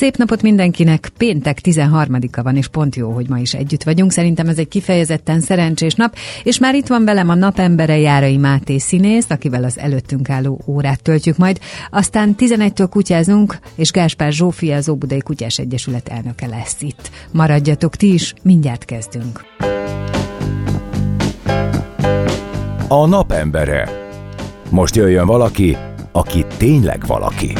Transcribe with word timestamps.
Szép 0.00 0.16
napot 0.16 0.42
mindenkinek! 0.42 1.10
Péntek 1.16 1.58
13-a 1.62 2.42
van, 2.42 2.56
és 2.56 2.68
pont 2.68 2.96
jó, 2.96 3.10
hogy 3.10 3.28
ma 3.28 3.38
is 3.38 3.54
együtt 3.54 3.82
vagyunk. 3.82 4.12
Szerintem 4.12 4.48
ez 4.48 4.58
egy 4.58 4.68
kifejezetten 4.68 5.40
szerencsés 5.40 5.94
nap, 5.94 6.16
és 6.42 6.58
már 6.58 6.74
itt 6.74 6.86
van 6.86 7.04
velem 7.04 7.28
a 7.28 7.34
napembere 7.34 7.98
Járai 7.98 8.36
Máté 8.36 8.78
színész, 8.78 9.30
akivel 9.30 9.64
az 9.64 9.78
előttünk 9.78 10.30
álló 10.30 10.60
órát 10.66 11.02
töltjük 11.02 11.36
majd. 11.36 11.58
Aztán 11.90 12.34
11-től 12.38 12.86
kutyázunk, 12.90 13.58
és 13.74 13.90
Gáspár 13.90 14.32
Zsófia, 14.32 14.76
az 14.76 14.88
Óbudai 14.88 15.20
Kutyás 15.20 15.58
Egyesület 15.58 16.08
elnöke 16.08 16.46
lesz 16.46 16.76
itt. 16.80 17.10
Maradjatok 17.30 17.96
ti 17.96 18.12
is, 18.12 18.34
mindjárt 18.42 18.84
kezdünk. 18.84 19.44
A 22.88 23.06
napembere. 23.06 23.88
Most 24.70 24.96
jöjjön 24.96 25.26
valaki, 25.26 25.76
aki 26.12 26.44
tényleg 26.56 27.06
valaki. 27.06 27.52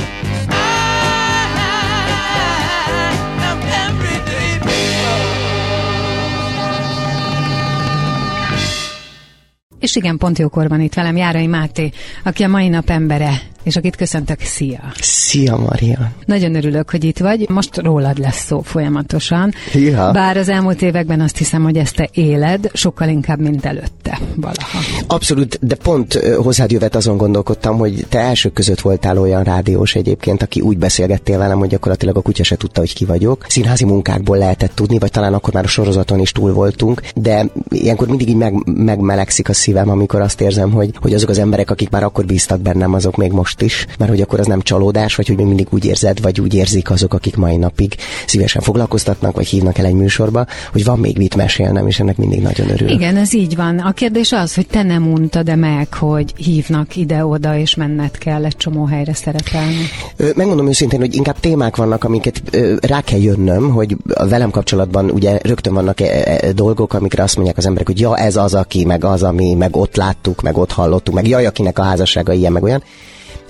És 9.81 9.97
igen, 9.97 10.17
pont 10.17 10.39
jókor 10.39 10.69
van 10.69 10.81
itt 10.81 10.95
velem 10.95 11.17
Járai 11.17 11.47
Máté, 11.47 11.91
aki 12.25 12.43
a 12.43 12.49
mai 12.49 12.69
nap 12.69 12.91
embere, 12.91 13.41
és 13.63 13.77
akit 13.77 13.97
köszöntök, 13.97 14.41
szia! 14.41 14.81
Szia, 15.01 15.57
Maria! 15.57 16.11
Nagyon 16.25 16.55
örülök, 16.55 16.91
hogy 16.91 17.05
itt 17.05 17.19
vagy. 17.19 17.49
Most 17.49 17.77
rólad 17.77 18.19
lesz 18.19 18.45
szó 18.45 18.61
folyamatosan. 18.61 19.53
Ja. 19.73 20.11
Bár 20.13 20.37
az 20.37 20.49
elmúlt 20.49 20.83
években 20.83 21.21
azt 21.21 21.37
hiszem, 21.37 21.63
hogy 21.63 21.77
ezt 21.77 21.97
te 21.97 22.09
éled, 22.13 22.71
sokkal 22.73 23.09
inkább, 23.09 23.41
mint 23.41 23.65
előtte 23.65 24.19
valaha. 24.37 24.79
Abszolút, 25.07 25.59
de 25.61 25.75
pont 25.75 26.13
hozzád 26.43 26.71
jövet 26.71 26.95
azon 26.95 27.17
gondolkodtam, 27.17 27.79
hogy 27.79 28.07
te 28.09 28.19
elsők 28.19 28.53
között 28.53 28.81
voltál 28.81 29.19
olyan 29.19 29.43
rádiós 29.43 29.95
egyébként, 29.95 30.43
aki 30.43 30.61
úgy 30.61 30.79
beszélgettél 30.79 31.39
velem, 31.39 31.59
hogy 31.59 31.69
gyakorlatilag 31.69 32.17
a 32.17 32.21
kutya 32.21 32.45
se 32.45 32.57
tudta, 32.57 32.81
hogy 32.81 32.95
ki 32.95 33.05
vagyok. 33.05 33.45
Színházi 33.49 33.85
munkákból 33.85 34.39
lehetett 34.39 34.75
tudni, 34.75 34.99
vagy 34.99 35.11
talán 35.11 35.35
akkor 35.35 35.55
már 35.55 35.65
a 35.65 35.69
sorozaton 35.69 36.19
is 36.19 36.33
túl 36.33 36.53
voltunk, 36.53 37.03
de 37.15 37.47
ilyenkor 37.69 38.09
mindig 38.09 38.29
így 38.29 38.37
meg, 38.37 38.55
megmelegszik 38.65 39.49
a 39.49 39.53
szívem, 39.53 39.89
amikor 39.89 40.21
azt 40.21 40.41
érzem, 40.41 40.71
hogy, 40.71 40.91
hogy 41.01 41.15
azok 41.15 41.29
az 41.29 41.39
emberek, 41.39 41.71
akik 41.71 41.91
már 41.91 42.03
akkor 42.03 42.25
bíztak 42.25 42.61
bennem, 42.61 42.95
azok 42.95 43.17
még 43.17 43.33
most 43.33 43.50
most 43.51 43.63
is, 43.63 43.87
mert 43.99 44.11
hogy 44.11 44.21
akkor 44.21 44.41
az 44.41 44.47
nem 44.47 44.61
csalódás, 44.61 45.15
vagy 45.15 45.27
hogy 45.27 45.37
még 45.37 45.47
mindig 45.47 45.67
úgy 45.71 45.85
érzed, 45.85 46.21
vagy 46.21 46.41
úgy 46.41 46.55
érzik 46.55 46.91
azok, 46.91 47.15
akik 47.15 47.37
mai 47.37 47.57
napig 47.57 47.95
szívesen 48.27 48.63
foglalkoztatnak, 48.63 49.35
vagy 49.35 49.47
hívnak 49.47 49.79
el 49.79 49.85
egy 49.85 49.95
műsorba, 49.95 50.47
hogy 50.73 50.85
van 50.85 50.99
még 50.99 51.17
mit 51.17 51.37
mesélnem, 51.37 51.87
és 51.87 52.01
ennek 52.01 52.17
mindig 52.17 52.41
nagyon 52.41 52.71
örülök. 52.71 52.95
Igen, 52.95 53.17
ez 53.17 53.35
így 53.35 53.57
van. 53.57 53.79
A 53.79 53.93
kérdés 53.93 54.33
az, 54.33 54.55
hogy 54.55 54.67
te 54.67 54.83
nem 54.83 55.13
untad-e 55.13 55.55
meg, 55.55 55.95
hogy 55.95 56.33
hívnak 56.37 56.97
ide-oda, 56.97 57.57
és 57.57 57.75
menned 57.75 58.19
kell 58.19 58.45
egy 58.45 58.57
csomó 58.57 58.85
helyre 58.85 59.15
szerepelni? 59.15 59.89
Megmondom 60.35 60.69
őszintén, 60.69 61.01
hogy 61.01 61.15
inkább 61.15 61.41
témák 61.41 61.77
vannak, 61.77 62.05
amiket 62.05 62.43
rá 62.81 63.01
kell 63.01 63.21
jönnöm, 63.21 63.71
hogy 63.71 63.97
velem 64.29 64.51
kapcsolatban 64.51 65.11
ugye 65.11 65.39
rögtön 65.43 65.75
vannak 65.75 66.01
e, 66.01 66.39
e, 66.41 66.53
dolgok, 66.53 66.95
amikre 66.95 67.23
azt 67.23 67.35
mondják 67.35 67.57
az 67.57 67.67
emberek, 67.67 67.87
hogy 67.87 68.01
ja, 68.01 68.17
ez 68.17 68.37
az, 68.37 68.55
aki, 68.55 68.85
meg 68.85 69.05
az, 69.05 69.23
ami, 69.23 69.55
meg 69.55 69.77
ott 69.77 69.97
láttuk, 69.97 70.43
meg 70.43 70.57
ott 70.59 70.73
hallottuk, 70.73 71.15
meg 71.15 71.29
jaj, 71.29 71.47
akinek 71.47 71.79
a 71.79 71.83
házassága 71.83 72.33
ilyen, 72.33 72.53
meg 72.53 72.63
olyan. 72.63 72.83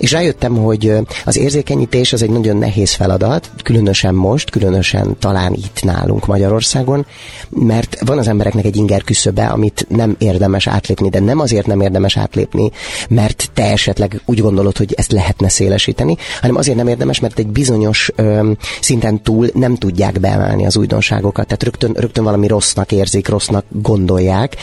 És 0.01 0.11
rájöttem, 0.11 0.55
hogy 0.55 0.91
az 1.25 1.37
érzékenyítés 1.37 2.13
az 2.13 2.21
egy 2.21 2.29
nagyon 2.29 2.57
nehéz 2.57 2.93
feladat, 2.93 3.49
különösen 3.63 4.15
most, 4.15 4.49
különösen 4.49 5.15
talán 5.19 5.53
itt 5.53 5.83
nálunk 5.83 6.25
Magyarországon, 6.25 7.05
mert 7.49 7.99
van 8.05 8.17
az 8.17 8.27
embereknek 8.27 8.65
egy 8.65 8.75
inger 8.75 9.03
küszöbe, 9.03 9.45
amit 9.45 9.85
nem 9.89 10.15
érdemes 10.19 10.67
átlépni, 10.67 11.09
de 11.09 11.19
nem 11.19 11.39
azért 11.39 11.65
nem 11.65 11.81
érdemes 11.81 12.17
átlépni, 12.17 12.71
mert 13.09 13.49
te 13.53 13.71
esetleg 13.71 14.21
úgy 14.25 14.41
gondolod, 14.41 14.77
hogy 14.77 14.93
ezt 14.97 15.11
lehetne 15.11 15.49
szélesíteni, 15.49 16.15
hanem 16.41 16.55
azért 16.55 16.77
nem 16.77 16.87
érdemes, 16.87 17.19
mert 17.19 17.39
egy 17.39 17.47
bizonyos 17.47 18.11
ö, 18.15 18.51
szinten 18.81 19.23
túl 19.23 19.49
nem 19.53 19.75
tudják 19.75 20.19
beemelni 20.19 20.65
az 20.65 20.77
újdonságokat, 20.77 21.45
tehát 21.45 21.63
rögtön, 21.63 21.93
rögtön 21.95 22.23
valami 22.23 22.47
rossznak 22.47 22.91
érzik, 22.91 23.27
rossznak 23.27 23.65
gondolják. 23.69 24.55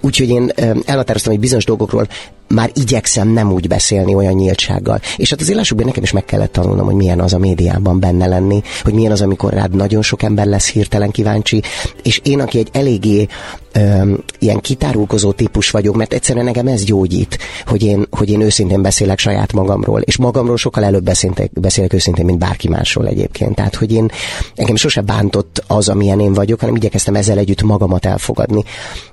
Úgyhogy 0.00 0.28
én 0.28 0.52
ö, 0.56 0.70
elhatároztam, 0.84 1.32
hogy 1.32 1.40
bizonyos 1.40 1.64
dolgokról 1.64 2.06
már 2.52 2.70
igyekszem 2.74 3.28
nem 3.28 3.52
úgy 3.52 3.68
beszélni 3.68 4.14
olyan 4.14 4.34
nyíltsággal. 4.34 5.00
És 5.16 5.30
hát 5.30 5.40
azért 5.40 5.56
lássuk 5.56 5.78
be, 5.78 5.84
nekem 5.84 6.02
is 6.02 6.12
meg 6.12 6.24
kellett 6.24 6.52
tanulnom, 6.52 6.86
hogy 6.86 6.94
milyen 6.94 7.20
az 7.20 7.32
a 7.32 7.38
médiában 7.38 8.00
benne 8.00 8.26
lenni, 8.26 8.62
hogy 8.82 8.94
milyen 8.94 9.12
az, 9.12 9.20
amikor 9.20 9.52
rád 9.52 9.74
nagyon 9.74 10.02
sok 10.02 10.22
ember 10.22 10.46
lesz 10.46 10.70
hirtelen 10.70 11.10
kíváncsi, 11.10 11.62
és 12.02 12.20
én, 12.24 12.40
aki 12.40 12.58
egy 12.58 12.68
eléggé 12.72 13.26
ö, 13.72 14.14
ilyen 14.38 14.60
kitárulkozó 14.60 15.32
típus 15.32 15.70
vagyok, 15.70 15.96
mert 15.96 16.12
egyszerűen 16.12 16.44
nekem 16.44 16.66
ez 16.66 16.84
gyógyít, 16.84 17.38
hogy 17.66 17.82
én, 17.82 18.06
hogy 18.10 18.30
én 18.30 18.40
őszintén 18.40 18.82
beszélek 18.82 19.18
saját 19.18 19.52
magamról, 19.52 20.00
és 20.00 20.16
magamról 20.16 20.56
sokkal 20.56 20.84
előbb 20.84 21.04
beszélek, 21.04 21.50
beszélek 21.52 21.92
őszintén, 21.92 22.24
mint 22.24 22.38
bárki 22.38 22.68
másról 22.68 23.06
egyébként. 23.06 23.54
Tehát, 23.54 23.74
hogy 23.74 23.92
én 23.92 24.10
engem 24.54 24.76
sose 24.76 25.00
bántott 25.00 25.64
az, 25.66 25.88
amilyen 25.88 26.20
én 26.20 26.32
vagyok, 26.32 26.60
hanem 26.60 26.74
igyekeztem 26.74 27.14
ezzel 27.14 27.38
együtt 27.38 27.62
magamat 27.62 28.06
elfogadni. 28.06 28.64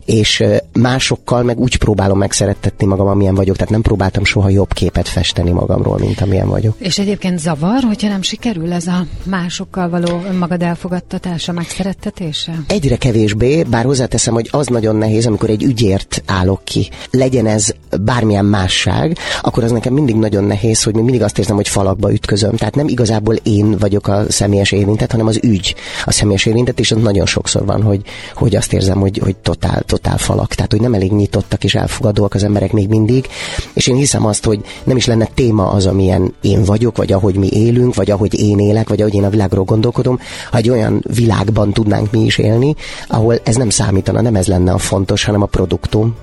És 0.06 0.44
másokkal 0.74 1.44
meg 1.44 1.60
úgy 1.60 1.78
próbálom 1.78 2.18
megszerettetni 2.18 2.86
magam, 2.86 3.08
amilyen 3.08 3.36
vagyok, 3.36 3.56
tehát 3.56 3.72
nem 3.72 3.82
próbáltam 3.82 4.24
soha 4.24 4.50
jobb 4.50 4.74
képet 4.74 5.08
festeni 5.08 5.52
magamról, 5.52 5.98
mint 5.98 6.22
amilyen 6.22 6.48
vagyok. 6.48 6.76
És 6.78 7.00
egyébként 7.00 7.40
zavar, 7.40 7.84
hogyha 7.84 8.08
nem 8.08 8.22
sikerül 8.22 8.74
ez 8.74 8.88
a 8.88 9.06
másokkal 9.24 9.90
való 9.90 10.22
önmagad 10.30 10.62
elfogadtatása, 10.62 11.52
megszerettetése? 11.52 12.64
Egyre 12.68 12.96
kevésbé, 12.96 13.64
bár 13.64 13.86
hozzáteszem, 13.86 14.34
hogy 14.34 14.49
az 14.52 14.68
nagyon 14.68 14.96
nehéz, 14.96 15.26
amikor 15.26 15.50
egy 15.50 15.64
ügyért 15.64 16.24
állok 16.26 16.64
ki. 16.64 16.90
Legyen 17.12 17.46
ez 17.46 17.74
bármilyen 18.02 18.46
másság, 18.46 19.18
akkor 19.42 19.64
az 19.64 19.72
nekem 19.72 19.94
mindig 19.94 20.16
nagyon 20.16 20.44
nehéz, 20.44 20.84
hogy 20.84 20.94
még 20.94 21.04
mindig 21.04 21.22
azt 21.22 21.40
érzem, 21.40 21.56
hogy 21.56 21.68
falakba 21.68 22.12
ütközöm. 22.12 22.56
Tehát 22.56 22.76
nem 22.76 22.88
igazából 22.88 23.36
én 23.36 23.78
vagyok 23.78 24.08
a 24.08 24.24
személyes 24.30 24.72
érintett, 24.72 25.12
hanem 25.12 25.28
az 25.28 25.40
ügy 25.44 25.76
a 26.06 26.12
személyes 26.12 26.46
érintett, 26.46 26.80
és 26.80 26.92
az 26.92 27.02
nagyon 27.02 27.26
sokszor 27.26 27.66
van, 27.66 27.82
hogy, 27.82 28.02
hogy 28.34 28.56
azt 28.56 28.74
érzem, 28.74 29.00
hogy, 29.00 29.18
hogy 29.18 29.36
totál, 29.36 29.82
totál 29.82 30.18
falak. 30.18 30.54
Tehát, 30.54 30.72
hogy 30.72 30.82
nem 30.82 30.94
elég 30.94 31.12
nyitottak 31.12 31.64
és 31.64 31.76
elfogadóak 31.76 32.34
az 32.34 32.44
emberek 32.44 32.72
még 32.72 32.88
mindig. 32.88 33.28
És 33.74 33.88
én 33.88 33.96
hiszem 33.96 34.26
azt, 34.26 34.46
hogy 34.46 34.62
nem 34.84 34.98
is 34.98 35.06
lenne 35.06 35.30
téma 35.34 35.70
az, 35.70 35.86
amilyen 35.86 36.34
én 36.42 36.64
vagyok, 36.64 36.98
vagy 36.98 37.12
ahogy 37.12 37.36
mi 37.36 37.50
élünk, 37.52 37.96
vagy 37.96 38.12
ahogy 38.12 38.40
én 38.40 38.60
élek, 38.60 38.90
vagy 38.90 39.02
ahogy 39.02 39.14
én 39.14 39.24
a 39.24 39.30
világról 39.30 39.64
gondolkodom, 39.64 40.20
ha 40.52 40.58
egy 40.58 40.70
olyan 40.70 41.04
világban 41.14 41.74
tudnánk 41.74 42.12
mi 42.12 42.20
is 42.20 42.38
élni, 42.38 42.76
ahol 43.08 43.40
ez 43.44 43.56
nem 43.56 43.70
számítana, 43.70 44.22
nem 44.22 44.36
ez 44.40 44.48
lenne 44.48 44.72
a 44.72 44.78
fontos, 44.78 45.24
hanem 45.24 45.42
a 45.42 45.46
produktum. 45.46 46.16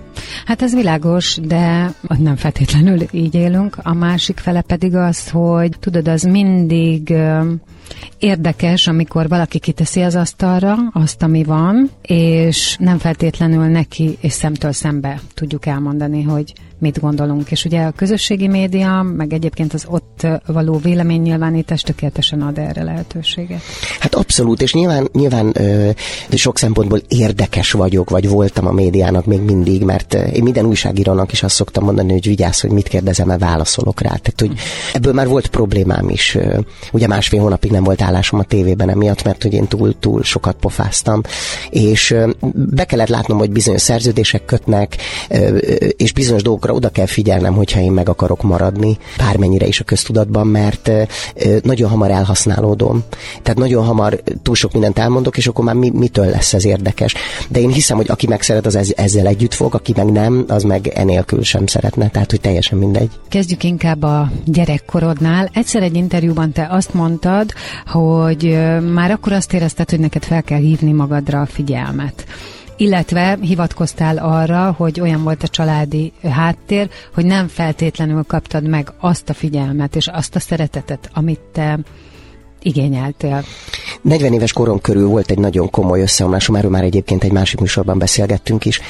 Hát 0.44 0.62
ez 0.62 0.75
világos, 0.75 1.38
de 1.43 1.93
nem 2.19 2.37
feltétlenül 2.37 3.00
így 3.10 3.34
élünk. 3.34 3.77
A 3.82 3.94
másik 3.94 4.38
fele 4.38 4.60
pedig 4.60 4.94
az, 4.94 5.28
hogy 5.31 5.78
tudod, 5.81 6.09
az 6.09 6.22
mindig 6.22 7.15
érdekes, 8.19 8.87
amikor 8.87 9.28
valaki 9.28 9.59
kiteszi 9.59 10.00
az 10.00 10.15
asztalra 10.15 10.77
azt, 10.93 11.22
ami 11.22 11.44
van, 11.44 11.91
és 12.03 12.77
nem 12.81 12.99
feltétlenül 12.99 13.65
neki 13.65 14.16
és 14.21 14.33
szemtől 14.33 14.72
szembe 14.72 15.21
tudjuk 15.34 15.66
elmondani, 15.66 16.22
hogy 16.22 16.53
mit 16.78 17.00
gondolunk. 17.00 17.50
És 17.50 17.64
ugye 17.64 17.82
a 17.84 17.90
közösségi 17.90 18.48
média, 18.48 19.02
meg 19.02 19.32
egyébként 19.32 19.74
az 19.74 19.86
ott 19.88 20.26
való 20.46 20.76
véleménynyilvánítás 20.76 21.80
tökéletesen 21.80 22.42
ad 22.42 22.58
erre 22.58 22.82
lehetőséget. 22.82 23.60
Hát 24.00 24.14
abszolút, 24.14 24.62
és 24.62 24.74
nyilván, 24.74 25.08
nyilván 25.12 25.52
ö, 25.54 25.90
sok 26.30 26.58
szempontból 26.58 27.00
érdekes 27.08 27.72
vagyok, 27.72 28.10
vagy 28.10 28.28
voltam 28.28 28.66
a 28.66 28.72
médiának 28.72 29.24
még 29.24 29.40
mindig, 29.40 29.82
mert 29.82 30.14
én 30.14 30.42
minden 30.42 30.64
újságírónak 30.64 31.32
is 31.32 31.42
azt 31.42 31.54
szoktam 31.54 31.84
mondani, 31.84 32.12
hogy 32.12 32.26
vigyázz, 32.26 32.60
hogy 32.60 32.70
mit 32.70 32.88
kérdezem, 32.88 33.26
mert 33.26 33.40
válaszolok 33.40 34.00
rá. 34.00 34.08
Tehát, 34.08 34.40
hogy 34.40 34.52
ebből 34.92 35.12
már 35.12 35.28
volt 35.28 35.46
problémám 35.46 36.08
is. 36.08 36.38
Ugye 36.92 37.06
másfél 37.06 37.40
hónapig 37.40 37.70
nem 37.70 37.84
volt 37.84 38.02
állásom 38.02 38.40
a 38.40 38.42
tévében 38.42 38.90
emiatt, 38.90 39.24
mert 39.24 39.42
hogy 39.42 39.52
én 39.52 39.66
túl-túl 39.66 40.22
sokat 40.22 40.56
pofáztam. 40.56 41.20
És 41.70 42.14
be 42.54 42.84
kellett 42.84 43.08
látnom, 43.08 43.38
hogy 43.38 43.50
bizonyos 43.50 43.82
szerződések 43.82 44.44
kötnek, 44.44 44.96
és 45.96 46.12
bizonyos 46.12 46.42
dolgokat 46.42 46.66
azokra 46.66 46.74
oda 46.74 46.89
kell 46.89 47.07
figyelnem, 47.07 47.54
hogyha 47.54 47.80
én 47.80 47.92
meg 47.92 48.09
akarok 48.09 48.42
maradni, 48.42 48.98
bármennyire 49.18 49.66
is 49.66 49.80
a 49.80 49.84
köztudatban, 49.84 50.47
mert 50.47 50.91
nagyon 51.63 51.91
hamar 51.91 52.10
elhasználódom. 52.10 53.04
Tehát 53.42 53.59
nagyon 53.59 53.84
hamar 53.84 54.22
túl 54.42 54.54
sok 54.54 54.72
mindent 54.72 54.98
elmondok, 54.98 55.36
és 55.36 55.47
akkor 55.47 55.65
már 55.65 55.74
mi, 55.74 55.91
mitől 55.91 56.27
lesz 56.27 56.54
ez 56.54 56.65
érdekes. 56.65 57.15
De 57.48 57.60
én 57.60 57.71
hiszem, 57.71 57.97
hogy 57.97 58.10
aki 58.10 58.27
megszeret, 58.27 58.66
az 58.66 58.95
ezzel 58.97 59.27
együtt 59.27 59.54
fog, 59.54 59.74
aki 59.74 59.92
meg 59.97 60.13
nem, 60.13 60.45
az 60.48 60.63
meg 60.63 60.86
enélkül 60.86 61.42
sem 61.42 61.66
szeretne. 61.66 62.09
Tehát, 62.09 62.30
hogy 62.30 62.41
teljesen 62.41 62.78
mindegy. 62.78 63.10
Kezdjük 63.28 63.65
inkább 63.65 64.03
a 64.03 64.30
gyerekkorodnál. 64.45 65.51
Egyszer 65.53 65.83
egy 65.83 65.95
interjúban 65.95 66.53
te 66.53 66.66
azt 66.71 66.95
mondtad, 66.95 67.53
hogy 67.86 68.59
már 68.92 69.10
akkor 69.10 69.33
azt 69.33 69.53
érezted, 69.53 69.91
hogy 69.91 70.01
neked 70.01 70.24
fel 70.24 70.42
kell 70.42 70.60
hívni 70.60 70.92
magadra 70.92 71.41
a 71.41 71.47
figyelmet 71.47 72.24
illetve 72.76 73.38
hivatkoztál 73.40 74.18
arra, 74.18 74.72
hogy 74.72 75.00
olyan 75.00 75.22
volt 75.22 75.42
a 75.42 75.48
családi 75.48 76.12
háttér, 76.22 76.90
hogy 77.14 77.24
nem 77.24 77.48
feltétlenül 77.48 78.22
kaptad 78.22 78.68
meg 78.68 78.92
azt 78.98 79.28
a 79.28 79.34
figyelmet 79.34 79.96
és 79.96 80.06
azt 80.06 80.36
a 80.36 80.40
szeretetet, 80.40 81.10
amit 81.12 81.40
te 81.52 81.78
igényeltél? 82.62 83.44
40 84.03 84.32
éves 84.32 84.53
korom 84.53 84.80
körül 84.80 85.08
volt 85.08 85.30
egy 85.30 85.38
nagyon 85.38 85.70
komoly 85.70 86.00
összeomlásom, 86.00 86.54
erről 86.54 86.70
már 86.70 86.84
egyébként 86.84 87.24
egy 87.24 87.32
másik 87.32 87.60
műsorban 87.60 87.98
beszélgettünk 87.98 88.64
is, 88.64 88.80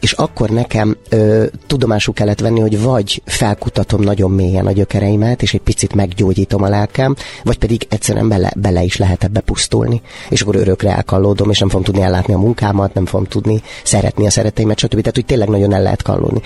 és 0.00 0.12
akkor 0.12 0.50
nekem 0.50 0.96
ö, 1.08 1.44
tudomásul 1.66 2.14
kellett 2.14 2.40
venni, 2.40 2.60
hogy 2.60 2.82
vagy 2.82 3.22
felkutatom 3.24 4.00
nagyon 4.00 4.30
mélyen 4.30 4.66
a 4.66 4.72
gyökereimet, 4.72 5.42
és 5.42 5.54
egy 5.54 5.60
picit 5.60 5.94
meggyógyítom 5.94 6.62
a 6.62 6.68
lelkem, 6.68 7.16
vagy 7.42 7.58
pedig 7.58 7.86
egyszerűen 7.88 8.28
bele, 8.28 8.52
bele 8.56 8.82
is 8.82 8.96
lehet 8.96 9.24
ebbe 9.24 9.40
pusztulni, 9.40 10.00
és 10.28 10.40
akkor 10.40 10.56
örökre 10.56 10.94
elkallódom, 10.94 11.50
és 11.50 11.58
nem 11.58 11.68
fogom 11.68 11.84
tudni 11.84 12.02
ellátni 12.02 12.34
a 12.34 12.38
munkámat, 12.38 12.94
nem 12.94 13.06
fogom 13.06 13.26
tudni 13.26 13.62
szeretni 13.84 14.26
a 14.26 14.30
szereteimet, 14.30 14.78
stb. 14.78 14.98
Tehát, 14.98 15.14
hogy 15.14 15.26
tényleg 15.26 15.48
nagyon 15.48 15.74
el 15.74 15.82
lehet 15.82 16.02
kallódni. 16.02 16.40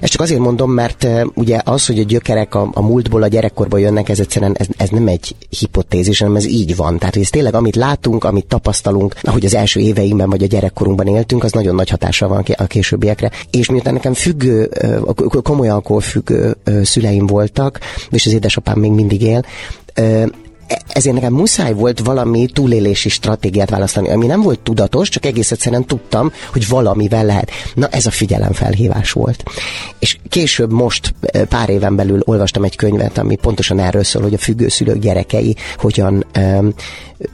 Ezt 0.00 0.12
csak 0.12 0.20
azért 0.20 0.40
mondom, 0.40 0.70
mert 0.70 1.06
ugye 1.34 1.60
az, 1.64 1.86
hogy 1.86 1.98
a 1.98 2.02
gyökerek 2.02 2.54
a, 2.54 2.70
a 2.72 2.82
múltból, 2.82 3.22
a 3.22 3.26
gyerekkorból 3.26 3.80
jönnek, 3.80 4.08
ez 4.08 4.20
egyszerűen 4.20 4.54
ez, 4.58 4.66
ez 4.76 4.88
nem 4.88 5.06
egy 5.06 5.34
hipotézis, 5.58 6.18
hanem 6.18 6.36
ez 6.36 6.46
így 6.46 6.76
van. 6.76 6.98
Tehát, 6.98 7.14
hogy 7.14 7.22
ez 7.22 7.30
tényleg, 7.30 7.54
amit 7.54 7.76
látunk, 7.76 8.24
amit 8.24 8.46
tapasztalunk, 8.46 9.14
ahogy 9.22 9.44
az 9.44 9.54
első 9.54 9.80
éveinkben 9.80 10.30
vagy 10.30 10.42
a 10.42 10.46
gyerekkorunkban 10.46 11.06
éltünk, 11.06 11.44
az 11.44 11.52
nagyon 11.52 11.74
nagy 11.74 11.90
hatással 11.90 12.28
van 12.28 12.44
a 12.56 12.66
későbbiekre. 12.66 13.30
És 13.50 13.70
miután 13.70 13.92
nekem 13.92 14.14
függő, 14.14 14.70
komoly 15.42 15.68
alkoholfüggő 15.68 16.56
szüleim 16.82 17.26
voltak, 17.26 17.78
és 18.10 18.26
az 18.26 18.32
édesapám 18.32 18.78
még 18.78 18.90
mindig 18.90 19.22
él, 19.22 19.44
ezért 20.88 21.14
nekem 21.14 21.32
muszáj 21.32 21.72
volt 21.72 22.00
valami 22.00 22.46
túlélési 22.46 23.08
stratégiát 23.08 23.70
választani, 23.70 24.10
ami 24.10 24.26
nem 24.26 24.42
volt 24.42 24.60
tudatos, 24.60 25.08
csak 25.08 25.24
egész 25.24 25.50
egyszerűen 25.50 25.84
tudtam, 25.84 26.32
hogy 26.52 26.68
valamivel 26.68 27.24
lehet. 27.24 27.50
Na 27.74 27.88
ez 27.88 28.06
a 28.06 28.10
figyelemfelhívás 28.10 29.12
volt. 29.12 29.42
És 29.98 30.18
később 30.28 30.72
most 30.72 31.14
pár 31.48 31.68
éven 31.68 31.96
belül 31.96 32.20
olvastam 32.24 32.64
egy 32.64 32.76
könyvet, 32.76 33.18
ami 33.18 33.36
pontosan 33.36 33.78
erről 33.78 34.04
szól, 34.04 34.22
hogy 34.22 34.34
a 34.34 34.38
függőszülők 34.38 34.98
gyerekei 34.98 35.56
hogyan 35.76 36.24
um, 36.36 36.74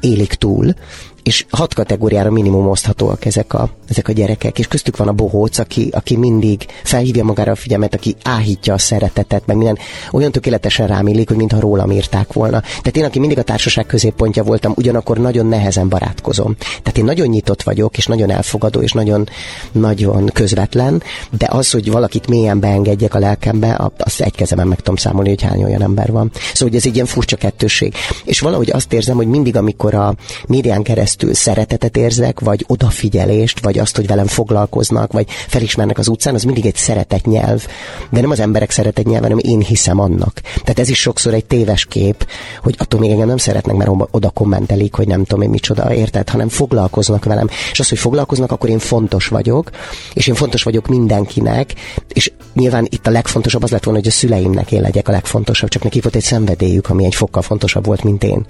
élik 0.00 0.34
túl, 0.34 0.74
és 1.22 1.46
hat 1.50 1.74
kategóriára 1.74 2.30
minimum 2.30 2.68
oszthatóak 2.68 3.24
ezek 3.24 3.54
a, 3.54 3.70
ezek 3.88 4.08
a 4.08 4.12
gyerekek, 4.12 4.58
és 4.58 4.66
köztük 4.66 4.96
van 4.96 5.08
a 5.08 5.12
bohóc, 5.12 5.58
aki, 5.58 5.88
aki 5.92 6.16
mindig 6.16 6.66
felhívja 6.84 7.24
magára 7.24 7.52
a 7.52 7.54
figyelmet, 7.54 7.94
aki 7.94 8.16
áhítja 8.22 8.74
a 8.74 8.78
szeretetet, 8.78 9.46
meg 9.46 9.56
minden 9.56 9.78
olyan 10.12 10.32
tökéletesen 10.32 10.86
rám 10.86 11.06
illik, 11.06 11.28
hogy 11.28 11.36
mintha 11.36 11.60
rólam 11.60 11.90
írták 11.90 12.32
volna. 12.32 12.60
Tehát 12.60 12.96
én, 12.96 13.04
aki 13.04 13.18
mindig 13.18 13.38
a 13.38 13.42
társaság 13.42 13.86
középpontja 13.86 14.42
voltam, 14.42 14.72
ugyanakkor 14.76 15.18
nagyon 15.18 15.46
nehezen 15.46 15.88
barátkozom. 15.88 16.56
Tehát 16.58 16.98
én 16.98 17.04
nagyon 17.04 17.26
nyitott 17.26 17.62
vagyok, 17.62 17.96
és 17.96 18.06
nagyon 18.06 18.30
elfogadó, 18.30 18.80
és 18.80 18.92
nagyon, 18.92 19.28
nagyon 19.72 20.30
közvetlen, 20.32 21.02
de 21.38 21.48
az, 21.50 21.70
hogy 21.70 21.90
valakit 21.90 22.28
mélyen 22.28 22.60
beengedjek 22.60 23.14
a 23.14 23.18
lelkembe, 23.18 23.90
azt 23.96 24.20
egy 24.20 24.34
kezemen 24.34 24.66
meg 24.66 24.76
tudom 24.76 24.96
számolni, 24.96 25.28
hogy 25.28 25.42
hány 25.42 25.64
olyan 25.64 25.82
ember 25.82 26.12
van. 26.12 26.30
Szóval 26.34 26.68
hogy 26.68 26.76
ez 26.76 26.86
egy 26.86 26.94
ilyen 26.94 27.06
furcsa 27.06 27.36
kettősség. 27.36 27.94
És 28.24 28.40
valahogy 28.40 28.70
azt 28.70 28.92
érzem, 28.92 29.16
hogy 29.16 29.26
mindig, 29.26 29.56
amikor 29.56 29.94
a 29.94 30.14
médián 30.46 30.82
keresztül 30.82 31.09
keresztül 31.10 31.34
szeretetet 31.34 31.96
érzek, 31.96 32.40
vagy 32.40 32.64
odafigyelést, 32.68 33.60
vagy 33.60 33.78
azt, 33.78 33.96
hogy 33.96 34.06
velem 34.06 34.26
foglalkoznak, 34.26 35.12
vagy 35.12 35.26
felismernek 35.28 35.98
az 35.98 36.08
utcán, 36.08 36.34
az 36.34 36.42
mindig 36.42 36.66
egy 36.66 36.76
szeretet 36.76 37.26
nyelv. 37.26 37.66
De 38.10 38.20
nem 38.20 38.30
az 38.30 38.40
emberek 38.40 38.70
szeretet 38.70 39.06
nyelv, 39.06 39.22
hanem 39.22 39.38
én 39.40 39.60
hiszem 39.60 39.98
annak. 39.98 40.40
Tehát 40.40 40.78
ez 40.78 40.88
is 40.88 41.00
sokszor 41.00 41.34
egy 41.34 41.44
téves 41.44 41.84
kép, 41.84 42.26
hogy 42.62 42.74
attól 42.78 43.00
még 43.00 43.10
engem 43.10 43.26
nem 43.26 43.36
szeretnek, 43.36 43.76
mert 43.76 43.90
oda 44.10 44.30
kommentelik, 44.30 44.94
hogy 44.94 45.06
nem 45.06 45.24
tudom 45.24 45.42
én 45.42 45.50
micsoda, 45.50 45.94
érted, 45.94 46.28
hanem 46.28 46.48
foglalkoznak 46.48 47.24
velem. 47.24 47.48
És 47.72 47.80
az, 47.80 47.88
hogy 47.88 47.98
foglalkoznak, 47.98 48.52
akkor 48.52 48.68
én 48.68 48.78
fontos 48.78 49.26
vagyok, 49.26 49.70
és 50.14 50.26
én 50.26 50.34
fontos 50.34 50.62
vagyok 50.62 50.86
mindenkinek, 50.86 51.74
és 52.08 52.32
nyilván 52.54 52.86
itt 52.88 53.06
a 53.06 53.10
legfontosabb 53.10 53.62
az 53.62 53.70
lett 53.70 53.84
volna, 53.84 53.98
hogy 53.98 54.08
a 54.08 54.12
szüleimnek 54.12 54.72
én 54.72 54.80
legyek 54.80 55.08
a 55.08 55.12
legfontosabb, 55.12 55.68
csak 55.68 55.82
neki 55.82 56.00
volt 56.00 56.14
egy 56.14 56.22
szenvedélyük, 56.22 56.88
ami 56.90 57.04
egy 57.04 57.14
fokkal 57.14 57.42
fontosabb 57.42 57.86
volt, 57.86 58.02
mint 58.02 58.24
én. 58.24 58.46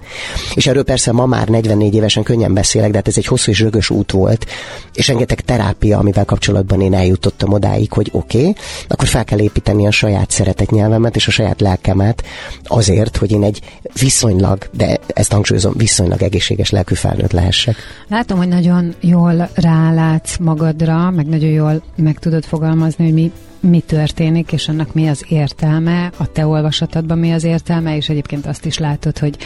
És 0.54 0.66
erről 0.66 0.84
persze 0.84 1.12
ma 1.12 1.26
már 1.26 1.48
44 1.48 1.94
évesen 1.94 2.22
könnyen 2.22 2.49
könnyen 2.50 2.54
beszélek, 2.54 2.90
de 2.90 2.96
hát 2.96 3.08
ez 3.08 3.16
egy 3.16 3.26
hosszú 3.26 3.50
és 3.50 3.60
rögös 3.60 3.90
út 3.90 4.12
volt, 4.12 4.46
és 4.94 5.08
rengeteg 5.08 5.40
terápia, 5.40 5.98
amivel 5.98 6.24
kapcsolatban 6.24 6.80
én 6.80 6.94
eljutottam 6.94 7.52
odáig, 7.52 7.92
hogy 7.92 8.08
oké, 8.12 8.38
okay, 8.38 8.54
akkor 8.88 9.08
fel 9.08 9.24
kell 9.24 9.38
építeni 9.38 9.86
a 9.86 9.90
saját 9.90 10.30
szeretet 10.30 10.70
nyelvemet 10.70 11.16
és 11.16 11.28
a 11.28 11.30
saját 11.30 11.60
lelkemet 11.60 12.22
azért, 12.64 13.16
hogy 13.16 13.30
én 13.30 13.42
egy 13.42 13.60
viszonylag, 14.00 14.68
de 14.72 14.98
ezt 15.06 15.32
hangsúlyozom, 15.32 15.72
viszonylag 15.76 16.22
egészséges 16.22 16.70
lelkű 16.70 16.94
felnőtt 16.94 17.32
lehessek. 17.32 17.76
Látom, 18.08 18.38
hogy 18.38 18.48
nagyon 18.48 18.94
jól 19.00 19.48
rálátsz 19.54 20.36
magadra, 20.38 21.10
meg 21.10 21.26
nagyon 21.26 21.50
jól 21.50 21.82
meg 21.96 22.18
tudod 22.18 22.44
fogalmazni, 22.44 23.04
hogy 23.04 23.14
mi 23.14 23.32
mi 23.60 23.80
történik, 23.80 24.52
és 24.52 24.68
annak 24.68 24.94
mi 24.94 25.08
az 25.08 25.24
értelme, 25.28 26.10
a 26.16 26.32
te 26.32 26.46
olvasatadban 26.46 27.18
mi 27.18 27.32
az 27.32 27.44
értelme, 27.44 27.96
és 27.96 28.08
egyébként 28.08 28.46
azt 28.46 28.64
is 28.64 28.78
látod, 28.78 29.18
hogy 29.18 29.36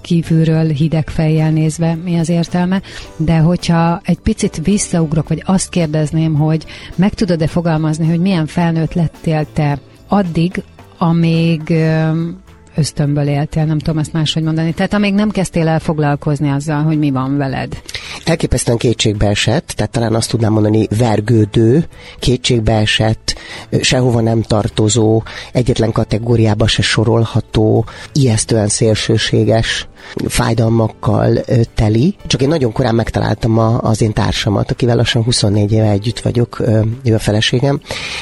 kívülről 0.00 0.68
hideg 0.68 1.08
fejjel 1.08 1.50
nézve 1.50 1.94
mi 1.94 2.18
az 2.18 2.28
értelme, 2.28 2.82
de 3.16 3.38
hogyha 3.38 4.00
egy 4.04 4.18
picit 4.18 4.60
visszaugrok, 4.64 5.28
vagy 5.28 5.42
azt 5.46 5.68
kérdezném, 5.68 6.34
hogy 6.34 6.64
meg 6.94 7.14
tudod-e 7.14 7.46
fogalmazni, 7.46 8.08
hogy 8.08 8.20
milyen 8.20 8.46
felnőtt 8.46 8.92
lettél 8.92 9.46
te 9.52 9.78
addig, 10.08 10.62
amíg 10.98 11.74
ösztönből 12.78 13.28
éltél, 13.28 13.64
nem 13.64 13.78
tudom 13.78 13.98
ezt 13.98 14.12
máshogy 14.12 14.42
mondani. 14.42 14.72
Tehát 14.72 14.94
amíg 14.94 15.14
nem 15.14 15.30
kezdtél 15.30 15.68
el 15.68 15.80
foglalkozni 15.80 16.50
azzal, 16.50 16.82
hogy 16.82 16.98
mi 16.98 17.10
van 17.10 17.36
veled. 17.36 17.82
Elképesztően 18.24 18.78
kétségbe 18.78 19.26
esett, 19.26 19.66
tehát 19.66 19.92
talán 19.92 20.14
azt 20.14 20.30
tudnám 20.30 20.52
mondani 20.52 20.86
vergődő, 20.98 21.84
kétségbe 22.18 22.72
esett, 22.72 23.34
sehova 23.80 24.20
nem 24.20 24.42
tartozó, 24.42 25.22
egyetlen 25.52 25.92
kategóriába 25.92 26.66
se 26.66 26.82
sorolható, 26.82 27.84
ijesztően 28.12 28.68
szélsőséges 28.68 29.88
fájdalmakkal 30.26 31.44
teli. 31.74 32.16
Csak 32.26 32.42
én 32.42 32.48
nagyon 32.48 32.72
korán 32.72 32.94
megtaláltam 32.94 33.58
a, 33.58 33.80
az 33.82 34.02
én 34.02 34.12
társamat, 34.12 34.70
akivel 34.70 34.96
lassan 34.96 35.22
24 35.22 35.72
éve 35.72 35.90
együtt 35.90 36.20
vagyok, 36.20 36.62
ő 37.04 37.14
a 37.14 37.18
feleségem, 37.18 37.80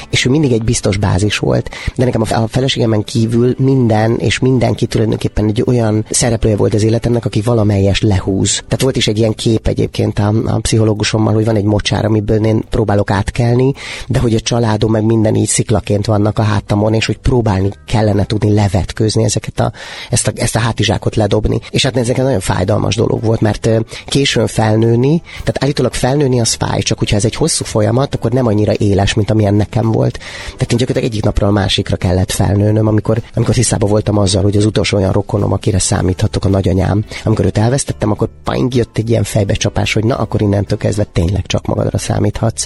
és 0.09 0.25
ő 0.25 0.29
mindig 0.29 0.51
egy 0.51 0.63
biztos 0.63 0.97
bázis 0.97 1.37
volt. 1.37 1.69
De 1.95 2.05
nekem 2.05 2.21
a 2.21 2.47
feleségemen 2.47 3.03
kívül 3.03 3.55
minden 3.57 4.15
és 4.17 4.39
mindenki 4.39 4.85
tulajdonképpen 4.85 5.45
egy 5.45 5.63
olyan 5.65 6.05
szereplője 6.09 6.55
volt 6.55 6.73
az 6.73 6.83
életemnek, 6.83 7.25
aki 7.25 7.41
valamelyes 7.41 8.01
lehúz. 8.01 8.55
Tehát 8.55 8.81
volt 8.81 8.95
is 8.95 9.07
egy 9.07 9.17
ilyen 9.17 9.33
kép 9.33 9.67
egyébként 9.67 10.19
a, 10.19 10.33
a 10.45 10.59
pszichológusommal, 10.59 11.33
hogy 11.33 11.45
van 11.45 11.55
egy 11.55 11.63
mocsár, 11.63 12.05
amiből 12.05 12.45
én 12.45 12.63
próbálok 12.69 13.11
átkelni, 13.11 13.73
de 14.07 14.19
hogy 14.19 14.33
a 14.33 14.39
családom 14.39 14.91
meg 14.91 15.03
minden 15.03 15.35
így 15.35 15.47
sziklaként 15.47 16.05
vannak 16.05 16.39
a 16.39 16.41
hátamon, 16.41 16.93
és 16.93 17.05
hogy 17.05 17.17
próbálni 17.17 17.69
kellene 17.85 18.25
tudni 18.25 18.53
levetkőzni 18.53 19.23
ezeket 19.23 19.59
a, 19.59 19.71
ezt, 20.09 20.27
a, 20.27 20.31
ezt 20.35 20.55
a 20.55 20.59
hátizsákot 20.59 21.15
ledobni. 21.15 21.59
És 21.69 21.83
hát 21.83 21.97
ez 21.97 22.07
nagyon 22.07 22.39
fájdalmas 22.39 22.95
dolog 22.95 23.23
volt, 23.23 23.41
mert 23.41 23.69
későn 24.05 24.47
felnőni, 24.47 25.21
tehát 25.23 25.63
állítólag 25.63 25.93
felnőni 25.93 26.39
az 26.39 26.53
fáj, 26.53 26.81
csak 26.81 26.99
hogyha 26.99 27.15
ez 27.15 27.25
egy 27.25 27.35
hosszú 27.35 27.65
folyamat, 27.65 28.15
akkor 28.15 28.31
nem 28.31 28.47
annyira 28.47 28.73
éles, 28.73 29.13
mint 29.13 29.31
amilyen 29.31 29.53
nekem 29.53 29.91
volt. 29.91 30.17
Tehát 30.43 30.71
én 30.71 30.77
gyakorlatilag 30.77 31.11
egyik 31.11 31.23
napról 31.23 31.49
a 31.49 31.51
másikra 31.51 31.95
kellett 31.95 32.31
felnőnöm, 32.31 32.87
amikor, 32.87 33.21
amikor 33.33 33.53
tisztában 33.53 33.89
voltam 33.89 34.17
azzal, 34.17 34.43
hogy 34.43 34.57
az 34.57 34.65
utolsó 34.65 34.97
olyan 34.97 35.11
rokonom, 35.11 35.53
akire 35.53 35.79
számíthatok, 35.79 36.45
a 36.45 36.49
nagyanyám, 36.49 37.05
amikor 37.23 37.45
őt 37.45 37.57
elvesztettem, 37.57 38.11
akkor 38.11 38.29
paing 38.43 38.75
jött 38.75 38.97
egy 38.97 39.09
ilyen 39.09 39.23
fejbecsapás, 39.23 39.93
hogy 39.93 40.03
na, 40.03 40.15
akkor 40.15 40.41
innentől 40.41 40.77
kezdve 40.77 41.03
tényleg 41.03 41.45
csak 41.45 41.65
magadra 41.65 41.97
számíthatsz. 41.97 42.65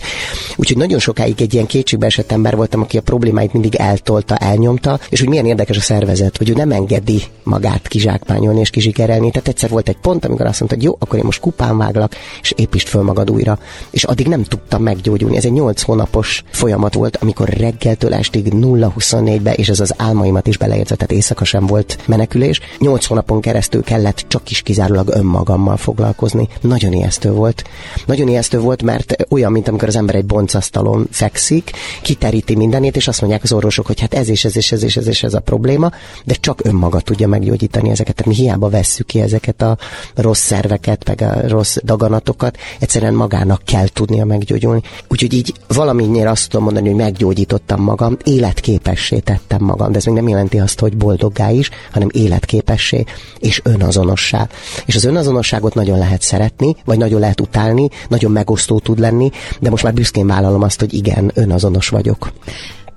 Úgyhogy 0.55 0.77
nagyon 0.77 0.99
sokáig 0.99 1.41
egy 1.41 1.53
ilyen 1.53 1.67
esett 1.99 2.31
ember 2.31 2.55
voltam, 2.55 2.81
aki 2.81 2.97
a 2.97 3.01
problémáit 3.01 3.53
mindig 3.53 3.75
eltolta, 3.75 4.35
elnyomta, 4.35 4.99
és 5.09 5.19
hogy 5.19 5.29
milyen 5.29 5.45
érdekes 5.45 5.77
a 5.77 5.81
szervezet, 5.81 6.37
hogy 6.37 6.49
ő 6.49 6.53
nem 6.53 6.71
engedi 6.71 7.23
magát 7.43 7.87
kizsákmányolni 7.87 8.59
és 8.59 8.69
kizsikerelni. 8.91 9.31
Tehát 9.31 9.47
egyszer 9.47 9.69
volt 9.69 9.89
egy 9.89 9.97
pont, 9.97 10.25
amikor 10.25 10.45
azt 10.45 10.59
mondta, 10.59 10.77
hogy 10.77 10.85
jó, 10.85 10.95
akkor 10.99 11.17
én 11.17 11.25
most 11.25 11.39
kupán 11.39 11.77
váglak, 11.77 12.15
és 12.41 12.53
építsd 12.55 12.87
föl 12.87 13.01
magad 13.01 13.29
újra. 13.31 13.59
És 13.89 14.03
addig 14.03 14.27
nem 14.27 14.43
tudtam 14.43 14.83
meggyógyulni. 14.83 15.37
Ez 15.37 15.45
egy 15.45 15.51
8 15.51 15.81
hónapos 15.81 16.43
folyamat 16.51 16.93
volt, 16.93 17.17
amikor 17.17 17.49
reggeltől 17.49 18.13
estig 18.13 18.47
0-24-be, 18.51 19.53
és 19.53 19.69
ez 19.69 19.79
az 19.79 19.93
álmaimat 19.97 20.47
is 20.47 20.57
beleértve, 20.57 20.95
tehát 20.95 21.11
éjszaka 21.11 21.45
sohasem 21.45 21.67
volt 21.67 21.97
menekülés. 22.07 22.59
Nyolc 22.79 23.05
hónapon 23.05 23.41
keresztül 23.41 23.83
kellett 23.83 24.23
csak 24.27 24.51
is 24.51 24.61
kizárólag 24.61 25.09
önmagammal 25.09 25.77
foglalkozni. 25.77 26.47
Nagyon 26.61 26.93
ijesztő 26.93 27.31
volt. 27.31 27.63
Nagyon 28.05 28.27
ijesztő 28.27 28.59
volt, 28.59 28.83
mert 28.83 29.15
olyan, 29.29 29.51
mint 29.51 29.67
amikor 29.67 29.87
az 29.87 29.95
ember 29.95 30.15
egy 30.15 30.25
boncasztalon 30.25 31.07
fekszik, 31.11 31.71
kiteríti 32.01 32.55
mindenét, 32.55 32.95
és 32.95 33.07
azt 33.07 33.21
mondják 33.21 33.43
az 33.43 33.53
orvosok, 33.53 33.85
hogy 33.85 33.99
hát 33.99 34.13
ez 34.13 34.29
és 34.29 34.45
ez 34.45 34.55
és 34.55 34.71
ez 34.71 34.83
és 34.83 34.97
ez 34.97 35.07
és 35.07 35.23
ez 35.23 35.33
a 35.33 35.39
probléma, 35.39 35.91
de 36.25 36.33
csak 36.33 36.59
önmaga 36.63 36.99
tudja 36.99 37.27
meggyógyítani 37.27 37.89
ezeket. 37.89 38.15
Tehát 38.15 38.31
mi 38.31 38.43
hiába 38.43 38.69
vesszük 38.81 39.05
ki 39.05 39.19
ezeket 39.21 39.61
a 39.61 39.77
rossz 40.15 40.41
szerveket, 40.41 41.07
meg 41.07 41.21
a 41.21 41.47
rossz 41.47 41.77
daganatokat, 41.83 42.57
egyszerűen 42.79 43.13
magának 43.13 43.61
kell 43.65 43.87
tudnia 43.87 44.25
meggyógyulni. 44.25 44.81
Úgyhogy 45.07 45.33
így 45.33 45.53
valaminyire 45.67 46.29
azt 46.29 46.49
tudom 46.49 46.65
mondani, 46.65 46.87
hogy 46.87 46.97
meggyógyítottam 46.97 47.81
magam, 47.81 48.17
életképessé 48.23 49.19
tettem 49.19 49.61
magam, 49.61 49.91
de 49.91 49.97
ez 49.97 50.05
még 50.05 50.15
nem 50.15 50.27
jelenti 50.27 50.59
azt, 50.59 50.79
hogy 50.79 50.97
boldoggá 50.97 51.51
is, 51.51 51.69
hanem 51.91 52.09
életképessé 52.11 53.03
és 53.39 53.61
önazonossá. 53.63 54.47
És 54.85 54.95
az 54.95 55.05
önazonosságot 55.05 55.73
nagyon 55.73 55.97
lehet 55.97 56.21
szeretni, 56.21 56.75
vagy 56.85 56.97
nagyon 56.97 57.19
lehet 57.19 57.41
utálni, 57.41 57.89
nagyon 58.07 58.31
megosztó 58.31 58.79
tud 58.79 58.99
lenni, 58.99 59.31
de 59.59 59.69
most 59.69 59.83
már 59.83 59.93
büszkén 59.93 60.27
vállalom 60.27 60.61
azt, 60.61 60.79
hogy 60.79 60.93
igen, 60.93 61.31
önazonos 61.33 61.89
vagyok. 61.89 62.31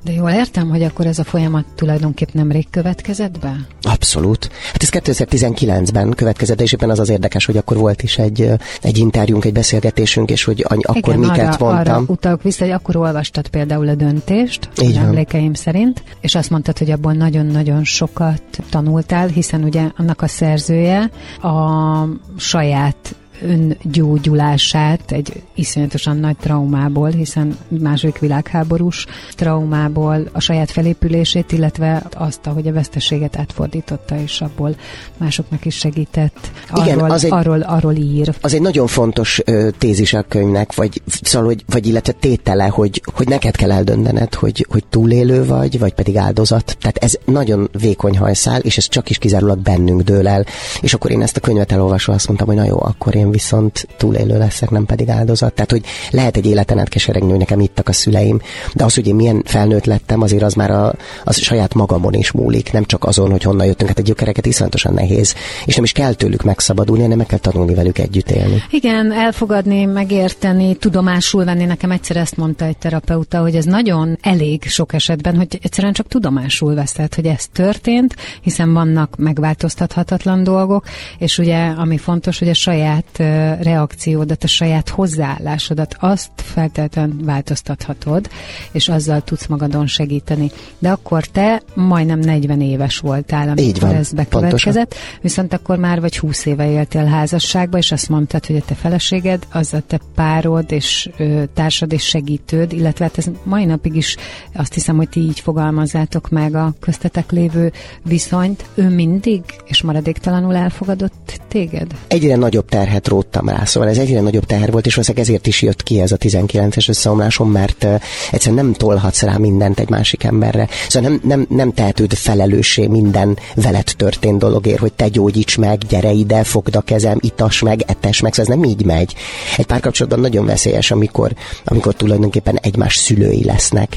De 0.04 0.12
jól 0.12 0.30
értem, 0.30 0.68
hogy 0.68 0.82
akkor 0.82 1.06
ez 1.06 1.18
a 1.18 1.24
folyamat 1.24 1.64
tulajdonképp 1.74 2.28
nemrég 2.32 2.66
következett 2.70 3.38
be? 3.38 3.56
Abszolút. 3.82 4.50
Hát 4.72 4.82
ez 4.82 4.88
2019-ben 4.92 6.10
következett, 6.10 6.60
és 6.60 6.72
éppen 6.72 6.90
az 6.90 6.98
az 6.98 7.08
érdekes, 7.08 7.44
hogy 7.44 7.56
akkor 7.56 7.76
volt 7.76 8.02
is 8.02 8.18
egy, 8.18 8.50
egy 8.82 8.98
interjúnk, 8.98 9.44
egy 9.44 9.52
beszélgetésünk, 9.52 10.30
és 10.30 10.44
hogy 10.44 10.64
akkor 10.68 10.96
Igen, 10.96 11.18
miket 11.18 11.60
arra, 11.60 11.64
mondtam. 11.72 11.94
Arra 11.94 12.04
utalok 12.06 12.42
vissza, 12.42 12.64
hogy 12.64 12.72
akkor 12.72 12.96
olvastad 12.96 13.48
például 13.48 13.88
a 13.88 13.94
döntést, 13.94 14.68
Így 14.82 14.94
van. 14.94 15.04
emlékeim 15.04 15.54
szerint, 15.54 16.02
és 16.20 16.34
azt 16.34 16.50
mondtad, 16.50 16.78
hogy 16.78 16.90
abból 16.90 17.12
nagyon-nagyon 17.12 17.84
sokat 17.84 18.42
tanultál, 18.70 19.26
hiszen 19.26 19.64
ugye 19.64 19.82
annak 19.96 20.22
a 20.22 20.28
szerzője 20.28 21.10
a 21.42 22.04
saját 22.36 23.14
öngyógyulását 23.44 25.12
egy 25.12 25.42
iszonyatosan 25.54 26.16
nagy 26.16 26.36
traumából, 26.36 27.08
hiszen 27.10 27.56
második 27.68 28.18
világháborús 28.18 29.06
traumából 29.34 30.28
a 30.32 30.40
saját 30.40 30.70
felépülését, 30.70 31.52
illetve 31.52 32.02
azt, 32.14 32.46
ahogy 32.46 32.66
a 32.68 32.72
veszteséget 32.72 33.38
átfordította, 33.38 34.20
és 34.20 34.40
abból 34.40 34.76
másoknak 35.16 35.64
is 35.64 35.76
segített. 35.76 36.50
Igen, 36.74 36.98
arról, 36.98 37.10
az 37.10 37.24
egy- 37.24 37.32
arról, 37.32 37.60
arról 37.60 37.94
ír. 37.94 38.34
Az 38.40 38.54
egy 38.54 38.60
nagyon 38.60 38.86
fontos 38.86 39.40
ö, 39.44 39.68
tézis 39.78 40.12
a 40.12 40.22
könyvnek, 40.28 40.74
vagy, 40.74 41.02
szóval, 41.22 41.48
hogy, 41.48 41.64
vagy 41.66 41.86
illetve 41.86 42.12
tétele, 42.12 42.64
hogy, 42.66 43.02
hogy 43.14 43.28
neked 43.28 43.56
kell 43.56 43.72
eldöntened, 43.72 44.34
hogy, 44.34 44.66
hogy 44.70 44.84
túlélő 44.90 45.44
vagy, 45.46 45.78
vagy 45.78 45.94
pedig 45.94 46.16
áldozat. 46.16 46.76
Tehát 46.80 46.96
ez 46.96 47.18
nagyon 47.24 47.68
vékony 47.80 48.18
hajszál, 48.18 48.60
és 48.60 48.76
ez 48.76 48.88
csak 48.88 49.10
is 49.10 49.18
kizárólag 49.18 49.58
bennünk 49.58 50.02
dől 50.02 50.28
el. 50.28 50.44
És 50.80 50.94
akkor 50.94 51.10
én 51.10 51.22
ezt 51.22 51.36
a 51.36 51.40
könyvet 51.40 51.72
elolvasva 51.72 52.12
azt 52.12 52.26
mondtam, 52.26 52.48
hogy 52.48 52.56
na 52.56 52.64
jó, 52.64 52.82
akkor 52.82 53.14
én 53.14 53.30
viszont 53.34 53.88
túlélő 53.96 54.38
leszek, 54.38 54.70
nem 54.70 54.86
pedig 54.86 55.08
áldozat. 55.08 55.52
Tehát, 55.52 55.70
hogy 55.70 55.84
lehet 56.10 56.36
egy 56.36 56.46
életen 56.46 56.78
át 56.78 56.88
keseregni, 56.88 57.30
hogy 57.30 57.38
nekem 57.38 57.60
ittak 57.60 57.88
a 57.88 57.92
szüleim, 57.92 58.40
de 58.74 58.84
az, 58.84 58.94
hogy 58.94 59.06
én 59.06 59.14
milyen 59.14 59.42
felnőtt 59.44 59.84
lettem, 59.84 60.22
azért 60.22 60.42
az 60.42 60.54
már 60.54 60.70
a, 60.70 60.94
az 61.24 61.38
saját 61.38 61.74
magamon 61.74 62.14
is 62.14 62.32
múlik, 62.32 62.72
nem 62.72 62.84
csak 62.84 63.04
azon, 63.04 63.30
hogy 63.30 63.42
honnan 63.42 63.66
jöttünk. 63.66 63.88
Hát 63.88 63.98
a 63.98 64.02
gyökereket 64.02 64.46
iszonyatosan 64.46 64.94
nehéz, 64.94 65.34
és 65.64 65.74
nem 65.74 65.84
is 65.84 65.92
kell 65.92 66.12
tőlük 66.12 66.42
megszabadulni, 66.42 67.02
hanem 67.02 67.16
meg 67.16 67.26
kell 67.26 67.38
tanulni 67.38 67.74
velük 67.74 67.98
együtt 67.98 68.30
élni. 68.30 68.62
Igen, 68.70 69.12
elfogadni, 69.12 69.84
megérteni, 69.84 70.74
tudomásul 70.74 71.44
venni. 71.44 71.64
Nekem 71.64 71.90
egyszer 71.90 72.16
ezt 72.16 72.36
mondta 72.36 72.64
egy 72.64 72.76
terapeuta, 72.76 73.40
hogy 73.40 73.56
ez 73.56 73.64
nagyon 73.64 74.18
elég 74.20 74.62
sok 74.64 74.92
esetben, 74.92 75.36
hogy 75.36 75.58
egyszerűen 75.62 75.92
csak 75.92 76.06
tudomásul 76.08 76.74
veszed, 76.74 77.14
hogy 77.14 77.26
ez 77.26 77.46
történt, 77.52 78.14
hiszen 78.40 78.72
vannak 78.72 79.16
megváltoztathatatlan 79.16 80.42
dolgok, 80.44 80.84
és 81.18 81.38
ugye, 81.38 81.66
ami 81.66 81.98
fontos, 81.98 82.38
hogy 82.38 82.48
a 82.48 82.54
saját 82.54 83.13
reakciódat, 83.60 84.44
a 84.44 84.46
saját 84.46 84.88
hozzáállásodat, 84.88 85.96
azt 86.00 86.30
feltétlenül 86.36 87.24
változtathatod, 87.24 88.28
és 88.72 88.88
azzal 88.88 89.20
tudsz 89.20 89.46
magadon 89.46 89.86
segíteni. 89.86 90.50
De 90.78 90.90
akkor 90.90 91.24
te 91.24 91.62
majdnem 91.74 92.18
40 92.18 92.60
éves 92.60 92.98
voltál, 92.98 93.48
amikor 93.48 93.80
van, 93.80 93.94
ez 93.94 94.12
bekövetkezett, 94.12 94.94
viszont 95.20 95.52
akkor 95.52 95.78
már 95.78 96.00
vagy 96.00 96.18
20 96.18 96.46
éve 96.46 96.70
éltél 96.70 97.04
házasságba, 97.04 97.78
és 97.78 97.92
azt 97.92 98.08
mondtad, 98.08 98.46
hogy 98.46 98.56
a 98.56 98.64
te 98.66 98.74
feleséged, 98.74 99.46
az 99.52 99.74
a 99.74 99.80
te 99.86 100.00
párod 100.14 100.72
és 100.72 101.10
ö, 101.16 101.42
társad 101.54 101.92
és 101.92 102.04
segítőd, 102.04 102.72
illetve 102.72 103.04
hát 103.04 103.18
ez 103.18 103.26
mai 103.42 103.64
napig 103.64 103.94
is 103.94 104.16
azt 104.52 104.74
hiszem, 104.74 104.96
hogy 104.96 105.08
ti 105.08 105.20
így 105.20 105.40
fogalmazzátok 105.40 106.28
meg 106.28 106.54
a 106.54 106.74
köztetek 106.80 107.30
lévő 107.30 107.72
viszonyt. 108.04 108.64
Ő 108.74 108.88
mindig 108.88 109.42
és 109.64 109.82
maradéktalanul 109.82 110.54
elfogadott 110.54 111.40
téged? 111.48 111.92
egyre 112.14 112.36
nagyobb 112.36 112.68
terhet 112.68 113.03
róttam 113.08 113.48
rá, 113.48 113.64
szóval 113.64 113.88
ez 113.88 113.98
egyre 113.98 114.20
nagyobb 114.20 114.46
teher 114.46 114.70
volt, 114.70 114.86
és 114.86 114.94
valószínűleg 114.94 115.28
ezért 115.28 115.46
is 115.46 115.62
jött 115.62 115.82
ki 115.82 116.00
ez 116.00 116.12
a 116.12 116.16
19-es 116.16 116.88
összeomlásom, 116.88 117.50
mert 117.50 117.86
egyszerűen 118.30 118.64
nem 118.64 118.74
tolhatsz 118.74 119.22
rá 119.22 119.36
mindent 119.36 119.78
egy 119.78 119.88
másik 119.88 120.24
emberre. 120.24 120.68
Szóval 120.88 121.10
nem, 121.10 121.20
nem, 121.24 121.46
nem 121.48 121.72
tehetőd 121.72 122.14
felelőssé 122.14 122.86
minden 122.86 123.38
veled 123.54 123.92
történt 123.96 124.38
dologért, 124.38 124.78
hogy 124.78 124.92
te 124.92 125.08
gyógyíts 125.08 125.58
meg, 125.58 125.78
gyere 125.78 126.10
ide, 126.10 126.44
fogd 126.44 126.76
a 126.76 126.80
kezem, 126.80 127.18
itas 127.20 127.60
meg, 127.60 127.82
etes 127.86 128.20
meg, 128.20 128.34
szóval 128.34 128.54
ez 128.54 128.60
nem 128.60 128.70
így 128.70 128.84
megy. 128.84 129.14
Egy 129.56 129.66
párkapcsolatban 129.66 130.20
nagyon 130.20 130.46
veszélyes, 130.46 130.90
amikor, 130.90 131.32
amikor 131.64 131.94
tulajdonképpen 131.94 132.58
egymás 132.62 132.96
szülői 132.96 133.44
lesznek. 133.44 133.96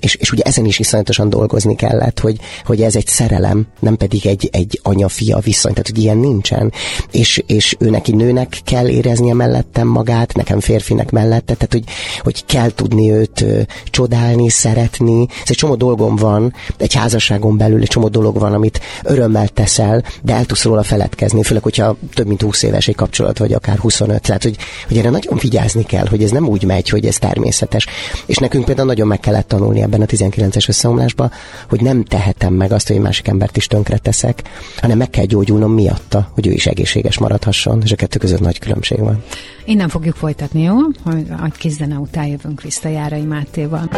És, 0.00 0.14
és 0.14 0.32
ugye 0.32 0.42
ezen 0.42 0.64
is 0.64 0.78
iszonyatosan 0.78 1.30
dolgozni 1.30 1.76
kellett, 1.76 2.20
hogy, 2.20 2.36
hogy 2.64 2.82
ez 2.82 2.96
egy 2.96 3.06
szerelem, 3.06 3.66
nem 3.80 3.96
pedig 3.96 4.26
egy, 4.26 4.48
egy 4.52 4.80
anya-fia 4.82 5.38
viszony, 5.38 5.72
tehát 5.72 5.88
hogy 5.88 5.98
ilyen 5.98 6.16
nincsen. 6.16 6.72
És, 7.10 7.42
és 7.46 7.76
ő 7.78 7.90
neki 7.90 8.09
nőnek 8.14 8.58
kell 8.64 8.88
éreznie 8.88 9.34
mellettem 9.34 9.86
magát, 9.86 10.34
nekem 10.34 10.60
férfinek 10.60 11.10
mellette, 11.10 11.54
tehát 11.54 11.72
hogy, 11.72 11.84
hogy 12.20 12.44
kell 12.46 12.70
tudni 12.70 13.10
őt 13.10 13.40
ö, 13.40 13.60
csodálni, 13.90 14.48
szeretni. 14.48 15.26
Ez 15.42 15.50
egy 15.50 15.56
csomó 15.56 15.74
dolgom 15.74 16.16
van, 16.16 16.54
egy 16.76 16.94
házasságon 16.94 17.56
belül 17.56 17.80
egy 17.80 17.88
csomó 17.88 18.08
dolog 18.08 18.38
van, 18.38 18.52
amit 18.52 18.80
örömmel 19.02 19.48
teszel, 19.48 20.04
de 20.22 20.34
el 20.34 20.44
tudsz 20.44 20.64
róla 20.64 20.82
feledkezni, 20.82 21.42
főleg, 21.42 21.62
hogyha 21.62 21.96
több 22.14 22.26
mint 22.26 22.42
20 22.42 22.62
éves 22.62 22.88
egy 22.88 22.94
kapcsolat, 22.94 23.38
vagy 23.38 23.52
akár 23.52 23.78
25. 23.78 24.22
Tehát, 24.22 24.42
hogy, 24.42 24.56
hogy 24.88 24.98
erre 24.98 25.10
nagyon 25.10 25.38
vigyázni 25.40 25.82
kell, 25.82 26.06
hogy 26.06 26.22
ez 26.22 26.30
nem 26.30 26.48
úgy 26.48 26.64
megy, 26.64 26.88
hogy 26.88 27.06
ez 27.06 27.16
természetes. 27.18 27.86
És 28.26 28.36
nekünk 28.36 28.64
például 28.64 28.86
nagyon 28.86 29.06
meg 29.06 29.20
kellett 29.20 29.48
tanulni 29.48 29.82
ebben 29.82 30.00
a 30.00 30.06
19-es 30.06 30.68
összeomlásban, 30.68 31.30
hogy 31.68 31.80
nem 31.80 32.04
tehetem 32.04 32.54
meg 32.54 32.72
azt, 32.72 32.88
hogy 32.88 32.98
másik 32.98 33.28
embert 33.28 33.56
is 33.56 33.66
tönkre 33.66 33.98
teszek, 33.98 34.42
hanem 34.76 34.98
meg 34.98 35.10
kell 35.10 35.24
gyógyulnom 35.24 35.72
miatta, 35.72 36.30
hogy 36.34 36.46
ő 36.46 36.52
is 36.52 36.66
egészséges 36.66 37.18
maradhasson, 37.18 37.80
és 37.84 37.92
a 37.92 37.96
kettő 38.00 38.18
között 38.18 38.40
nagy 38.40 38.58
különbség 38.58 38.98
van. 38.98 39.22
Innen 39.64 39.88
fogjuk 39.88 40.14
folytatni, 40.14 40.62
jó? 40.62 40.76
Hogy 41.04 41.26
egy 41.44 41.56
kis 41.56 41.72
zene 41.72 41.96
után 41.96 42.26
jövünk 42.26 42.62
vissza 42.62 42.88
Járai 42.88 43.24
Mátéval. 43.24 43.88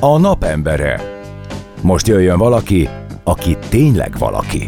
A 0.00 0.18
napembere. 0.18 1.00
Most 1.82 2.06
jöjjön 2.06 2.38
valaki, 2.38 2.88
aki 3.24 3.56
tényleg 3.68 4.18
valaki. 4.18 4.64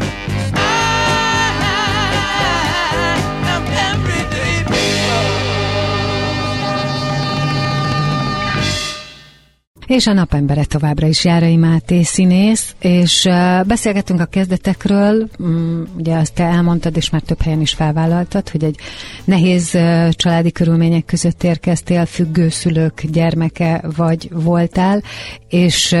És 9.87 10.07
a 10.07 10.13
napembere 10.13 10.63
továbbra 10.65 11.07
is 11.07 11.25
Járai 11.25 11.55
Máté 11.55 12.03
színész, 12.03 12.75
és 12.79 13.29
beszélgettünk 13.65 14.19
a 14.19 14.25
kezdetekről, 14.25 15.27
um, 15.39 15.83
ugye 15.97 16.15
azt 16.15 16.33
te 16.33 16.43
elmondtad, 16.43 16.97
és 16.97 17.09
már 17.09 17.21
több 17.21 17.41
helyen 17.41 17.61
is 17.61 17.73
felvállaltad, 17.73 18.49
hogy 18.49 18.63
egy 18.63 18.77
nehéz 19.23 19.77
családi 20.09 20.51
körülmények 20.51 21.05
között 21.05 21.43
érkeztél, 21.43 22.05
függő 22.05 22.49
szülők 22.49 23.03
gyermeke 23.11 23.83
vagy 23.95 24.29
voltál, 24.31 25.01
és 25.49 25.91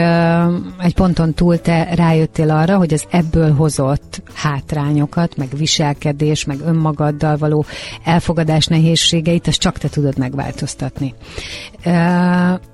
egy 0.79 0.93
ponton 0.93 1.33
túl 1.33 1.61
te 1.61 1.87
rájöttél 1.95 2.49
arra, 2.49 2.77
hogy 2.77 2.93
az 2.93 3.05
ebből 3.09 3.53
hozott 3.53 4.21
hátrányokat, 4.33 5.37
meg 5.37 5.47
viselkedés, 5.57 6.45
meg 6.45 6.57
önmagaddal 6.65 7.37
való 7.37 7.65
elfogadás 8.03 8.65
nehézségeit, 8.65 9.47
azt 9.47 9.59
csak 9.59 9.77
te 9.77 9.89
tudod 9.89 10.17
megváltoztatni. 10.17 11.13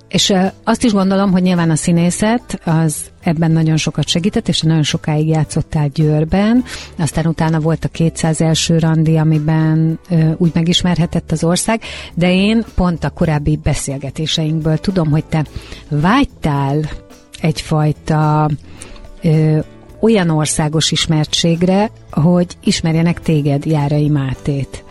És 0.09 0.33
azt 0.63 0.83
is 0.83 0.91
gondolom, 0.91 1.31
hogy 1.31 1.41
nyilván 1.41 1.69
a 1.69 1.75
színészet 1.75 2.61
az 2.65 2.95
ebben 3.23 3.51
nagyon 3.51 3.77
sokat 3.77 4.07
segített, 4.07 4.47
és 4.47 4.61
nagyon 4.61 4.83
sokáig 4.83 5.27
játszottál 5.27 5.87
Győrben. 5.87 6.63
Aztán 6.97 7.25
utána 7.25 7.59
volt 7.59 7.85
a 7.85 7.87
200 7.87 8.41
első 8.41 8.77
randi, 8.77 9.17
amiben 9.17 9.99
ö, 10.09 10.31
úgy 10.37 10.51
megismerhetett 10.53 11.31
az 11.31 11.43
ország, 11.43 11.81
de 12.13 12.33
én 12.33 12.65
pont 12.75 13.03
a 13.03 13.09
korábbi 13.09 13.59
beszélgetéseinkből 13.63 14.77
tudom, 14.77 15.09
hogy 15.09 15.25
te 15.25 15.45
vágytál 15.89 16.89
egyfajta 17.41 18.49
ö, 19.21 19.59
olyan 20.01 20.29
országos 20.29 20.91
ismertségre, 20.91 21.91
hogy 22.11 22.57
ismerjenek 22.63 23.21
téged, 23.21 23.65
Járai 23.65 24.09
Mátét. 24.09 24.83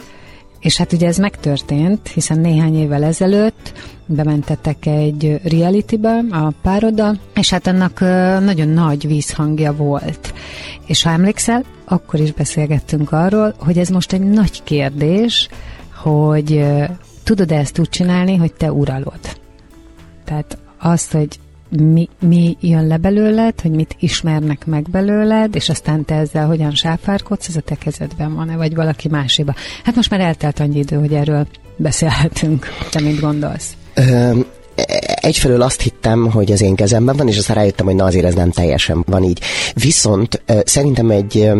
És 0.61 0.77
hát 0.77 0.93
ugye 0.93 1.07
ez 1.07 1.17
megtörtént, 1.17 2.09
hiszen 2.09 2.38
néhány 2.38 2.77
évvel 2.77 3.05
ezelőtt 3.05 3.73
bementettek 4.07 4.87
egy 4.87 5.41
realitybe 5.43 6.25
a 6.31 6.53
pároda, 6.62 7.15
és 7.35 7.50
hát 7.50 7.67
annak 7.67 8.00
nagyon 8.45 8.69
nagy 8.69 9.07
vízhangja 9.07 9.77
volt. 9.77 10.35
És 10.87 11.03
ha 11.03 11.11
emlékszel, 11.11 11.65
akkor 11.85 12.21
is 12.21 12.33
beszélgettünk 12.33 13.12
arról, 13.12 13.55
hogy 13.59 13.79
ez 13.79 13.88
most 13.88 14.12
egy 14.12 14.23
nagy 14.23 14.62
kérdés, 14.62 15.49
hogy 15.95 16.65
tudod 17.23 17.53
ezt 17.53 17.79
úgy 17.79 17.88
csinálni, 17.88 18.37
hogy 18.37 18.53
te 18.53 18.73
uralod. 18.73 19.21
Tehát 20.25 20.59
azt, 20.79 21.12
hogy 21.12 21.38
mi, 21.69 22.09
mi 22.21 22.57
jön 22.61 22.87
le 22.87 22.97
belőled, 22.97 23.61
hogy 23.61 23.71
mit 23.71 23.97
ismernek 23.99 24.67
meg 24.67 24.87
belőled, 24.91 25.55
és 25.55 25.69
aztán 25.69 26.05
te 26.05 26.15
ezzel 26.15 26.47
hogyan 26.47 26.75
sáfárkodsz, 26.75 27.49
ez 27.49 27.57
a 27.57 27.61
te 27.61 27.75
kezedben 27.75 28.35
van-e, 28.35 28.57
vagy 28.57 28.75
valaki 28.75 29.09
máséba. 29.09 29.55
Hát 29.85 29.95
most 29.95 30.11
már 30.11 30.21
eltelt 30.21 30.61
annyi 30.61 30.79
idő, 30.79 30.97
hogy 30.97 31.15
erről 31.15 31.47
beszélhetünk. 31.77 32.67
Te 32.91 33.01
mit 33.01 33.21
gondolsz? 33.21 33.77
Egyfelől 35.14 35.62
azt 35.62 35.80
hittem, 35.80 36.30
hogy 36.30 36.52
az 36.52 36.61
én 36.61 36.75
kezemben 36.75 37.16
van, 37.16 37.28
és 37.28 37.38
aztán 37.38 37.56
rájöttem, 37.56 37.87
hogy 37.87 37.94
na 37.94 38.04
azért 38.04 38.25
ez 38.25 38.35
nem 38.35 38.50
teljesen 38.50 39.04
van 39.06 39.23
így. 39.23 39.40
Viszont 39.75 40.42
szerintem 40.64 41.11
egy 41.11 41.50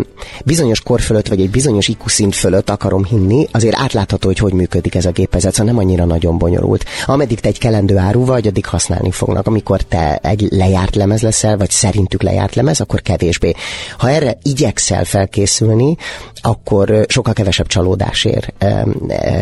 bizonyos 0.45 0.81
kor 0.81 1.01
fölött, 1.01 1.29
vagy 1.29 1.41
egy 1.41 1.51
bizonyos 1.51 1.89
IQ 1.89 2.09
szint 2.09 2.35
fölött 2.35 2.71
akarom 2.71 3.05
hinni, 3.05 3.47
azért 3.53 3.77
átlátható, 3.79 4.27
hogy 4.27 4.39
hogy 4.39 4.53
működik 4.53 4.95
ez 4.95 5.05
a 5.05 5.11
gépezet, 5.11 5.55
szóval 5.55 5.73
nem 5.73 5.83
annyira 5.83 6.05
nagyon 6.05 6.39
bonyolult. 6.39 6.85
Ameddig 7.07 7.41
te 7.41 7.49
egy 7.49 7.59
kelendő 7.59 7.97
áru 7.97 8.25
vagy, 8.25 8.47
addig 8.47 8.67
használni 8.67 9.11
fognak. 9.11 9.47
Amikor 9.47 9.83
te 9.83 10.17
egy 10.23 10.47
lejárt 10.51 10.97
lemez 10.97 11.23
leszel, 11.23 11.57
vagy 11.57 11.71
szerintük 11.71 12.23
lejárt 12.23 12.55
lemez, 12.55 12.81
akkor 12.81 13.03
kevésbé. 13.03 13.53
Ha 13.99 14.11
erre 14.11 14.39
igyekszel 14.43 15.05
felkészülni, 15.05 15.97
akkor 16.41 17.05
sokkal 17.09 17.33
kevesebb 17.33 17.67
csalódás 17.67 18.25
ér 18.25 18.53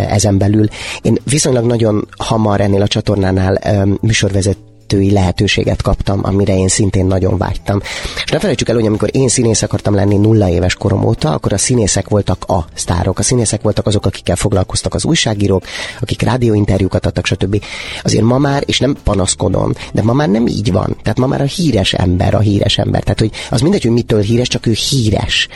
ezen 0.08 0.38
belül. 0.38 0.66
Én 1.02 1.18
viszonylag 1.24 1.64
nagyon 1.64 2.08
hamar 2.16 2.60
ennél 2.60 2.82
a 2.82 2.88
csatornánál 2.88 3.56
műsorvezető 4.00 4.66
vezetői 4.86 5.12
lehetőséget 5.12 5.82
kaptam, 5.82 6.20
amire 6.22 6.56
én 6.56 6.68
szintén 6.68 7.06
nagyon 7.06 7.38
vágytam. 7.38 7.80
És 8.24 8.30
ne 8.30 8.38
felejtsük 8.38 8.68
el, 8.68 8.74
hogy 8.74 8.86
amikor 8.86 9.08
én 9.12 9.28
színész 9.28 9.62
akartam 9.62 9.94
lenni 9.94 10.16
nulla 10.16 10.48
éves 10.48 10.74
korom 10.74 11.04
óta, 11.04 11.32
akkor 11.32 11.52
a 11.52 11.58
színészek 11.58 12.08
voltak 12.08 12.44
a 12.44 12.64
sztárok. 12.74 13.18
A 13.18 13.22
színészek 13.22 13.62
voltak 13.62 13.86
azok, 13.86 14.06
akikkel 14.06 14.36
foglalkoztak 14.36 14.94
az 14.94 15.04
újságírók, 15.04 15.64
akik 16.00 16.22
rádióinterjúkat 16.22 17.06
adtak, 17.06 17.26
stb. 17.26 17.64
Azért 18.02 18.24
ma 18.24 18.38
már, 18.38 18.62
és 18.66 18.78
nem 18.78 18.96
panaszkodom, 19.04 19.72
de 19.92 20.02
ma 20.02 20.12
már 20.12 20.28
nem 20.28 20.46
így 20.46 20.72
van. 20.72 20.96
Tehát 21.02 21.18
ma 21.18 21.26
már 21.26 21.40
a 21.40 21.44
híres 21.44 21.92
ember 21.92 22.34
a 22.34 22.40
híres 22.40 22.78
ember. 22.78 23.02
Tehát, 23.02 23.20
hogy 23.20 23.30
az 23.50 23.60
mindegy, 23.60 23.82
hogy 23.82 23.92
mitől 23.92 24.20
híres, 24.20 24.48
csak 24.48 24.66
ő 24.66 24.72
híres. 24.72 25.48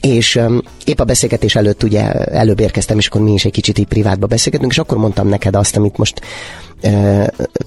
És 0.00 0.36
um, 0.36 0.62
épp 0.84 1.00
a 1.00 1.04
beszélgetés 1.04 1.54
előtt 1.54 1.82
ugye 1.82 2.12
előbb 2.12 2.60
érkeztem, 2.60 2.98
és 2.98 3.06
akkor 3.06 3.20
mi 3.20 3.32
is 3.32 3.44
egy 3.44 3.52
kicsit 3.52 3.78
így 3.78 3.86
privátba 3.86 4.26
beszélgetünk, 4.26 4.72
és 4.72 4.78
akkor 4.78 4.98
mondtam 4.98 5.28
neked 5.28 5.54
azt, 5.54 5.76
amit 5.76 5.96
most 5.96 6.20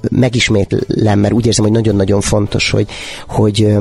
megismétlem, 0.10 1.20
mert 1.20 1.34
úgy 1.34 1.46
érzem, 1.46 1.64
hogy 1.64 1.74
nagyon-nagyon 1.74 2.22
fontos, 2.22 2.70
hogy, 2.70 2.88
hogy 3.28 3.76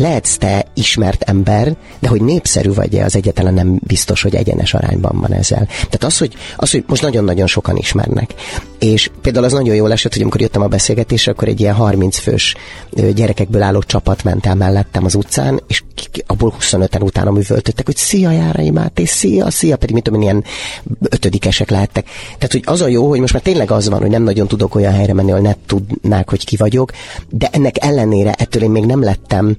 lehetsz 0.00 0.36
te 0.36 0.66
ismert 0.74 1.22
ember, 1.22 1.76
de 1.98 2.08
hogy 2.08 2.22
népszerű 2.22 2.72
vagy-e, 2.72 3.04
az 3.04 3.16
egyetlen 3.16 3.54
nem 3.54 3.80
biztos, 3.82 4.22
hogy 4.22 4.34
egyenes 4.34 4.74
arányban 4.74 5.20
van 5.20 5.32
ezzel. 5.32 5.66
Tehát 5.66 6.04
az, 6.04 6.18
hogy, 6.18 6.34
az, 6.56 6.70
hogy 6.70 6.84
most 6.86 7.02
nagyon-nagyon 7.02 7.46
sokan 7.46 7.76
ismernek. 7.76 8.34
És 8.78 9.10
például 9.22 9.44
az 9.44 9.52
nagyon 9.52 9.74
jól 9.74 9.92
esett, 9.92 10.12
hogy 10.12 10.22
amikor 10.22 10.40
jöttem 10.40 10.62
a 10.62 10.66
beszélgetésre, 10.66 11.32
akkor 11.32 11.48
egy 11.48 11.60
ilyen 11.60 11.74
30 11.74 12.18
fős 12.18 12.54
gyerekekből 13.14 13.62
álló 13.62 13.82
csapat 13.82 14.24
ment 14.24 14.46
el 14.46 14.54
mellettem 14.54 15.04
az 15.04 15.14
utcán, 15.14 15.60
és 15.66 15.82
abból 16.26 16.54
25-en 16.60 17.02
utána 17.02 17.30
művöltöttek, 17.30 17.86
hogy 17.86 17.96
szia 17.96 18.30
Járai 18.30 18.70
Máté, 18.70 19.04
szia, 19.04 19.50
szia, 19.50 19.76
pedig 19.76 19.94
mit 19.94 20.04
tudom, 20.04 20.22
ilyen 20.22 20.44
ötödikesek 21.08 21.70
lehettek. 21.70 22.06
Tehát, 22.38 22.52
hogy 22.52 22.62
az 22.64 22.80
a 22.80 22.88
jó, 22.88 23.08
hogy 23.08 23.20
most 23.20 23.32
már 23.32 23.42
tényleg 23.42 23.70
az 23.70 23.88
van, 23.88 24.00
hogy 24.00 24.10
nem 24.10 24.22
nagyon 24.22 24.48
tudok 24.48 24.74
olyan 24.74 24.92
helyre 24.92 25.12
menni, 25.12 25.30
ahol 25.30 25.42
ne 25.42 25.54
tudnák, 25.66 26.30
hogy 26.30 26.44
ki 26.44 26.56
vagyok, 26.56 26.92
de 27.28 27.48
ennek 27.52 27.84
ellenére 27.84 28.32
ettől 28.32 28.62
én 28.62 28.70
még 28.70 28.84
nem 28.84 29.02
lettem 29.02 29.56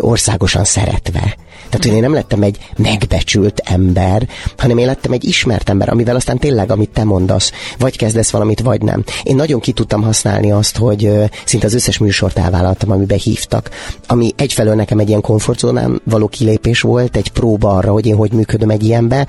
országosan 0.00 0.64
szeretve. 0.64 1.36
Tehát, 1.68 1.84
hogy 1.84 1.94
én 1.94 2.00
nem 2.00 2.12
lettem 2.12 2.42
egy 2.42 2.58
megbecsült 2.76 3.60
ember, 3.64 4.28
hanem 4.56 4.78
én 4.78 4.86
lettem 4.86 5.12
egy 5.12 5.24
ismert 5.24 5.68
ember, 5.68 5.88
amivel 5.88 6.16
aztán 6.16 6.38
tényleg, 6.38 6.70
amit 6.70 6.90
te 6.90 7.04
mondasz, 7.04 7.52
vagy 7.78 7.96
kezdesz 7.96 8.30
valamit, 8.30 8.60
vagy 8.60 8.82
nem. 8.82 9.04
Én 9.22 9.36
nagyon 9.36 9.60
ki 9.60 9.72
tudtam 9.72 10.02
használni 10.02 10.52
azt, 10.52 10.76
hogy 10.76 11.10
szinte 11.44 11.66
az 11.66 11.74
összes 11.74 11.98
műsort 11.98 12.38
elvállaltam, 12.38 12.90
amiben 12.90 13.18
hívtak, 13.18 13.70
ami 14.06 14.32
egyfelől 14.36 14.74
nekem 14.74 14.98
egy 14.98 15.08
ilyen 15.08 15.20
komfortzónán 15.20 16.00
való 16.04 16.28
kilépés 16.28 16.80
volt, 16.80 17.16
egy 17.16 17.30
próba 17.30 17.76
arra, 17.76 17.92
hogy 17.92 18.06
én 18.06 18.16
hogy 18.16 18.32
működöm 18.32 18.70
egy 18.70 18.82
ilyenbe, 18.82 19.26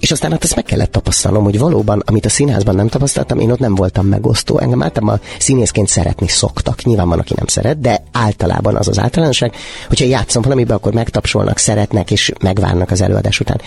és 0.00 0.10
aztán 0.10 0.30
hát 0.30 0.44
ezt 0.44 0.54
meg 0.54 0.64
kellett 0.64 0.92
tapasztalnom, 0.92 1.44
hogy 1.44 1.58
valóban, 1.58 2.02
amit 2.06 2.24
a 2.24 2.28
színházban 2.28 2.74
nem 2.74 2.88
tapasztaltam, 2.88 3.38
én 3.38 3.50
ott 3.50 3.58
nem 3.58 3.74
voltam 3.74 4.06
megosztó. 4.06 4.58
Engem 4.58 4.82
általában 4.82 5.20
színészként 5.38 5.88
szeretni 5.88 6.28
szoktak. 6.28 6.82
Nyilván 6.82 7.08
van, 7.08 7.18
aki 7.18 7.32
nem 7.36 7.46
szeret, 7.46 7.80
de 7.80 8.02
általában 8.12 8.76
az 8.76 8.88
az 8.88 8.98
általánosság, 8.98 9.54
hogyha 9.88 10.04
játszom 10.04 10.42
valamiben, 10.42 10.76
akkor 10.76 10.92
megtapsolnak, 10.92 11.58
szeretnek 11.58 12.10
és 12.10 12.32
megvárnak 12.42 12.90
az 12.90 13.00
előadás 13.00 13.40
után. 13.40 13.60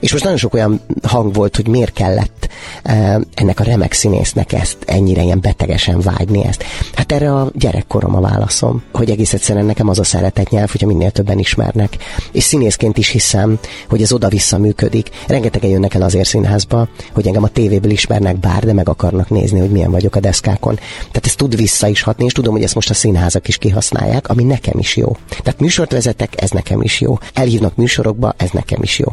És 0.00 0.12
most 0.12 0.24
nagyon 0.24 0.38
sok 0.38 0.54
olyan 0.54 0.80
hang 1.02 1.34
volt, 1.34 1.56
hogy 1.56 1.68
miért 1.68 1.92
kellett 1.92 2.48
uh, 2.84 3.20
ennek 3.34 3.60
a 3.60 3.64
remek 3.64 3.92
színésznek 3.92 4.52
ezt 4.52 4.76
ennyire 4.86 5.22
ilyen 5.22 5.40
betegesen 5.40 6.00
vágyni 6.00 6.44
ezt. 6.44 6.64
Hát 6.94 7.12
erre 7.12 7.34
a 7.34 7.50
gyerekkorom 7.54 8.16
a 8.16 8.20
válaszom, 8.20 8.82
hogy 8.92 9.10
egész 9.10 9.32
egyszerűen 9.32 9.64
nekem 9.64 9.88
az 9.88 9.98
a 9.98 10.04
szeretet 10.04 10.50
nyelv, 10.50 10.70
hogyha 10.70 10.86
minél 10.86 11.10
többen 11.10 11.38
ismernek. 11.38 11.96
És 12.32 12.42
színészként 12.42 12.98
is 12.98 13.08
hiszem, 13.08 13.58
hogy 13.88 14.02
ez 14.02 14.12
oda-vissza 14.12 14.58
működik. 14.58 15.10
Rengetegen 15.26 15.70
jönnek 15.70 15.94
el 15.94 16.02
azért 16.02 16.28
színházba, 16.28 16.88
hogy 17.12 17.26
engem 17.26 17.42
a 17.42 17.48
tévéből 17.48 17.90
ismernek 17.90 18.38
bár, 18.38 18.64
de 18.64 18.72
meg 18.72 18.88
akarnak 18.88 19.30
nézni, 19.30 19.58
hogy 19.58 19.70
milyen 19.70 19.90
vagyok 19.90 20.16
a 20.16 20.20
deszkákon. 20.20 20.74
Tehát 20.98 21.26
ez 21.26 21.34
tud 21.34 21.56
vissza 21.56 21.88
is 21.88 22.02
hatni, 22.02 22.24
és 22.24 22.32
tudom, 22.32 22.52
hogy 22.52 22.62
ezt 22.62 22.74
most 22.74 22.90
a 22.90 22.94
színházak 22.94 23.48
is 23.48 23.56
kihasználják, 23.56 24.28
ami 24.28 24.44
nekem 24.44 24.78
is 24.78 24.96
jó. 24.96 25.16
Tehát 25.28 25.60
műsort 25.60 25.92
vezetek, 25.92 26.42
ez 26.42 26.50
nekem 26.50 26.82
is 26.82 27.00
jó. 27.00 27.18
Elhívnak 27.34 27.76
műsorokba, 27.76 28.34
ez 28.36 28.50
nekem 28.50 28.82
is 28.82 28.98
jó. 28.98 29.12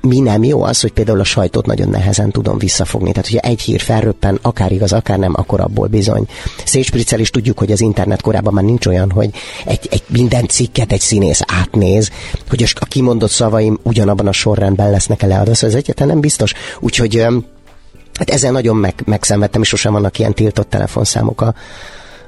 Mi 0.00 0.17
mi 0.18 0.28
nem 0.28 0.44
jó 0.44 0.62
az, 0.62 0.80
hogy 0.80 0.92
például 0.92 1.20
a 1.20 1.24
sajtót 1.24 1.66
nagyon 1.66 1.88
nehezen 1.88 2.30
tudom 2.30 2.58
visszafogni. 2.58 3.10
Tehát, 3.12 3.28
hogyha 3.28 3.48
egy 3.48 3.60
hír 3.60 3.80
felröppen, 3.80 4.38
akár 4.42 4.72
igaz, 4.72 4.92
akár 4.92 5.18
nem, 5.18 5.32
akkor 5.36 5.60
abból 5.60 5.86
bizony. 5.86 6.26
Szétspriccel 6.64 7.20
is 7.20 7.30
tudjuk, 7.30 7.58
hogy 7.58 7.72
az 7.72 7.80
internet 7.80 8.20
korában 8.20 8.54
már 8.54 8.64
nincs 8.64 8.86
olyan, 8.86 9.10
hogy 9.10 9.30
egy, 9.64 9.88
egy 9.90 10.02
minden 10.06 10.46
cikket 10.46 10.92
egy 10.92 11.00
színész 11.00 11.40
átnéz, 11.46 12.10
hogy 12.48 12.74
a 12.80 12.84
kimondott 12.84 13.30
szavaim 13.30 13.78
ugyanabban 13.82 14.26
a 14.26 14.32
sorrendben 14.32 14.90
lesznek-e. 14.90 15.26
Szóval 15.28 15.46
ez 15.50 15.74
egyáltalán 15.74 16.12
nem 16.12 16.20
biztos. 16.20 16.52
Úgyhogy 16.80 17.26
Hát 18.18 18.30
ezzel 18.30 18.52
nagyon 18.52 18.76
meg, 18.76 18.94
megszenvedtem, 19.04 19.62
és 19.62 19.68
sosem 19.68 19.92
vannak 19.92 20.18
ilyen 20.18 20.34
tiltott 20.34 20.70
telefonszámok 20.70 21.40
a, 21.40 21.54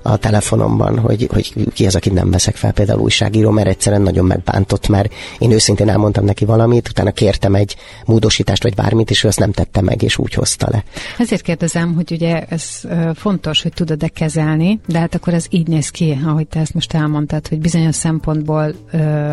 a 0.03 0.17
telefonomban, 0.17 0.99
hogy, 0.99 1.29
hogy 1.33 1.55
ki 1.73 1.87
az, 1.87 1.95
akit 1.95 2.13
nem 2.13 2.31
veszek 2.31 2.57
fel, 2.57 2.73
például 2.73 3.01
újságíró, 3.01 3.51
mert 3.51 3.69
egyszerűen 3.69 4.03
nagyon 4.03 4.25
megbántott, 4.25 4.89
mert 4.89 5.13
én 5.39 5.51
őszintén 5.51 5.89
elmondtam 5.89 6.25
neki 6.25 6.45
valamit, 6.45 6.89
utána 6.89 7.11
kértem 7.11 7.55
egy 7.55 7.77
módosítást 8.05 8.63
vagy 8.63 8.75
bármit, 8.75 9.11
és 9.11 9.25
ő 9.25 9.29
azt 9.29 9.39
nem 9.39 9.53
tette 9.53 9.81
meg, 9.81 10.03
és 10.03 10.19
úgy 10.19 10.35
hozta 10.35 10.69
le. 10.71 10.85
Ezért 11.19 11.43
kérdezem, 11.43 11.95
hogy 11.95 12.13
ugye 12.13 12.45
ez 12.49 12.81
fontos, 13.15 13.63
hogy 13.63 13.73
tudod-e 13.73 14.09
kezelni, 14.09 14.81
de 14.87 14.99
hát 14.99 15.15
akkor 15.15 15.35
ez 15.35 15.47
így 15.51 15.67
néz 15.67 15.89
ki, 15.89 16.19
ahogy 16.25 16.47
te 16.47 16.61
ezt 16.61 16.75
most 16.75 16.95
elmondtad, 16.95 17.49
hogy 17.49 17.59
bizonyos 17.59 17.95
szempontból 17.95 18.75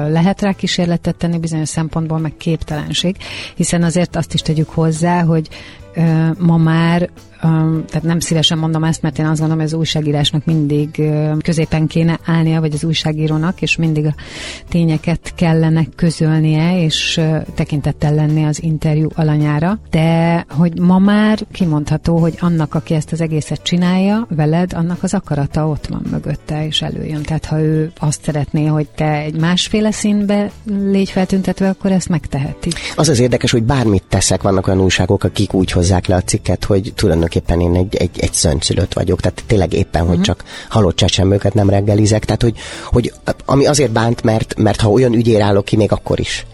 lehet 0.10 0.41
rá 0.41 0.51
kísérletet 0.51 1.15
tenni, 1.15 1.38
bizonyos 1.38 1.69
szempontból 1.69 2.17
meg 2.19 2.34
képtelenség, 2.38 3.15
hiszen 3.56 3.84
azért 3.84 4.15
azt 4.15 4.34
is 4.34 4.41
tegyük 4.41 4.69
hozzá, 4.69 5.23
hogy 5.23 5.49
ma 6.38 6.58
már 6.58 7.10
tehát 7.88 8.04
nem 8.04 8.19
szívesen 8.19 8.58
mondom 8.58 8.84
ezt, 8.84 9.02
mert 9.02 9.19
én 9.19 9.26
azt 9.26 9.39
gondolom, 9.39 9.63
hogy 9.63 9.73
az 9.73 9.80
újságírásnak 9.80 10.45
mindig 10.45 11.02
középen 11.41 11.88
kéne 11.88 12.19
állnia, 12.26 12.60
vagy 12.60 12.73
az 12.73 12.84
újságírónak, 12.84 13.62
és 13.62 13.76
mindig 13.76 14.06
a 14.06 14.15
tényeket 14.69 15.34
kellene 15.36 15.86
közölnie, 15.95 16.84
és 16.84 17.21
tekintettel 17.56 18.13
lenni 18.15 18.43
az 18.43 18.63
interjú 18.63 19.10
alanyára. 19.15 19.80
De 19.89 20.45
hogy 20.50 20.80
ma 20.80 20.97
már 20.97 21.39
kimondható, 21.52 22.17
hogy 22.17 22.36
annak, 22.39 22.76
aki 22.76 22.93
ezt 22.93 23.12
az 23.12 23.21
egészet 23.21 23.63
csinálja 23.63 24.28
veled, 24.30 24.73
annak 24.73 25.04
az 25.04 25.13
akarata 25.13 25.67
ott 25.67 25.88
van 25.88 26.06
mögötte, 26.12 26.65
és 26.65 26.82
előjön. 26.82 27.21
Tehát 27.21 27.45
ha 27.45 27.60
ő 27.60 27.91
azt 28.00 28.23
szeretné, 28.23 28.65
hogy 28.65 28.88
te 28.88 29.12
egy 29.21 29.39
másféle 29.39 29.91
színbe 29.91 30.52
légy 30.65 31.10
feltüntetve, 31.10 31.69
akkor 31.69 31.91
ezt 31.91 32.10
megteheti. 32.10 32.69
Az 32.95 33.10
az 33.10 33.19
érdekes, 33.19 33.52
hogy 33.52 33.63
bármit 33.63 34.04
teszek, 34.10 34.41
vannak 34.41 34.67
olyan 34.67 34.82
újságok, 34.82 35.23
akik 35.23 35.54
úgy 35.54 35.71
hozzák 35.71 36.08
le 36.08 36.15
a 36.15 36.21
cikket, 36.21 36.65
hogy 36.65 36.93
tulajdonképpen 36.95 37.26
tulajdonképpen 37.27 37.61
én 37.61 37.75
egy, 37.75 37.95
egy, 37.95 38.19
egy 38.19 38.33
szöntszülött 38.33 38.93
vagyok, 38.93 39.19
tehát 39.19 39.43
tényleg 39.47 39.73
éppen, 39.73 40.01
uh-huh. 40.01 40.07
hogy 40.07 40.17
mhm. 40.17 40.25
csak 40.25 40.43
halott 40.69 40.95
csecsemőket 40.95 41.53
nem 41.53 41.69
reggelizek, 41.69 42.25
tehát 42.25 42.41
hogy, 42.41 42.57
hogy 42.85 43.13
ami 43.45 43.65
azért 43.65 43.91
bánt, 43.91 44.23
mert, 44.23 44.55
mert 44.57 44.81
ha 44.81 44.89
olyan 44.89 45.13
ügyér 45.13 45.41
állok 45.41 45.65
ki, 45.65 45.75
még 45.75 45.91
akkor 45.91 46.19
is 46.19 46.45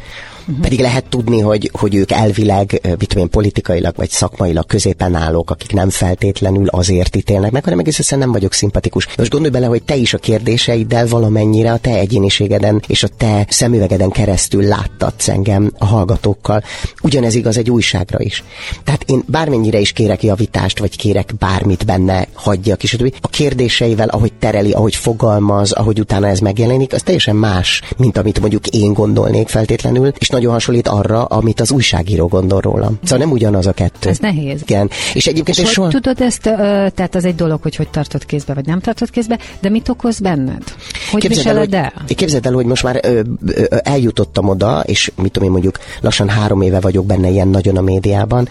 Pedig 0.62 0.80
lehet 0.80 1.06
tudni, 1.06 1.40
hogy, 1.40 1.70
hogy 1.74 1.96
ők 1.96 2.12
elvileg, 2.12 2.80
mit 3.00 3.08
tudom 3.08 3.24
én, 3.24 3.30
politikailag 3.30 3.96
vagy 3.96 4.10
szakmailag 4.10 4.66
középen 4.66 5.16
állók, 5.16 5.50
akik 5.50 5.74
nem 5.74 5.90
feltétlenül 5.90 6.68
azért 6.68 7.16
ítélnek 7.16 7.52
meg, 7.52 7.64
hanem 7.64 7.80
egész 7.80 8.00
egyszerűen 8.00 8.28
nem 8.28 8.36
vagyok 8.36 8.54
szimpatikus. 8.54 9.08
Most 9.18 9.30
gondolj 9.30 9.52
bele, 9.52 9.66
hogy 9.66 9.84
te 9.84 9.96
is 9.96 10.14
a 10.14 10.18
kérdéseiddel 10.18 11.08
valamennyire 11.08 11.72
a 11.72 11.78
te 11.78 11.98
egyéniségeden 11.98 12.82
és 12.88 13.04
a 13.04 13.08
te 13.08 13.46
szemüvegeden 13.50 14.10
keresztül 14.10 14.64
láttatsz 14.64 15.28
engem 15.28 15.72
a 15.78 15.86
hallgatókkal. 15.86 16.64
Ugyanez 17.02 17.36
igaz 17.36 17.58
egy 17.58 17.70
újságra 17.70 18.20
is. 18.20 18.44
Tehát 18.84 19.04
én 19.10 19.24
bármennyire 19.28 19.80
is 19.80 19.92
kérek 19.92 20.24
javítást, 20.24 20.80
vagy 20.80 20.98
kérek 20.98 21.34
bármit 21.40 21.86
benne 21.86 22.28
hagyjak, 22.34 22.84
és 22.84 22.98
a 23.22 23.28
kérdéseivel, 23.28 24.08
ahogy 24.08 24.34
tereli, 24.34 24.72
ahogy 24.72 24.96
fogalmaz, 24.96 25.72
ahogy 25.72 26.00
utána 26.00 26.28
ez 26.28 26.40
megjelenik, 26.40 26.94
az 26.94 27.02
teljesen 27.02 27.36
más, 27.36 27.82
mint 27.98 28.18
amit 28.18 28.40
mondjuk 28.40 28.68
én 28.68 28.94
gondolnék 28.94 29.48
feltétlenül, 29.48 30.14
és 30.18 30.30
nagyon 30.34 30.52
hasonlít 30.52 30.88
arra, 30.88 31.24
amit 31.24 31.60
az 31.62 31.72
újságíró 31.72 32.28
gondol 32.28 32.62
rólam. 32.62 33.00
Szóval 33.04 33.18
nem 33.18 33.32
ugyanaz 33.32 33.68
a 33.68 33.72
kettő. 33.72 34.10
Ez 34.10 34.18
nehéz. 34.18 34.62
Igen. 34.62 34.90
És 35.14 35.28
egyébként 35.28 35.58
és 35.58 35.64
hogy 35.64 35.74
soha... 35.74 35.90
tudod 35.90 36.22
ezt, 36.22 36.42
tehát 36.42 37.16
az 37.16 37.26
egy 37.26 37.36
dolog, 37.36 37.62
hogy 37.62 37.76
hogy 37.76 37.90
tartod 37.90 38.26
kézbe, 38.26 38.54
vagy 38.54 38.66
nem 38.66 38.80
tartod 38.80 39.10
kézbe, 39.10 39.40
de 39.60 39.70
mit 39.70 39.90
okoz 39.90 40.20
benned? 40.20 40.64
Hogy 41.12 41.22
képzeld 41.22 41.44
viseled 41.44 41.74
el? 41.74 41.94
Hogy, 42.08 42.16
képzeld 42.16 42.46
el, 42.46 42.54
hogy 42.54 42.66
most 42.66 42.84
már 42.84 43.00
ö, 43.04 43.22
ö, 43.46 43.64
eljutottam 43.70 44.50
oda, 44.50 44.84
és 44.86 45.12
mit 45.16 45.32
tudom 45.32 45.48
én 45.48 45.54
mondjuk 45.54 45.78
lassan 46.02 46.30
három 46.30 46.62
éve 46.62 46.80
vagyok 46.80 47.06
benne 47.06 47.30
ilyen 47.30 47.48
nagyon 47.48 47.78
a 47.78 47.82
médiában, 47.82 48.48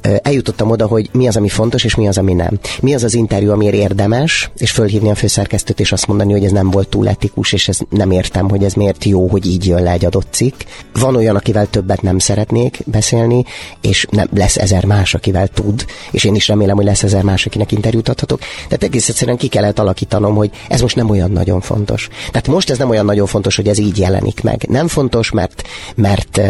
ö, 0.00 0.14
eljutottam 0.22 0.70
oda, 0.70 0.86
hogy 0.86 1.08
mi 1.12 1.28
az, 1.28 1.36
ami 1.36 1.48
fontos, 1.48 1.84
és 1.84 1.94
mi 1.94 2.08
az, 2.08 2.18
ami 2.18 2.32
nem. 2.32 2.58
Mi 2.80 2.94
az 2.94 3.04
az 3.04 3.14
interjú, 3.14 3.50
amiért 3.50 3.74
érdemes, 3.74 4.50
és 4.56 4.70
fölhívni 4.70 5.10
a 5.10 5.14
főszerkesztőt, 5.14 5.80
és 5.80 5.92
azt 5.92 6.06
mondani, 6.06 6.32
hogy 6.32 6.44
ez 6.44 6.52
nem 6.52 6.70
volt 6.70 6.88
túl 6.88 7.08
etikus, 7.08 7.52
és 7.52 7.68
ez 7.68 7.78
nem 7.90 8.10
értem, 8.10 8.48
hogy 8.48 8.64
ez 8.64 8.72
miért 8.72 9.04
jó, 9.04 9.28
hogy 9.28 9.46
így 9.46 9.66
jön 9.66 9.82
le 9.82 9.90
egy 9.90 10.04
adott 10.04 10.26
cikk. 10.30 10.60
Van 11.00 11.16
olyan, 11.16 11.25
akivel 11.34 11.66
többet 11.66 12.02
nem 12.02 12.18
szeretnék 12.18 12.78
beszélni, 12.84 13.44
és 13.80 14.06
nem, 14.10 14.28
lesz 14.34 14.56
ezer 14.56 14.84
más, 14.84 15.14
akivel 15.14 15.48
tud, 15.48 15.86
és 16.10 16.24
én 16.24 16.34
is 16.34 16.48
remélem, 16.48 16.76
hogy 16.76 16.84
lesz 16.84 17.02
ezer 17.02 17.22
más, 17.22 17.46
akinek 17.46 17.72
interjút 17.72 18.08
adhatok. 18.08 18.38
Tehát 18.38 18.82
egész 18.82 19.08
egyszerűen 19.08 19.36
ki 19.36 19.48
kellett 19.48 19.78
alakítanom, 19.78 20.34
hogy 20.34 20.50
ez 20.68 20.80
most 20.80 20.96
nem 20.96 21.10
olyan 21.10 21.30
nagyon 21.30 21.60
fontos. 21.60 22.08
Tehát 22.30 22.48
most 22.48 22.70
ez 22.70 22.78
nem 22.78 22.90
olyan 22.90 23.04
nagyon 23.04 23.26
fontos, 23.26 23.56
hogy 23.56 23.68
ez 23.68 23.78
így 23.78 23.98
jelenik 23.98 24.42
meg. 24.42 24.66
Nem 24.68 24.88
fontos, 24.88 25.30
mert, 25.30 25.62
mert 25.94 26.40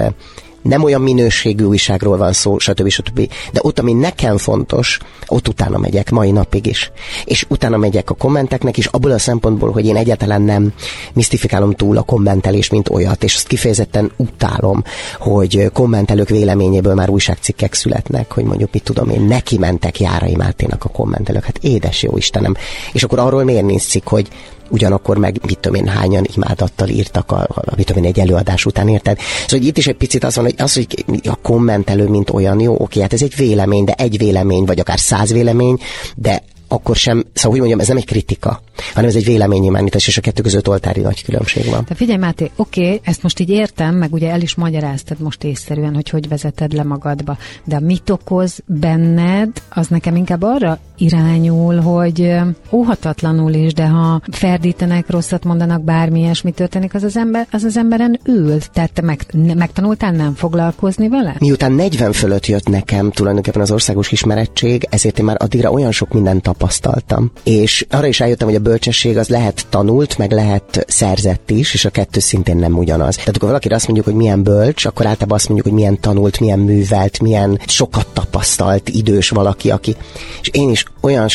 nem 0.67 0.83
olyan 0.83 1.01
minőségű 1.01 1.65
újságról 1.65 2.17
van 2.17 2.33
szó, 2.33 2.59
stb. 2.59 2.89
stb. 2.89 3.31
De 3.53 3.61
ott, 3.63 3.79
ami 3.79 3.93
nekem 3.93 4.37
fontos, 4.37 4.99
ott 5.27 5.49
utána 5.49 5.79
megyek, 5.79 6.11
mai 6.11 6.31
napig 6.31 6.67
is. 6.67 6.91
És 7.25 7.47
utána 7.49 7.77
megyek 7.77 8.11
a 8.11 8.15
kommenteknek 8.15 8.77
is, 8.77 8.87
abból 8.87 9.11
a 9.11 9.19
szempontból, 9.19 9.71
hogy 9.71 9.87
én 9.87 9.97
egyáltalán 9.97 10.43
nem 10.43 10.73
misztifikálom 11.13 11.73
túl 11.73 11.97
a 11.97 12.03
kommentelés, 12.03 12.71
mint 12.71 12.89
olyat, 12.89 13.25
és 13.25 13.35
azt 13.35 13.47
kifejezetten 13.47 14.11
utálom, 14.17 14.83
hogy 15.19 15.71
kommentelők 15.73 16.29
véleményéből 16.29 16.95
már 16.95 17.11
újságcikkek 17.11 17.75
születnek, 17.75 18.33
hogy 18.33 18.45
mondjuk 18.45 18.73
mit 18.73 18.83
tudom 18.83 19.11
én, 19.11 19.21
neki 19.21 19.59
mentek 19.59 20.01
Járai 20.01 20.37
Máténak 20.37 20.85
a 20.85 20.89
kommentelők. 20.89 21.45
Hát 21.45 21.59
édes 21.61 22.03
jó 22.03 22.17
Istenem. 22.17 22.55
És 22.93 23.03
akkor 23.03 23.19
arról 23.19 23.45
miért 23.45 23.65
nincs 23.65 23.83
cikk, 23.83 24.09
hogy 24.09 24.29
ugyanakkor 24.69 25.19
meg 25.19 25.39
mit 25.47 25.59
tudom 25.59 25.77
én 25.81 25.89
hányan 25.89 26.27
imádattal 26.35 26.89
írtak 26.89 27.33
a, 27.33 27.47
a 27.51 27.73
mit 27.77 27.87
tudom 27.87 28.03
én 28.03 28.09
egy 28.09 28.19
előadás 28.19 28.65
után, 28.65 28.89
érted? 28.89 29.19
Szóval 29.47 29.67
itt 29.67 29.79
is 29.79 29.87
egy 29.87 29.97
picit 29.97 30.25
az 30.25 30.37
van, 30.37 30.45
hogy 30.45 30.55
az, 30.59 30.75
hogy 30.75 31.05
a 31.25 31.35
kommentelő, 31.35 32.09
mint 32.09 32.31
olyan, 32.31 32.61
jó, 32.61 32.77
oké, 32.79 33.01
hát 33.01 33.13
ez 33.13 33.23
egy 33.23 33.37
vélemény, 33.37 33.85
de 33.85 33.93
egy 33.93 34.19
vélemény, 34.19 34.65
vagy 34.65 34.81
akár 34.81 34.99
száz 34.99 35.33
vélemény, 35.33 35.79
de 36.17 36.43
akkor 36.69 36.97
sem, 36.97 37.25
szóval 37.33 37.51
hogy 37.51 37.59
mondjam, 37.59 37.81
ez 37.81 37.89
nem 37.89 37.97
egy 37.97 38.07
kritika, 38.07 38.63
hanem 38.95 39.09
ez 39.09 39.17
egy 39.17 39.25
véleménynyilvánítás, 39.25 40.07
és 40.07 40.19
a 40.19 40.21
kettő 40.21 40.43
között 40.43 40.69
oltári 40.69 41.01
nagy 41.01 41.25
különbség 41.25 41.71
van. 41.71 41.85
De 41.89 41.95
figyelj, 41.95 42.19
Máté, 42.19 42.51
oké, 42.57 42.85
okay, 42.85 43.01
ezt 43.05 43.23
most 43.23 43.41
így 43.41 43.51
értem, 43.51 43.95
meg 43.95 44.13
ugye 44.13 44.31
el 44.31 44.41
is 44.41 44.55
magyaráztad 44.55 45.21
most 45.21 45.45
észszerűen, 45.45 45.95
hogy 45.95 46.09
hogy 46.09 46.29
vezeted 46.29 46.73
le 46.73 46.83
magadba, 46.83 47.37
de 47.65 47.81
mit 47.81 48.11
okoz 48.11 48.63
benned, 48.67 49.51
az 49.69 49.89
nekem 49.89 50.17
inkább 50.17 50.43
arra 50.43 50.79
irányul, 50.97 51.81
hogy 51.81 52.35
óhatatlanul 52.71 53.53
is, 53.53 53.73
de 53.73 53.87
ha 53.87 54.21
ferdítenek, 54.31 55.11
rosszat 55.11 55.45
mondanak, 55.45 55.83
bármi 55.83 56.21
ilyesmi 56.21 56.51
történik, 56.51 56.95
az 56.95 57.03
az, 57.03 57.17
ember, 57.17 57.47
az, 57.51 57.63
az 57.63 57.77
emberen 57.77 58.21
ül. 58.25 58.59
Tehát 58.73 58.93
te 58.93 59.03
meg, 59.03 59.27
megtanultál 59.55 60.13
nem 60.13 60.35
foglalkozni 60.35 61.09
vele? 61.09 61.37
Miután 61.39 61.73
40 61.73 62.13
fölött 62.13 62.47
jött 62.47 62.69
nekem 62.69 63.11
tulajdonképpen 63.11 63.61
az 63.61 63.71
országos 63.71 64.13
ismerettség, 64.13 64.87
ezért 64.91 65.19
én 65.19 65.25
már 65.25 65.37
addigra 65.39 65.71
olyan 65.71 65.93
sok 65.93 66.13
mindent 66.13 66.43
tapasztaltam. 66.57 67.31
És 67.43 67.87
arra 67.91 68.07
is 68.07 68.21
eljöttem, 68.21 68.47
hogy 68.47 68.57
a 68.57 68.61
bölcsesség 68.61 69.17
az 69.17 69.29
lehet 69.29 69.67
tanult, 69.69 70.19
meg 70.19 70.33
lehet 70.33 70.85
szerzett 70.89 71.51
is, 71.51 71.75
és 71.75 71.85
a 71.85 71.91
kettő 71.91 72.21
szintén 72.21 72.57
nem 72.57 72.79
ugyanaz. 72.79 73.17
Tehát 73.17 73.37
akkor 73.37 73.49
valakire 73.49 73.75
azt 73.75 73.85
mondjuk, 73.85 74.07
hogy 74.07 74.17
milyen 74.17 74.43
bölcs, 74.43 74.85
akkor 74.85 75.07
általában 75.07 75.37
azt 75.37 75.49
mondjuk, 75.49 75.69
hogy 75.69 75.79
milyen 75.79 76.01
tanult, 76.01 76.41
milyen 76.41 76.59
művelt, 76.59 77.21
milyen 77.21 77.61
sokat 77.67 78.07
tapasztalt 78.13 78.89
idős 78.89 79.29
valaki, 79.29 79.71
aki. 79.71 79.97
És 80.41 80.49
én 80.53 80.71
is 80.71 80.85
olyan 81.01 81.29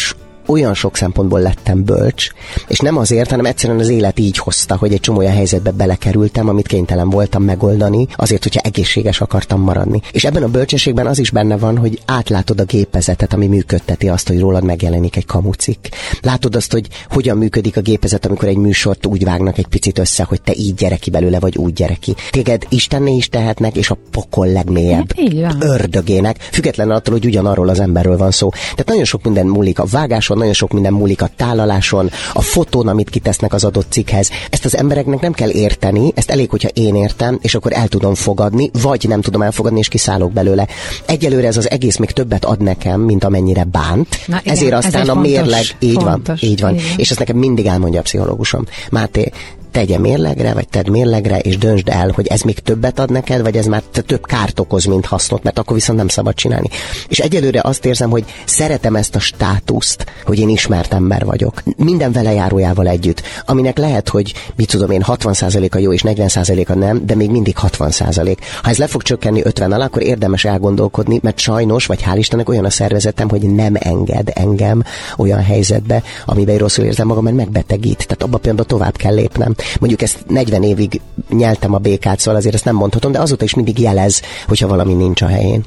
olyan 0.46 0.74
sok 0.74 0.98
szempontból 0.98 1.40
lettem 1.40 1.84
bölcs, 1.84 2.30
és 2.68 2.80
nem 2.80 2.98
azért, 2.98 3.30
hanem 3.30 3.46
egyszerűen 3.46 3.80
az 3.80 3.90
élet 3.90 4.20
így 4.20 4.38
hozta, 4.38 4.76
hogy 4.76 4.94
egy 4.94 5.00
csomó 5.00 5.18
olyan 5.18 5.34
helyzetbe 5.34 5.72
belekerültem, 5.72 6.50
amit 6.50 6.68
kénytelen 6.68 7.10
voltam 7.10 7.44
megoldani, 7.44 8.08
azért, 8.16 8.44
hogyha 8.44 8.62
egészséges 8.62 9.22
akartam 9.22 9.62
maradni. 9.62 10.02
És 10.12 10.26
ebben 10.26 10.44
a 10.44 10.48
bölcsességben 10.48 11.08
az 11.08 11.20
is 11.20 11.30
benne 11.30 11.58
van, 11.58 11.78
hogy 11.78 12.02
átlátod 12.06 12.60
a 12.60 12.64
gépezetet, 12.64 13.34
ami 13.34 13.48
működteti 13.48 14.10
azt, 14.10 14.28
hogy 14.28 14.40
rólad 14.40 14.64
megjelenik 14.64 15.16
egy 15.16 15.26
kamucik. 15.26 15.90
Látod 16.22 16.56
azt, 16.56 16.72
hogy 16.72 16.88
hogyan 17.10 17.38
működik 17.38 17.78
a 17.78 17.82
gépezet, 17.82 18.26
amikor 18.26 18.48
egy 18.48 18.58
műsort 18.58 19.06
úgy 19.06 19.24
vágnak 19.24 19.58
egy 19.58 19.68
picit 19.68 20.00
össze, 20.00 20.24
hogy 20.24 20.42
te 20.42 20.54
így 20.56 20.74
gyereki 20.74 21.10
belőle, 21.10 21.40
vagy 21.40 21.58
úgy 21.58 21.74
gyereki. 21.74 22.16
Téged 22.30 22.66
Istenné 22.70 23.16
is 23.16 23.30
tehetnek, 23.30 23.76
és 23.76 23.90
a 23.90 23.98
pokol 24.12 24.48
legmélyebb 24.48 25.14
ördögének, 25.60 26.38
függetlenül 26.52 26.94
attól, 26.94 27.14
hogy 27.14 27.26
ugyanarról 27.26 27.70
az 27.70 27.80
emberről 27.80 28.18
van 28.18 28.32
szó. 28.32 28.50
Tehát 28.50 28.88
nagyon 28.88 29.04
sok 29.04 29.24
minden 29.24 29.46
múlik 29.46 29.80
a 29.80 29.86
vágáson, 29.86 30.38
nagyon 30.42 30.56
sok 30.56 30.72
minden 30.72 30.94
múlik 30.94 31.22
a 31.22 31.30
tálaláson, 31.36 32.12
a 32.34 32.42
fotón, 32.42 32.88
amit 32.88 33.10
kitesznek 33.10 33.54
az 33.54 33.64
adott 33.64 33.92
cikkhez. 33.92 34.30
Ezt 34.50 34.66
az 34.66 34.78
embereknek 34.78 35.20
nem 35.20 35.32
kell 35.32 35.50
érteni, 35.50 36.12
ezt 36.16 36.32
elég, 36.32 36.50
hogyha 36.50 36.70
én 36.74 36.96
értem, 36.96 37.40
és 37.42 37.56
akkor 37.56 37.74
el 37.74 37.88
tudom 37.88 38.16
fogadni, 38.16 38.70
vagy 38.82 39.06
nem 39.08 39.22
tudom 39.22 39.42
elfogadni, 39.42 39.80
és 39.80 39.88
kiszállok 39.88 40.32
belőle. 40.32 40.68
Egyelőre 41.06 41.48
ez 41.48 41.58
az 41.58 41.70
egész 41.70 41.98
még 41.98 42.12
többet 42.12 42.46
ad 42.46 42.62
nekem, 42.62 43.02
mint 43.02 43.24
amennyire 43.24 43.64
bánt. 43.64 44.20
Na, 44.28 44.40
igen, 44.42 44.54
Ezért 44.54 44.74
aztán 44.74 45.02
ez 45.02 45.08
a 45.08 45.14
fontos, 45.14 45.32
mérleg, 45.32 45.64
így 45.80 46.02
fontos, 46.02 46.40
van, 46.42 46.50
így 46.50 46.62
van. 46.62 46.74
Igen. 46.74 46.86
És 46.98 47.10
ezt 47.10 47.20
nekem 47.20 47.38
mindig 47.38 47.66
elmondja 47.66 48.00
a 48.00 48.04
pszichológusom. 48.04 48.66
Máté, 48.92 49.32
tegye 49.72 50.00
mérlegre, 50.00 50.54
vagy 50.54 50.68
tedd 50.68 50.90
mérlegre, 50.90 51.40
és 51.40 51.58
döntsd 51.58 51.90
el, 51.90 52.12
hogy 52.16 52.28
ez 52.28 52.42
még 52.42 52.60
többet 52.60 53.00
ad 53.00 53.12
neked, 53.12 53.42
vagy 53.42 53.58
ez 53.58 53.66
már 53.66 53.82
több 53.82 54.26
kárt 54.26 54.60
okoz, 54.60 54.86
mint 54.86 55.06
hasznot, 55.06 55.44
mert 55.44 55.60
akkor 55.60 55.76
viszont 55.76 55.98
nem 55.98 56.08
szabad 56.08 56.34
csinálni. 56.34 56.68
És 57.08 57.20
egyelőre 57.20 57.60
azt 57.64 57.86
érzem, 57.86 58.10
hogy 58.10 58.26
szeretem 58.46 58.96
ezt 58.96 59.16
a 59.16 59.20
státuszt, 59.20 60.06
hogy 60.26 60.40
én 60.40 60.50
ismert 60.50 60.94
ember 60.94 61.26
vagyok. 61.26 61.64
Minden 61.78 62.12
velejárójával 62.12 62.88
együtt, 62.88 63.22
aminek 63.46 63.78
lehet, 63.78 64.10
hogy 64.10 64.34
mit 64.56 64.70
tudom 64.70 64.92
én, 64.92 65.04
60%-a 65.08 65.78
jó 65.78 65.94
és 65.94 66.02
40%-a 66.06 66.74
nem, 66.74 67.06
de 67.06 67.16
még 67.16 67.30
mindig 67.30 67.56
60%. 67.62 68.38
Ha 68.62 68.70
ez 68.70 68.78
le 68.78 68.88
fog 68.88 69.02
csökkenni 69.02 69.42
50 69.44 69.72
alá, 69.72 69.86
akkor 69.86 70.02
érdemes 70.02 70.46
elgondolkodni, 70.46 71.20
mert 71.24 71.40
sajnos, 71.40 71.86
vagy 71.86 72.04
hál' 72.04 72.18
Istennek 72.18 72.50
olyan 72.50 72.66
a 72.66 72.70
szervezetem, 72.70 73.30
hogy 73.30 73.42
nem 73.42 73.74
enged 73.80 74.32
engem 74.34 74.84
olyan 75.18 75.44
helyzetbe, 75.44 76.04
amiben 76.26 76.58
rosszul 76.58 76.86
érzem 76.86 77.08
magam, 77.08 77.24
mert 77.24 77.36
megbetegít. 77.36 77.98
Tehát 77.98 78.24
abban 78.24 78.42
például 78.42 78.68
tovább 78.68 78.96
kell 78.96 79.14
lépnem. 79.14 79.56
Mondjuk 79.80 80.02
ezt 80.02 80.24
40 80.28 80.64
évig 80.64 81.02
nyeltem 81.30 81.74
a 81.74 81.78
békát, 81.78 82.20
szóval 82.20 82.40
azért 82.40 82.56
ezt 82.56 82.66
nem 82.66 82.76
mondhatom, 82.76 83.12
de 83.12 83.20
azóta 83.20 83.44
is 83.44 83.54
mindig 83.54 83.80
jelez, 83.80 84.22
hogyha 84.48 84.68
valami 84.68 84.94
nincs 84.94 85.22
a 85.22 85.28
helyén. 85.28 85.64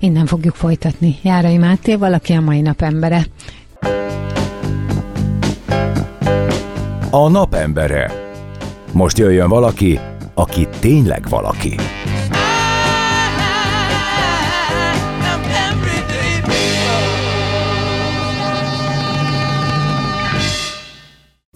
Innen 0.00 0.26
fogjuk 0.26 0.54
folytatni. 0.54 1.18
Járai 1.22 1.56
Máté, 1.56 1.94
valaki 1.94 2.32
a 2.32 2.40
mai 2.40 2.60
nap 2.60 2.82
embere. 2.82 3.26
A 7.10 7.28
napembere. 7.28 8.12
Most 8.92 9.18
jöjjön 9.18 9.48
valaki, 9.48 10.00
aki 10.34 10.68
tényleg 10.80 11.28
valaki. 11.28 11.74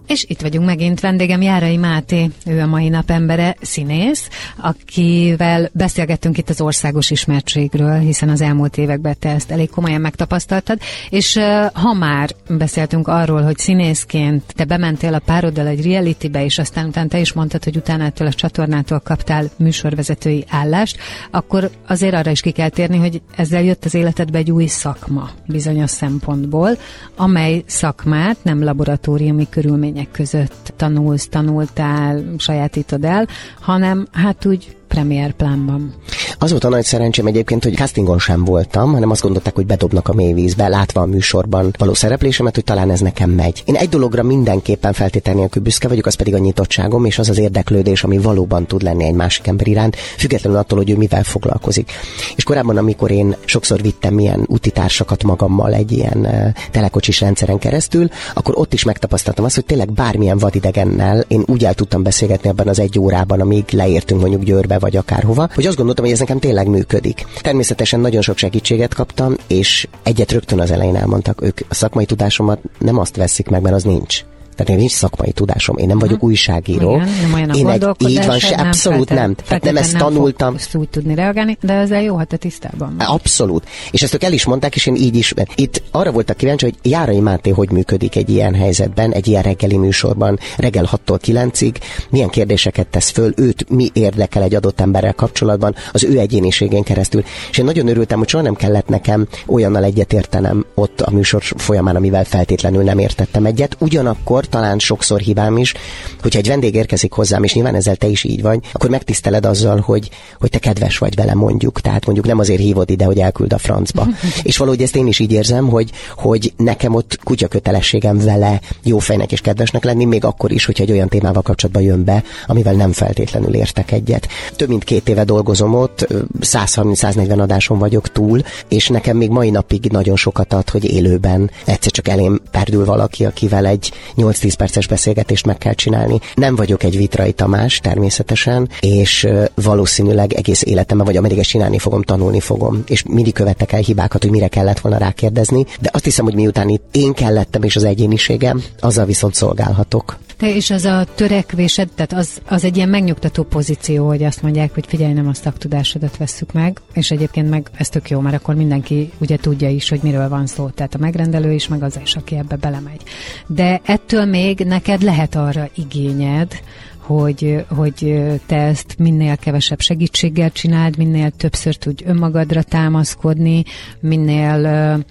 És 0.08 0.24
itt 0.28 0.40
vagyunk 0.40 0.66
megint, 0.66 1.00
vendégem 1.00 1.42
Járai 1.42 1.76
Máté, 1.76 2.30
ő 2.46 2.60
a 2.60 2.66
mai 2.66 2.88
nap 2.88 3.10
embere, 3.10 3.56
színész, 3.60 4.28
akivel 4.56 5.70
beszélgettünk 5.72 6.38
itt 6.38 6.48
az 6.48 6.60
országos 6.60 7.10
ismertségről, 7.10 7.98
hiszen 7.98 8.28
az 8.28 8.40
elmúlt 8.40 8.76
években 8.76 9.16
te 9.18 9.28
ezt 9.28 9.50
elég 9.50 9.70
komolyan 9.70 10.00
megtapasztaltad, 10.00 10.78
és 11.10 11.38
ha 11.72 11.92
már 11.92 12.30
beszéltünk 12.48 13.08
arról, 13.08 13.42
hogy 13.42 13.58
színészként 13.58 14.42
te 14.54 14.64
bementél 14.64 15.14
a 15.14 15.18
pároddal 15.18 15.66
egy 15.66 15.84
realitybe, 15.84 16.44
és 16.44 16.58
aztán 16.58 16.86
utána 16.86 17.08
te 17.08 17.20
is 17.20 17.32
mondtad, 17.32 17.64
hogy 17.64 17.76
utána 17.76 18.04
ettől 18.04 18.26
a 18.26 18.32
csatornától 18.32 19.00
kaptál 19.00 19.50
műsorvezetői 19.56 20.44
állást, 20.48 20.98
akkor 21.30 21.70
azért 21.86 22.14
arra 22.14 22.30
is 22.30 22.40
ki 22.40 22.50
kell 22.50 22.68
térni, 22.68 22.96
hogy 22.96 23.22
ezzel 23.36 23.62
jött 23.62 23.84
az 23.84 23.94
életedbe 23.94 24.38
egy 24.38 24.50
új 24.50 24.66
szakma 24.66 25.30
bizonyos 25.46 25.90
szempontból, 25.90 26.70
amely 27.16 27.62
szakmát 27.66 28.36
nem 28.42 28.64
laboratóriumi 28.64 29.46
körülmények 29.50 29.96
körülmények 29.98 30.10
között 30.10 30.72
tanulsz, 30.76 31.28
tanultál, 31.28 32.22
sajátítod 32.38 33.04
el, 33.04 33.26
hanem 33.60 34.06
hát 34.12 34.46
úgy 34.46 34.76
premier 34.88 35.32
plánban. 35.32 35.94
Az 36.40 36.50
volt 36.50 36.64
a 36.64 36.68
nagy 36.68 36.84
szerencsém 36.84 37.26
egyébként, 37.26 37.64
hogy 37.64 37.74
castingon 37.74 38.18
sem 38.18 38.44
voltam, 38.44 38.92
hanem 38.92 39.10
azt 39.10 39.22
gondolták, 39.22 39.54
hogy 39.54 39.66
bedobnak 39.66 40.08
a 40.08 40.12
mélyvízbe, 40.12 40.68
látva 40.68 41.00
a 41.00 41.06
műsorban 41.06 41.74
való 41.78 41.94
szereplésemet, 41.94 42.54
hogy 42.54 42.64
talán 42.64 42.90
ez 42.90 43.00
nekem 43.00 43.30
megy. 43.30 43.62
Én 43.66 43.74
egy 43.74 43.88
dologra 43.88 44.22
mindenképpen 44.22 44.92
feltétel 44.92 45.34
nélkül 45.34 45.62
büszke 45.62 45.88
vagyok, 45.88 46.06
az 46.06 46.14
pedig 46.14 46.34
a 46.34 46.38
nyitottságom, 46.38 47.04
és 47.04 47.18
az 47.18 47.28
az 47.28 47.38
érdeklődés, 47.38 48.04
ami 48.04 48.18
valóban 48.18 48.66
tud 48.66 48.82
lenni 48.82 49.04
egy 49.04 49.14
másik 49.14 49.46
ember 49.46 49.66
iránt, 49.66 49.96
függetlenül 49.96 50.58
attól, 50.58 50.78
hogy 50.78 50.90
ő 50.90 50.96
mivel 50.96 51.22
foglalkozik. 51.22 51.90
És 52.36 52.44
korábban, 52.44 52.76
amikor 52.76 53.10
én 53.10 53.36
sokszor 53.44 53.82
vittem 53.82 54.18
ilyen 54.18 54.44
utitársakat 54.48 55.22
magammal 55.22 55.74
egy 55.74 55.92
ilyen 55.92 56.54
telekocsis 56.70 57.20
rendszeren 57.20 57.58
keresztül, 57.58 58.08
akkor 58.34 58.58
ott 58.58 58.72
is 58.72 58.84
megtapasztaltam 58.84 59.44
azt, 59.44 59.54
hogy 59.54 59.64
tényleg 59.64 59.92
bármilyen 59.92 60.38
vadidegennel 60.38 61.24
én 61.28 61.42
úgy 61.46 61.64
el 61.64 61.74
tudtam 61.74 62.02
beszélgetni 62.02 62.48
ebben 62.48 62.68
az 62.68 62.78
egy 62.78 62.98
órában, 62.98 63.40
amíg 63.40 63.64
leértünk 63.70 64.20
mondjuk 64.20 64.42
Győrbe 64.42 64.78
vagy 64.78 64.96
akárhova, 64.96 65.48
hogy 65.54 65.66
azt 65.66 65.76
gondoltam, 65.76 66.04
hogy 66.04 66.14
ez 66.14 66.26
nekem 66.28 66.48
tényleg 66.48 66.68
működik. 66.68 67.26
Természetesen 67.40 68.00
nagyon 68.00 68.22
sok 68.22 68.36
segítséget 68.36 68.94
kaptam, 68.94 69.36
és 69.46 69.88
egyet 70.02 70.32
rögtön 70.32 70.60
az 70.60 70.70
elején 70.70 70.96
elmondtak, 70.96 71.42
ők 71.42 71.58
a 71.68 71.74
szakmai 71.74 72.04
tudásomat 72.04 72.60
nem 72.78 72.98
azt 72.98 73.16
veszik 73.16 73.48
meg, 73.48 73.62
mert 73.62 73.74
az 73.74 73.82
nincs. 73.82 74.24
Tehát 74.58 74.72
én 74.72 74.78
nincs 74.78 74.92
szakmai 74.92 75.32
tudásom, 75.32 75.76
én 75.76 75.86
nem 75.86 75.98
vagyok 75.98 76.22
újságíró. 76.22 76.94
Igen, 76.94 77.08
nem 77.22 77.32
olyan 77.34 77.50
én 77.50 77.68
egy, 77.68 77.86
így 77.98 78.26
van, 78.26 78.38
se, 78.38 78.56
nem 78.56 78.66
abszolút 78.66 79.08
nem. 79.08 79.34
Tehát 79.34 79.64
nem 79.64 79.76
ezt 79.76 79.96
tanultam. 79.96 80.54
Nem 80.72 80.80
úgy 80.80 80.88
tudni 80.88 81.14
reagálni, 81.14 81.58
de 81.60 81.72
ezzel 81.72 82.02
jó, 82.02 82.16
ha 82.16 82.24
te 82.24 82.36
tisztában 82.36 82.94
vagy. 82.96 83.06
Abszolút. 83.08 83.64
És 83.90 84.02
ezt 84.02 84.14
ők 84.14 84.22
el 84.22 84.32
is 84.32 84.44
mondták, 84.44 84.74
és 84.74 84.86
én 84.86 84.94
így 84.94 85.16
is. 85.16 85.34
Itt 85.54 85.82
arra 85.90 86.12
voltak 86.12 86.36
kíváncsi, 86.36 86.64
hogy 86.64 86.90
Járai 86.90 87.20
Máté 87.20 87.50
hogy 87.50 87.70
működik 87.70 88.16
egy 88.16 88.30
ilyen 88.30 88.54
helyzetben, 88.54 89.12
egy 89.12 89.26
ilyen 89.26 89.42
reggeli 89.42 89.76
műsorban, 89.76 90.38
reggel 90.56 90.88
6-tól 90.92 91.18
9-ig, 91.26 91.74
milyen 92.10 92.28
kérdéseket 92.28 92.86
tesz 92.86 93.10
föl, 93.10 93.32
őt 93.36 93.70
mi 93.70 93.90
érdekel 93.92 94.42
egy 94.42 94.54
adott 94.54 94.80
emberrel 94.80 95.14
kapcsolatban, 95.14 95.74
az 95.92 96.04
ő 96.04 96.18
egyéniségén 96.18 96.82
keresztül. 96.82 97.22
És 97.50 97.58
én 97.58 97.64
nagyon 97.64 97.88
örültem, 97.88 98.18
hogy 98.18 98.28
soha 98.28 98.42
nem 98.42 98.54
kellett 98.54 98.88
nekem 98.88 99.26
olyannal 99.46 99.84
egyetértenem 99.84 100.66
ott 100.74 101.00
a 101.00 101.10
műsor 101.10 101.42
folyamán, 101.42 101.96
amivel 101.96 102.24
feltétlenül 102.24 102.82
nem 102.82 102.98
értettem 102.98 103.44
egyet. 103.44 103.76
Ugyanakkor 103.78 104.46
talán 104.48 104.78
sokszor 104.78 105.20
hibám 105.20 105.56
is, 105.56 105.74
hogyha 106.22 106.38
egy 106.38 106.48
vendég 106.48 106.74
érkezik 106.74 107.12
hozzám, 107.12 107.42
és 107.42 107.54
nyilván 107.54 107.74
ezzel 107.74 107.96
te 107.96 108.06
is 108.06 108.24
így 108.24 108.42
vagy, 108.42 108.60
akkor 108.72 108.90
megtiszteled 108.90 109.46
azzal, 109.46 109.80
hogy, 109.80 110.10
hogy 110.38 110.50
te 110.50 110.58
kedves 110.58 110.98
vagy 110.98 111.14
vele 111.14 111.34
mondjuk. 111.34 111.80
Tehát 111.80 112.04
mondjuk 112.04 112.26
nem 112.26 112.38
azért 112.38 112.60
hívod 112.60 112.90
ide, 112.90 113.04
hogy 113.04 113.18
elküld 113.18 113.52
a 113.52 113.58
francba. 113.58 114.06
és 114.42 114.56
valahogy 114.56 114.82
ezt 114.82 114.96
én 114.96 115.06
is 115.06 115.18
így 115.18 115.32
érzem, 115.32 115.68
hogy, 115.68 115.90
hogy 116.16 116.52
nekem 116.56 116.94
ott 116.94 117.18
kutya 117.22 117.48
kötelességem 117.48 118.18
vele 118.18 118.60
jó 118.82 118.98
fejnek 118.98 119.32
és 119.32 119.40
kedvesnek 119.40 119.84
lenni, 119.84 120.04
még 120.04 120.24
akkor 120.24 120.52
is, 120.52 120.64
hogyha 120.64 120.82
egy 120.82 120.90
olyan 120.90 121.08
témával 121.08 121.42
kapcsolatban 121.42 121.82
jön 121.82 122.04
be, 122.04 122.22
amivel 122.46 122.74
nem 122.74 122.92
feltétlenül 122.92 123.54
értek 123.54 123.92
egyet. 123.92 124.28
Több 124.56 124.68
mint 124.68 124.84
két 124.84 125.08
éve 125.08 125.24
dolgozom 125.24 125.74
ott, 125.74 126.06
130-140 126.40 127.38
adáson 127.38 127.78
vagyok 127.78 128.12
túl, 128.12 128.42
és 128.68 128.88
nekem 128.88 129.16
még 129.16 129.30
mai 129.30 129.50
napig 129.50 129.84
nagyon 129.90 130.16
sokat 130.16 130.52
ad, 130.52 130.70
hogy 130.70 130.84
élőben 130.84 131.50
egyszer 131.64 131.92
csak 131.92 132.08
elém 132.08 132.40
perdül 132.50 132.84
valaki, 132.84 133.24
akivel 133.24 133.66
egy 133.66 133.92
8-10 134.40 134.54
perces 134.58 134.86
beszélgetést 134.86 135.46
meg 135.46 135.58
kell 135.58 135.72
csinálni. 135.72 136.20
Nem 136.34 136.56
vagyok 136.56 136.82
egy 136.82 136.96
vitrai 136.96 137.32
Tamás 137.32 137.78
természetesen, 137.78 138.68
és 138.80 139.28
valószínűleg 139.54 140.32
egész 140.32 140.62
életemben, 140.62 141.06
vagy 141.06 141.16
ameddig 141.16 141.38
ezt 141.38 141.48
csinálni 141.48 141.78
fogom, 141.78 142.02
tanulni 142.02 142.40
fogom. 142.40 142.82
És 142.86 143.02
mindig 143.02 143.32
követek 143.32 143.72
el 143.72 143.80
hibákat, 143.80 144.22
hogy 144.22 144.30
mire 144.30 144.48
kellett 144.48 144.80
volna 144.80 144.98
rákérdezni. 144.98 145.66
De 145.80 145.90
azt 145.92 146.04
hiszem, 146.04 146.24
hogy 146.24 146.34
miután 146.34 146.68
itt 146.68 146.84
én 146.90 147.12
kellettem 147.12 147.62
és 147.62 147.76
az 147.76 147.84
egyéniségem, 147.84 148.62
azzal 148.80 149.04
viszont 149.04 149.34
szolgálhatok. 149.34 150.18
Te 150.38 150.54
és 150.54 150.70
az 150.70 150.84
a 150.84 151.04
törekvésed, 151.14 151.88
tehát 151.94 152.12
az, 152.12 152.40
az 152.48 152.64
egy 152.64 152.76
ilyen 152.76 152.88
megnyugtató 152.88 153.42
pozíció, 153.42 154.06
hogy 154.06 154.22
azt 154.22 154.42
mondják, 154.42 154.74
hogy 154.74 154.86
figyelj, 154.86 155.12
nem 155.12 155.28
a 155.28 155.34
szaktudásodat 155.34 156.16
vesszük 156.16 156.52
meg, 156.52 156.80
és 156.92 157.10
egyébként 157.10 157.50
meg 157.50 157.70
ez 157.74 157.88
tök 157.88 158.10
jó, 158.10 158.20
mert 158.20 158.36
akkor 158.36 158.54
mindenki 158.54 159.10
ugye 159.20 159.36
tudja 159.36 159.68
is, 159.68 159.88
hogy 159.88 160.00
miről 160.02 160.28
van 160.28 160.46
szó, 160.46 160.68
tehát 160.68 160.94
a 160.94 160.98
megrendelő 160.98 161.52
is, 161.52 161.68
meg 161.68 161.82
az 161.82 161.98
is, 162.02 162.16
aki 162.16 162.36
ebbe 162.36 162.56
belemegy. 162.56 163.02
De 163.46 163.80
ettől 163.84 164.24
még 164.24 164.58
neked 164.58 165.02
lehet 165.02 165.34
arra 165.34 165.68
igényed, 165.74 166.60
hogy, 166.98 167.64
hogy 167.68 168.22
te 168.46 168.56
ezt 168.56 168.94
minél 168.98 169.36
kevesebb 169.36 169.80
segítséggel 169.80 170.50
csináld, 170.50 170.96
minél 170.96 171.30
többször 171.30 171.76
tudj 171.76 172.04
önmagadra 172.06 172.62
támaszkodni, 172.62 173.64
minél 174.00 174.60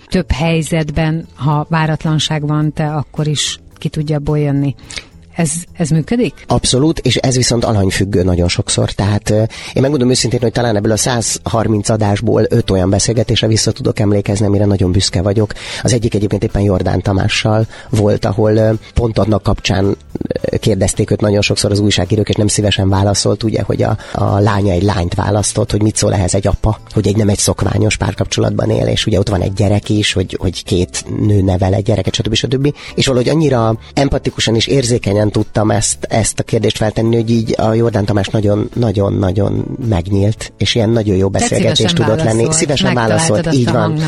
több 0.05 0.31
helyzetben, 0.31 1.27
ha 1.35 1.65
váratlanság 1.69 2.47
van, 2.47 2.73
te 2.73 2.93
akkor 2.93 3.27
is 3.27 3.59
ki 3.77 3.89
tudja 3.89 4.15
abból 4.15 4.39
jönni. 4.39 4.75
Ez, 5.37 5.51
ez 5.73 5.89
működik? 5.89 6.33
Abszolút, 6.47 6.99
és 6.99 7.15
ez 7.15 7.35
viszont 7.35 7.65
alanyfüggő 7.65 8.23
nagyon 8.23 8.47
sokszor. 8.47 8.91
Tehát 8.91 9.29
én 9.73 9.81
megmondom 9.81 10.09
őszintén, 10.09 10.39
hogy 10.39 10.51
talán 10.51 10.75
ebből 10.75 10.91
a 10.91 10.97
130 10.97 11.89
adásból 11.89 12.45
5 12.49 12.71
olyan 12.71 12.89
beszélgetésre 12.89 13.47
vissza 13.47 13.71
tudok 13.71 13.99
emlékezni, 13.99 14.45
amire 14.45 14.65
nagyon 14.65 14.91
büszke 14.91 15.21
vagyok. 15.21 15.53
Az 15.83 15.93
egyik 15.93 16.13
egyébként 16.13 16.43
éppen 16.43 16.61
Jordán 16.61 17.01
Tamással 17.01 17.67
volt, 17.89 18.25
ahol 18.25 18.77
pont 18.93 19.17
annak 19.17 19.43
kapcsán 19.43 19.97
kérdezték 20.59 21.11
őt 21.11 21.21
nagyon 21.21 21.41
sokszor 21.41 21.71
az 21.71 21.79
újságírók, 21.79 22.29
és 22.29 22.35
nem 22.35 22.47
szívesen 22.47 22.89
válaszolt, 22.89 23.43
ugye, 23.43 23.61
hogy 23.61 23.83
a, 23.83 23.97
a 24.13 24.39
lánya 24.39 24.71
egy 24.71 24.83
lányt 24.83 25.13
választott, 25.13 25.71
hogy 25.71 25.81
mit 25.81 25.95
szól 25.95 26.13
ehhez 26.13 26.35
egy 26.35 26.47
apa, 26.47 26.79
hogy 26.93 27.07
egy 27.07 27.15
nem 27.15 27.29
egy 27.29 27.37
szokványos 27.37 27.97
párkapcsolatban 27.97 28.69
él, 28.69 28.87
és 28.87 29.05
ugye 29.05 29.19
ott 29.19 29.29
van 29.29 29.41
egy 29.41 29.53
gyerek 29.53 29.89
is, 29.89 30.13
hogy, 30.13 30.37
hogy 30.39 30.63
két 30.63 31.05
nő 31.19 31.41
nevel 31.41 31.73
egy 31.73 31.83
gyereket, 31.83 32.13
stb. 32.13 32.33
stb. 32.33 32.73
És 32.95 33.05
valahogy 33.05 33.29
annyira 33.29 33.77
empatikusan 33.93 34.55
és 34.55 34.67
érzékenyen 34.67 35.26
könnyen 35.27 35.45
tudtam 35.45 35.71
ezt, 35.71 35.97
ezt 36.09 36.39
a 36.39 36.43
kérdést 36.43 36.77
feltenni, 36.77 37.15
hogy 37.15 37.29
így 37.29 37.55
a 37.57 37.73
Jordán 37.73 38.05
Tamás 38.05 38.27
nagyon-nagyon-nagyon 38.27 39.65
megnyílt, 39.89 40.53
és 40.57 40.75
ilyen 40.75 40.89
nagyon 40.89 41.15
jó 41.15 41.29
beszélgetés 41.29 41.93
tudott 41.93 42.23
lenni. 42.23 42.47
Szívesen 42.51 42.93
válaszolt, 42.93 43.53
így 43.53 43.71
van. 43.71 43.99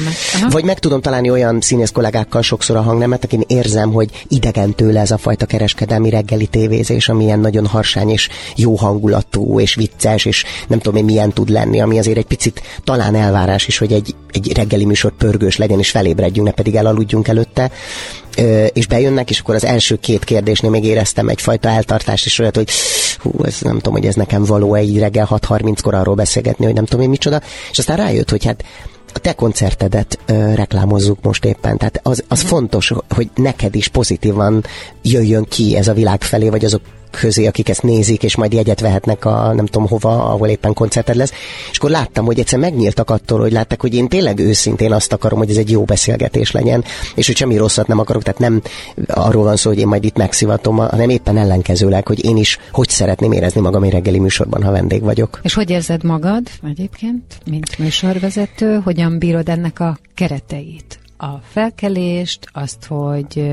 Vagy 0.49 0.63
meg 0.63 0.79
tudom 0.79 1.01
találni 1.01 1.29
olyan 1.29 1.62
színész 1.62 1.91
kollégákkal 1.91 2.41
sokszor 2.41 2.75
a 2.75 2.82
hangnemet, 2.82 3.23
akin 3.23 3.43
érzem, 3.47 3.91
hogy 3.91 4.25
idegen 4.27 4.73
tőle 4.73 4.99
ez 4.99 5.12
a 5.12 5.17
fajta 5.17 5.45
kereskedelmi 5.45 6.10
reggeli 6.10 6.47
tévézés, 6.47 7.10
ami 7.10 7.23
ilyen 7.23 7.39
nagyon 7.39 7.65
harsány 7.65 8.10
és 8.10 8.29
jó 8.55 8.75
hangulatú 8.75 9.60
és 9.60 9.75
vicces, 9.75 10.25
és 10.25 10.43
nem 10.67 10.79
tudom 10.79 10.99
én 10.99 11.05
milyen 11.05 11.32
tud 11.32 11.49
lenni, 11.49 11.82
ami 11.82 11.99
azért 11.99 12.17
egy 12.17 12.25
picit 12.25 12.62
talán 12.84 13.15
elvárás 13.15 13.67
is, 13.67 13.77
hogy 13.77 13.93
egy, 13.93 14.15
egy 14.32 14.53
reggeli 14.53 14.86
műsor 14.86 15.12
pörgős 15.12 15.58
legyen, 15.58 15.79
és 15.79 15.89
felébredjünk, 15.89 16.47
ne 16.47 16.53
pedig 16.53 16.75
elaludjunk 16.75 17.27
előtte 17.27 17.71
és 18.73 18.88
bejönnek, 18.88 19.30
és 19.30 19.39
akkor 19.39 19.56
az 19.56 19.65
első 19.65 19.95
két 19.95 20.23
kérdésnél 20.23 20.71
még 20.71 20.84
éreztem 20.84 21.28
egyfajta 21.28 21.69
eltartást, 21.69 22.25
és 22.25 22.39
olyat, 22.39 22.56
hogy 22.56 22.69
hú, 23.17 23.43
ez 23.43 23.62
nem 23.62 23.75
tudom, 23.75 23.93
hogy 23.93 24.06
ez 24.06 24.15
nekem 24.15 24.43
való 24.43 24.73
egy 24.73 24.99
reggel 24.99 25.28
6.30-kor 25.32 25.93
arról 25.93 26.15
beszélgetni, 26.15 26.65
hogy 26.65 26.73
nem 26.73 26.86
tudom 26.86 27.04
én 27.04 27.10
micsoda, 27.10 27.41
és 27.71 27.78
aztán 27.78 27.97
rájött, 27.97 28.30
hogy 28.30 28.45
hát 28.45 28.63
a 29.13 29.19
te 29.19 29.34
koncertedet 29.34 30.19
ö, 30.25 30.54
reklámozzuk 30.54 31.21
most 31.21 31.45
éppen, 31.45 31.78
tehát 31.78 31.99
az, 32.04 32.23
az 32.28 32.41
fontos, 32.41 32.93
hogy 33.10 33.30
neked 33.36 33.75
is 33.75 33.88
pozitívan 33.88 34.63
jöjjön 35.02 35.43
ki 35.43 35.75
ez 35.75 35.88
a 35.88 35.93
világ 35.93 36.21
felé, 36.21 36.49
vagy 36.49 36.65
azok 36.65 36.82
közé, 37.12 37.45
akik 37.45 37.69
ezt 37.69 37.84
nézik, 37.84 38.24
és 38.24 38.36
majd 38.36 38.54
jegyet 38.54 38.80
vehetnek 38.80 39.26
a 39.26 39.54
nem 39.54 39.65
tudom 39.65 39.88
hova, 39.88 40.32
ahol 40.32 40.48
éppen 40.48 40.74
koncerted 40.74 41.15
lesz. 41.15 41.32
És 41.72 41.78
akkor 41.78 41.89
láttam, 41.89 42.26
hogy 42.26 42.39
egyszer 42.39 42.60
megnyíltak 42.60 43.10
attól, 43.10 43.39
hogy 43.39 43.52
látták, 43.52 43.82
hogy 43.82 43.93
én 43.93 44.08
tényleg 44.08 44.39
őszintén 44.39 44.91
azt 44.91 45.13
akarom, 45.13 45.39
hogy 45.39 45.50
ez 45.50 45.58
egy 45.58 45.72
jó 45.72 45.84
beszélgetés 45.84 46.52
legyen, 46.52 46.84
és 47.15 47.26
hogy 47.26 47.36
semmi 47.36 47.58
rosszat 47.58 47.88
nem 47.88 48.00
akarok, 48.00 48.24
tehát 48.24 48.39
nem 48.39 48.62
arról 49.08 49.43
van 49.43 49.56
szó, 49.56 49.69
hogy 49.69 49.80
én 49.80 49.88
majd 49.88 50.04
itt 50.04 50.17
megszivatom, 50.17 50.78
hanem 50.78 51.10
éppen 51.10 51.38
ellenkezőleg, 51.38 52.08
hogy 52.08 52.26
én 52.26 52.38
is 52.38 52.58
hogy 52.72 52.89
szeretném 52.89 53.32
érezni 53.32 53.62
magam 53.62 53.84
egy 53.84 53.91
reggeli 53.91 54.19
műsorban, 54.19 54.63
ha 54.63 54.72
vendég 54.72 55.02
vagyok. 55.02 55.39
És 55.43 55.54
hogy 55.54 55.69
érzed 55.69 56.04
magad 56.04 56.48
egyébként, 56.63 57.24
mint 57.45 57.78
műsorvezető, 57.78 58.82
hogyan 58.84 59.19
bírod 59.19 59.50
ennek 59.50 59.80
a 59.80 59.98
kereteit? 60.15 61.00
a 61.22 61.41
felkelést, 61.43 62.48
azt, 62.52 62.86
hogy 62.86 63.43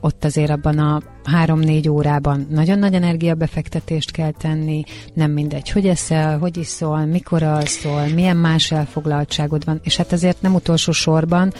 ott 0.00 0.24
azért 0.24 0.50
abban 0.50 0.78
a 0.78 1.02
három-négy 1.24 1.88
órában 1.88 2.46
nagyon 2.50 2.78
nagy 2.78 2.94
energiabefektetést 2.94 4.10
kell 4.10 4.30
tenni, 4.30 4.84
nem 5.14 5.30
mindegy, 5.30 5.70
hogy 5.70 5.86
eszel, 5.86 6.38
hogy 6.38 6.56
iszol, 6.56 7.04
mikor 7.04 7.42
alszol, 7.42 8.06
milyen 8.06 8.36
más 8.36 8.72
elfoglaltságod 8.72 9.64
van, 9.64 9.80
és 9.82 9.96
hát 9.96 10.12
azért 10.12 10.42
nem 10.42 10.54
utolsó 10.54 10.92
sorban 10.92 11.52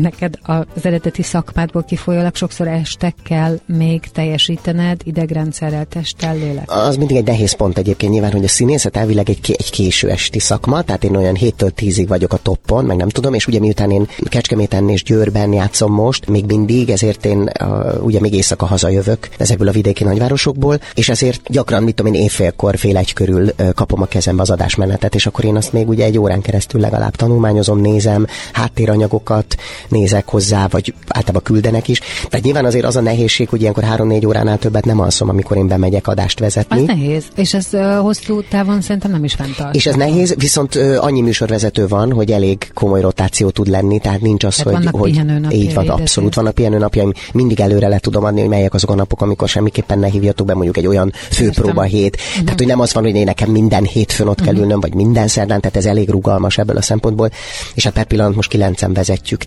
neked 0.00 0.38
az 0.42 0.84
eredeti 0.84 1.22
szakmádból 1.22 1.82
kifolyólag 1.82 2.34
sokszor 2.34 2.68
este 2.68 3.14
kell 3.24 3.58
még 3.66 4.00
teljesítened 4.12 5.00
idegrendszerrel, 5.04 5.84
testtel, 5.84 6.34
lélek. 6.36 6.70
Az 6.70 6.96
mindig 6.96 7.16
egy 7.16 7.26
nehéz 7.26 7.52
pont 7.52 7.78
egyébként 7.78 8.12
nyilván, 8.12 8.32
hogy 8.32 8.44
a 8.44 8.48
színészet 8.48 8.96
elvileg 8.96 9.28
egy, 9.28 9.54
egy 9.58 9.70
késő 9.70 10.10
esti 10.10 10.38
szakma, 10.38 10.82
tehát 10.82 11.04
én 11.04 11.16
olyan 11.16 11.36
7-től 11.40 11.70
10-ig 11.76 12.04
vagyok 12.08 12.32
a 12.32 12.36
toppon, 12.36 12.84
meg 12.84 12.96
nem 12.96 13.08
tudom, 13.08 13.34
és 13.34 13.46
ugye 13.46 13.58
miután 13.58 13.90
én 13.90 14.08
Kecskeméten 14.24 14.88
és 14.88 15.02
Győrben 15.02 15.52
játszom 15.52 15.92
most, 15.92 16.28
még 16.28 16.44
mindig, 16.44 16.90
ezért 16.90 17.24
én 17.24 17.50
uh, 17.60 18.04
ugye 18.04 18.20
még 18.20 18.34
éjszaka 18.34 18.66
hazajövök 18.66 19.28
ezekből 19.38 19.68
a 19.68 19.72
vidéki 19.72 20.04
nagyvárosokból, 20.04 20.80
és 20.94 21.08
ezért 21.08 21.40
gyakran, 21.46 21.82
mit 21.82 21.94
tudom 21.94 22.14
én, 22.14 22.22
évfélkor, 22.22 22.78
fél 22.78 22.96
egy 22.96 23.12
körül 23.12 23.54
kapom 23.74 24.02
a 24.02 24.06
kezembe 24.06 24.42
az 24.42 24.50
adásmenetet, 24.50 25.14
és 25.14 25.26
akkor 25.26 25.44
én 25.44 25.56
azt 25.56 25.72
még 25.72 25.88
ugye 25.88 26.04
egy 26.04 26.18
órán 26.18 26.40
keresztül 26.40 26.80
legalább 26.80 27.16
tanulmányozom, 27.16 27.80
nézem, 27.80 28.26
háttéranyagokat, 28.52 29.56
nézek 29.88 30.28
hozzá, 30.28 30.66
vagy 30.70 30.94
általában 31.08 31.42
küldenek 31.42 31.88
is. 31.88 32.00
Tehát 32.28 32.44
nyilván 32.44 32.64
azért 32.64 32.84
az 32.84 32.96
a 32.96 33.00
nehézség, 33.00 33.48
hogy 33.48 33.60
ilyenkor 33.60 33.84
három-négy 33.84 34.26
óránál 34.26 34.58
többet 34.58 34.84
nem 34.84 35.00
alszom, 35.00 35.28
amikor 35.28 35.56
én 35.56 35.68
bemegyek 35.68 36.06
adást 36.06 36.38
vezetni. 36.38 36.78
Az 36.78 36.86
nehéz, 36.86 37.24
és 37.36 37.54
ez 37.54 37.66
uh, 37.72 37.96
hosszú 37.96 38.42
távon 38.42 38.80
szerintem 38.80 39.10
nem 39.10 39.24
is 39.24 39.34
fenntart. 39.34 39.74
És 39.74 39.86
ez 39.86 39.94
nehéz, 39.94 40.34
viszont 40.38 40.74
uh, 40.74 40.96
annyi 41.00 41.20
műsorvezető 41.20 41.86
van, 41.86 42.12
hogy 42.12 42.32
elég 42.32 42.70
komoly 42.74 43.00
rotáció 43.00 43.50
tud 43.50 43.66
lenni, 43.66 43.98
tehát 43.98 44.20
nincs 44.20 44.44
az, 44.44 44.56
Tehát 44.56 44.84
hogy, 44.84 45.00
hogy 45.00 45.10
pihenőnapjaid, 45.10 45.62
így 45.62 45.74
van, 45.74 45.88
abszolút 45.88 46.34
vannak 46.34 46.54
pihenőnapjaim, 46.54 47.12
mindig 47.32 47.60
előre 47.60 47.88
le 47.88 47.98
tudom 47.98 48.24
adni, 48.24 48.40
hogy 48.40 48.48
melyek 48.48 48.74
azok 48.74 48.90
a 48.90 48.94
napok, 48.94 49.22
amikor 49.22 49.48
semmiképpen 49.48 49.98
ne 49.98 50.06
hívjatok 50.06 50.46
be 50.46 50.54
mondjuk 50.54 50.76
egy 50.76 50.86
olyan 50.86 51.12
főpróba 51.30 51.82
hét. 51.82 52.16
Mhm. 52.16 52.44
Tehát, 52.44 52.58
hogy 52.58 52.68
nem 52.68 52.80
az 52.80 52.94
van, 52.94 53.02
hogy 53.02 53.14
én 53.14 53.24
nekem 53.24 53.50
minden 53.50 53.84
hétfőn 53.84 54.28
ott 54.28 54.40
kell 54.40 54.56
ülnöm, 54.56 54.80
vagy 54.80 54.94
minden 54.94 55.28
szerdán, 55.28 55.60
tehát 55.60 55.76
ez 55.76 55.86
elég 55.86 56.08
rugalmas 56.08 56.58
ebből 56.58 56.76
a 56.76 56.82
szempontból. 56.82 57.30
És 57.74 57.84
hát 57.84 57.92
per 57.92 58.04
pillanat 58.04 58.34
most 58.34 58.50
kilencen 58.50 58.92
vezetjük 58.92 59.42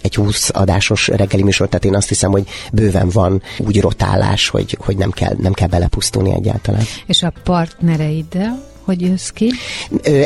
egy 0.00 0.14
20 0.14 0.50
adásos 0.52 1.08
reggeli 1.08 1.42
műsor, 1.42 1.68
tehát 1.68 1.84
én 1.84 1.94
azt 1.94 2.08
hiszem, 2.08 2.30
hogy 2.30 2.48
bőven 2.72 3.08
van 3.08 3.42
úgy 3.58 3.80
rotálás, 3.80 4.48
hogy, 4.48 4.78
hogy 4.80 4.96
nem, 4.96 5.10
kell, 5.10 5.34
nem 5.38 5.52
kell 5.52 5.68
belepusztulni 5.68 6.34
egyáltalán. 6.34 6.82
És 7.06 7.22
a 7.22 7.32
partnereiddel 7.44 8.69
hogy 8.90 9.00
jössz 9.00 9.28
ki? 9.28 9.52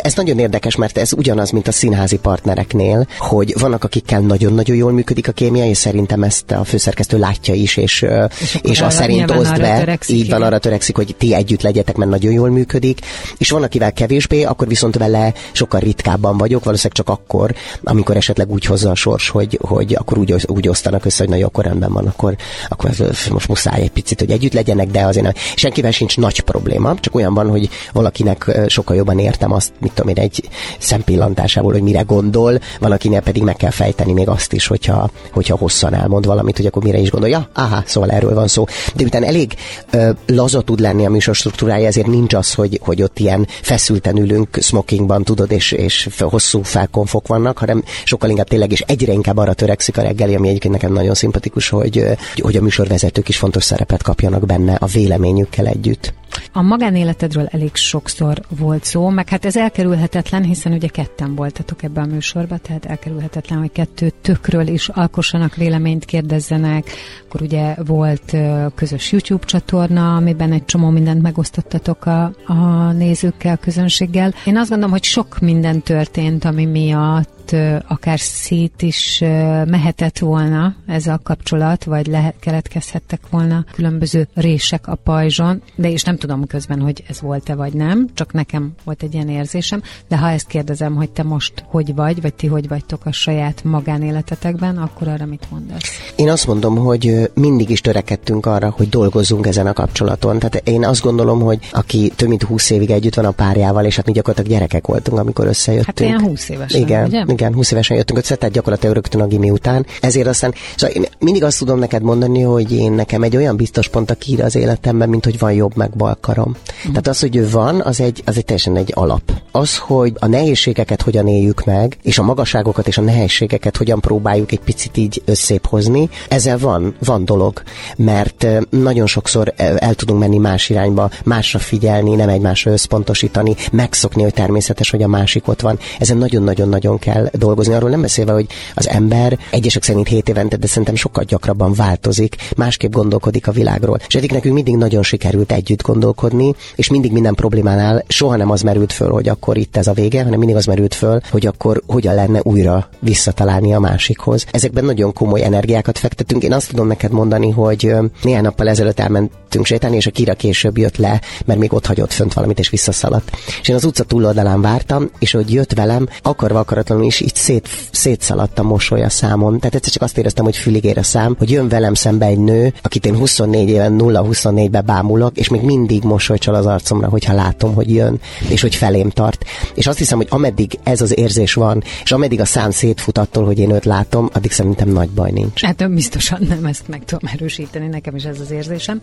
Ez 0.03 0.15
nagyon 0.15 0.39
érdekes, 0.39 0.77
mert 0.77 0.99
ez 0.99 1.13
ugyanaz, 1.13 1.51
mint 1.51 1.69
a 1.69 1.73
színházi 1.73 2.17
partnereknél, 2.17 3.07
hogy 3.19 3.55
vannak, 3.59 3.85
akikkel 3.85 4.21
nagyon-nagyon 4.21 4.77
jól 4.77 4.93
működik 4.93 5.29
a 5.29 5.33
kémia, 5.33 5.65
és 5.65 5.77
szerintem 5.79 6.23
ezt 6.23 6.51
a 6.51 6.65
főszerkesztő 6.65 7.19
látja 7.19 7.55
is, 7.55 7.77
és, 7.77 8.05
És 8.41 8.59
és 8.63 8.81
azt 8.81 8.97
szerint 8.97 9.31
oszd 9.31 9.61
be. 9.61 9.99
így 10.09 10.31
van, 10.31 10.43
arra 10.43 10.59
törekszik, 10.59 10.97
hogy 10.97 11.15
ti 11.19 11.35
együtt 11.35 11.63
legyetek, 11.63 11.97
mert 11.97 12.11
nagyon 12.11 12.33
jól 12.33 12.51
működik. 12.51 12.99
És 13.39 13.51
van, 13.51 13.63
akivel 13.63 13.93
kevésbé, 13.93 14.43
akkor 14.43 14.69
viszont 14.69 14.97
vele 14.97 15.33
sokkal 15.53 15.81
ritkábban 15.81 16.37
vagyok, 16.37 16.65
valószínűleg 16.65 16.97
csak 16.97 17.09
akkor, 17.09 17.55
amikor 17.83 18.17
esetleg 18.17 18.51
úgy 18.51 18.65
hozza 18.65 18.91
a 18.91 18.95
sors, 18.95 19.29
hogy, 19.29 19.59
hogy 19.63 19.95
akkor 19.95 20.19
úgy, 20.19 20.35
úgy 20.47 20.69
osztanak 20.69 21.05
össze, 21.05 21.19
hogy 21.23 21.29
na 21.29 21.37
jó, 21.37 21.47
akkor 21.47 21.65
rendben 21.65 21.93
van, 21.93 22.07
akkor, 22.07 22.37
akkor 22.69 22.91
ez- 22.91 23.29
most 23.31 23.49
muszáj 23.49 23.81
egy 23.83 23.91
picit, 23.91 24.19
hogy 24.21 24.31
együtt 24.31 24.53
legyenek, 24.53 24.87
de 24.89 25.01
azért 25.05 25.25
nem. 25.25 25.35
Senkivel 25.57 25.91
sincs 25.91 26.17
nagy 26.17 26.41
probléma, 26.41 26.95
csak 27.01 27.15
olyan 27.15 27.35
van, 27.35 27.49
hogy 27.51 27.69
valakinek 27.93 28.54
sokkal 28.67 28.97
jobban 28.97 29.19
értem 29.19 29.53
azt, 29.53 29.73
mit 29.81 29.93
tudom 29.95 30.17
én, 30.17 30.23
egy 30.25 30.49
szempillantásából, 30.79 31.73
hogy 31.73 31.83
mire 31.83 32.01
gondol, 32.01 32.59
van, 32.81 32.99
pedig 33.25 33.43
meg 33.43 33.57
kell 33.57 33.71
fejteni 33.71 34.13
még 34.13 34.29
azt 34.29 34.53
is, 34.53 34.67
hogyha, 34.67 35.11
hogyha 35.33 35.57
hosszan 35.57 35.95
elmond 35.95 36.27
valamit, 36.27 36.57
hogy 36.57 36.67
akkor 36.67 36.83
mire 36.83 36.99
is 36.99 37.11
gondolja. 37.11 37.49
Aha, 37.53 37.83
szóval 37.87 38.11
erről 38.11 38.35
van 38.35 38.49
szó. 38.49 38.65
De 38.95 39.05
utána 39.05 39.27
elég 39.27 39.55
ö, 39.91 40.11
laza 40.27 40.61
tud 40.61 40.81
lenni 40.81 41.07
a 41.07 41.11
műsor 41.11 41.35
struktúrája, 41.35 41.87
ezért 41.87 42.07
nincs 42.07 42.35
az, 42.35 42.55
hogy, 42.55 42.81
hogy 42.83 43.03
ott 43.03 43.19
ilyen 43.19 43.47
feszülten 43.49 44.17
ülünk 44.17 44.59
smokingban, 44.61 45.25
tudod, 45.25 45.51
és, 45.51 45.73
és 45.73 46.09
hosszú 46.19 46.63
felkonfok 46.63 47.27
vannak, 47.27 47.59
hanem 47.59 47.85
sokkal 48.05 48.31
inkább 48.31 48.49
tényleg, 48.49 48.73
és 48.73 48.81
egyre 48.81 49.13
inkább 49.13 49.37
arra 49.37 49.53
törekszik 49.53 49.99
a 49.99 50.03
reggeli, 50.03 50.35
ami 50.35 50.49
egyébként 50.49 50.75
nekem 50.75 50.93
nagyon 50.93 51.15
szimpatikus, 51.15 51.69
hogy, 51.69 52.05
hogy 52.41 52.57
a 52.57 52.63
műsorvezetők 52.63 53.29
is 53.29 53.37
fontos 53.37 53.65
szerepet 53.65 54.03
kapjanak 54.03 54.47
benne 54.47 54.75
a 54.75 54.87
véleményükkel 54.87 55.67
együtt. 55.67 56.15
A 56.53 56.63
magánéletedről 56.63 57.47
elég 57.47 57.75
sokszor 57.75 58.41
volt 58.59 58.85
szó, 58.85 59.09
meg 59.09 59.29
hát 59.29 59.45
ez 59.45 59.57
elkerülhetetlen, 59.57 60.43
hiszen 60.43 60.73
ugye 60.73 60.89
ketten 60.89 61.35
voltatok 61.35 61.83
ebben 61.83 62.05
a 62.05 62.13
műsorban, 62.13 62.59
tehát 62.63 62.85
elkerülhetetlen, 62.85 63.59
hogy 63.59 63.73
kettő 63.73 64.13
tökről 64.21 64.67
is 64.67 64.89
alkossanak 64.89 65.55
véleményt, 65.55 66.05
kérdezzenek. 66.05 66.91
Akkor 67.27 67.43
ugye 67.43 67.75
volt 67.87 68.37
közös 68.75 69.13
YouTube 69.13 69.45
csatorna, 69.45 70.17
amiben 70.17 70.53
egy 70.53 70.65
csomó 70.65 70.91
mindent 70.91 71.23
megosztottatok 71.23 72.07
a, 72.07 72.33
a 72.47 72.93
nézőkkel, 72.93 73.57
közönséggel. 73.57 74.35
Én 74.45 74.57
azt 74.57 74.69
gondolom, 74.69 74.93
hogy 74.93 75.05
sok 75.05 75.39
minden 75.41 75.83
történt, 75.83 76.45
ami 76.45 76.65
miatt 76.65 77.44
ö, 77.53 77.77
akár 77.89 78.21
szét 78.21 78.83
is 78.83 79.19
mehetett 79.67 80.19
volna 80.19 80.75
ez 80.87 81.07
a 81.07 81.21
kapcsolat, 81.23 81.85
vagy 81.85 82.07
lehet, 82.07 82.35
keletkezhettek 82.41 83.21
volna 83.31 83.65
különböző 83.73 84.29
rések 84.35 84.89
a 84.89 84.95
pajzson, 84.95 85.63
de 85.75 85.91
és 85.91 86.03
nem 86.03 86.17
tudom 86.17 86.47
közben, 86.47 86.81
hogy 86.81 87.05
ez 87.09 87.21
volt-e 87.21 87.55
vagy 87.55 87.73
nem, 87.73 88.09
csak 88.15 88.33
nekem 88.33 88.73
volt 88.85 89.03
egy 89.03 89.15
ilyen 89.15 89.29
érzésem, 89.29 89.83
de 90.09 90.17
ha 90.17 90.31
ezt 90.31 90.47
kérdezem, 90.47 90.95
hogy 90.95 91.11
te 91.11 91.23
most 91.23 91.65
hogy 91.67 91.95
vagy, 91.95 92.21
vagy 92.21 92.35
ti 92.35 92.47
hogy 92.47 92.69
vagytok 92.69 93.07
a 93.07 93.13
saját 93.13 93.65
magánéletetekben, 93.65 94.77
akkor 94.77 95.09
arra 95.09 95.27
mit 95.27 95.47
mondasz? 95.51 96.13
Én 96.17 96.31
azt 96.31 96.47
mondom, 96.47 96.77
hogy 96.77 97.31
mindig 97.35 97.71
is 97.71 97.81
törekedtünk 97.81 98.47
arra, 98.47 98.71
hogy 98.77 98.89
dolgozzunk 98.89 99.47
ezen 99.47 99.67
a 99.67 99.73
kapcsolaton. 99.73 100.39
Tehát 100.39 100.69
én 100.69 100.85
azt 100.85 101.03
gondolom, 101.03 101.41
hogy 101.41 101.59
aki 101.73 102.13
több 102.17 102.29
mint 102.29 102.43
20 102.43 102.71
évig 102.71 102.91
együtt 102.91 103.15
van 103.15 103.25
a 103.25 103.31
párjával, 103.31 103.85
és 103.85 103.97
hát 103.97 104.07
mi 104.07 104.13
gyakorlatilag 104.13 104.59
gyerekek 104.59 104.87
voltunk, 104.87 105.19
amikor 105.19 105.47
összejöttünk. 105.47 105.99
Hát 105.99 106.01
ilyen 106.01 106.21
20 106.21 106.49
évesen, 106.49 106.81
Igen, 106.81 107.07
ugye? 107.07 107.25
Igen, 107.35 107.55
20 107.55 107.71
évesen 107.71 107.97
jöttünk 107.97 108.19
össze, 108.19 108.35
tehát 108.35 108.55
gyakorlatilag 108.55 108.95
rögtön 108.95 109.21
a 109.21 109.27
gimi 109.27 109.51
után. 109.51 109.87
Ezért 110.01 110.27
aztán, 110.27 110.55
szóval 110.77 110.97
én 110.97 111.05
mindig 111.19 111.45
azt 111.45 111.59
tudom 111.59 111.79
neked 111.79 112.03
mondani, 112.03 112.41
hogy 112.41 112.73
én 112.73 112.93
nekem 112.93 113.23
egy 113.23 113.37
olyan 113.37 113.57
biztos 113.57 113.89
pont 113.89 114.11
a 114.11 114.15
kír 114.15 114.43
az 114.43 114.57
életemben, 114.57 115.09
mint 115.09 115.25
hogy 115.25 115.39
van 115.39 115.53
jobb 115.53 115.77
meg 115.77 115.91
bal 115.91 116.17
karom. 116.21 116.51
Mhm. 116.51 116.89
Tehát 116.89 117.09
az, 117.09 117.21
hogy 117.21 117.37
ő 117.37 117.49
van, 117.51 117.81
az 117.81 118.01
egy, 118.01 118.23
az 118.25 118.37
egy 118.37 118.45
teljesen 118.45 118.77
egy 118.77 118.93
alap. 118.95 119.23
Az, 119.57 119.79
hogy 119.79 120.13
a 120.19 120.27
nehézségeket 120.27 121.03
hogyan 121.03 121.29
éljük 121.29 121.65
meg, 121.65 121.97
és 122.03 122.19
a 122.19 122.23
magasságokat 122.23 122.87
és 122.87 122.99
a 122.99 123.03
nehézségeket 123.03 123.77
hogyan 123.77 124.01
próbáljuk 124.01 124.53
egy 124.53 124.61
picit 124.61 124.97
így 124.97 125.23
összép 125.25 125.67
hozni, 125.67 126.09
ezzel 126.29 126.59
van, 126.59 126.95
van 127.05 127.25
dolog. 127.25 127.63
Mert 127.97 128.47
nagyon 128.71 129.07
sokszor 129.07 129.53
el 129.57 129.95
tudunk 129.95 130.21
menni 130.21 130.39
más 130.39 130.71
irányba, 130.71 131.11
másra 131.25 131.59
figyelni, 131.59 132.15
nem 132.15 132.29
egymásra 132.29 132.73
összpontosítani, 132.73 133.55
megszokni, 133.73 134.23
hogy 134.23 134.35
természetes, 134.35 134.91
hogy 134.91 135.03
a 135.03 135.09
másik 135.09 135.49
ott 135.49 135.61
van. 135.61 135.79
Ezen 135.99 136.17
nagyon-nagyon-nagyon 136.17 136.99
kell 136.99 137.31
dolgozni. 137.33 137.75
Arról 137.75 137.91
nem 137.91 138.01
beszélve, 138.01 138.33
hogy 138.33 138.47
az 138.75 138.89
ember 138.89 139.39
egyesek 139.51 139.83
szerint 139.83 140.09
7 140.09 140.29
évente, 140.29 140.57
de 140.57 140.67
szerintem 140.67 140.95
sokkal 140.95 141.25
gyakrabban 141.25 141.73
változik, 141.73 142.37
másképp 142.57 142.93
gondolkodik 142.93 143.47
a 143.47 143.53
világról. 143.53 144.01
És 144.07 144.15
eddig 144.15 144.31
nekünk 144.31 144.55
mindig 144.55 144.77
nagyon 144.77 145.03
sikerült 145.03 145.53
együtt 145.53 145.83
gondolkodni, 145.83 146.55
és 146.75 146.89
mindig 146.89 147.13
minden 147.13 147.35
problémánál 147.35 148.05
soha 148.09 148.37
nem 148.37 148.51
az 148.51 148.63
merült 148.63 148.93
föl, 148.93 149.11
hogy 149.11 149.29
akkor 149.29 149.43
itt 149.53 149.77
ez 149.77 149.87
a 149.87 149.93
vége, 149.93 150.23
hanem 150.23 150.39
mindig 150.39 150.57
az 150.57 150.65
merült 150.65 150.95
föl, 150.95 151.21
hogy 151.31 151.47
akkor 151.47 151.83
hogyan 151.87 152.15
lenne 152.15 152.41
újra 152.43 152.89
visszatalálni 153.01 153.75
a 153.75 153.81
másikhoz. 153.81 154.47
Ezekben 154.51 154.85
nagyon 154.85 155.13
komoly 155.13 155.43
energiákat 155.43 155.99
fektetünk. 155.99 156.43
Én 156.43 156.53
azt 156.53 156.69
tudom 156.69 156.87
neked 156.87 157.11
mondani, 157.11 157.51
hogy 157.51 157.95
néhány 158.23 158.43
nappal 158.43 158.69
ezelőtt 158.69 159.01
elmentünk 159.01 159.67
sétálni, 159.67 159.97
és 159.97 160.07
a 160.07 160.11
Kira 160.11 160.35
később 160.35 160.79
jött 160.79 160.97
le, 160.97 161.21
mert 161.45 161.59
még 161.59 161.73
ott 161.73 161.87
hagyott 161.87 162.13
fönt 162.13 162.33
valamit, 162.33 162.59
és 162.59 162.69
visszaszaladt. 162.69 163.31
És 163.61 163.69
én 163.69 163.75
az 163.75 163.85
utca 163.85 164.05
túloldalán 164.05 164.61
vártam, 164.61 165.11
és 165.19 165.33
hogy 165.33 165.53
jött 165.53 165.73
velem, 165.73 166.09
akarva 166.23 166.59
akaratlanul 166.59 167.05
is 167.05 167.21
így 167.21 167.35
szét, 167.35 167.69
szétszaladt 167.91 168.59
a 168.59 168.63
mosoly 168.63 169.03
a 169.03 169.09
számon. 169.09 169.59
Tehát 169.59 169.75
egyszer 169.75 169.93
csak 169.93 170.03
azt 170.03 170.19
éreztem, 170.19 170.45
hogy 170.45 170.57
fülig 170.57 170.85
ér 170.85 170.99
a 170.99 171.03
szám, 171.03 171.35
hogy 171.39 171.51
jön 171.51 171.69
velem 171.69 171.95
szembe 171.95 172.27
egy 172.27 172.39
nő, 172.39 172.73
akit 172.83 173.07
én 173.07 173.17
24 173.17 173.69
éven 173.69 173.97
0-24-be 173.99 174.81
bámulok, 174.81 175.37
és 175.37 175.49
még 175.49 175.63
mindig 175.63 176.03
mosolycsal 176.03 176.55
az 176.55 176.67
arcomra, 176.67 177.09
hogyha 177.09 177.35
látom, 177.35 177.75
hogy 177.75 177.91
jön, 177.91 178.21
és 178.49 178.61
hogy 178.61 178.75
felém 178.75 179.11
tart. 179.11 179.34
És 179.75 179.87
azt 179.87 179.99
hiszem, 179.99 180.17
hogy 180.17 180.27
ameddig 180.31 180.79
ez 180.83 181.01
az 181.01 181.19
érzés 181.19 181.55
van, 181.55 181.83
és 182.03 182.13
ameddig 182.13 182.41
a 182.41 182.45
szám 182.45 182.71
szétfut 182.71 183.19
attól, 183.19 183.45
hogy 183.45 183.59
én 183.59 183.71
őt 183.71 183.85
látom, 183.85 184.31
addig 184.33 184.53
szerintem 184.53 184.89
nagy 184.89 185.11
baj 185.11 185.31
nincs. 185.31 185.63
Hát 185.63 185.91
biztosan 185.91 186.41
nem, 186.49 186.65
ezt 186.65 186.89
meg 186.89 187.05
tudom 187.05 187.31
erősíteni, 187.33 187.87
nekem 187.87 188.17
is 188.17 188.25
ez 188.25 188.41
az 188.41 188.51
érzésem. 188.51 189.01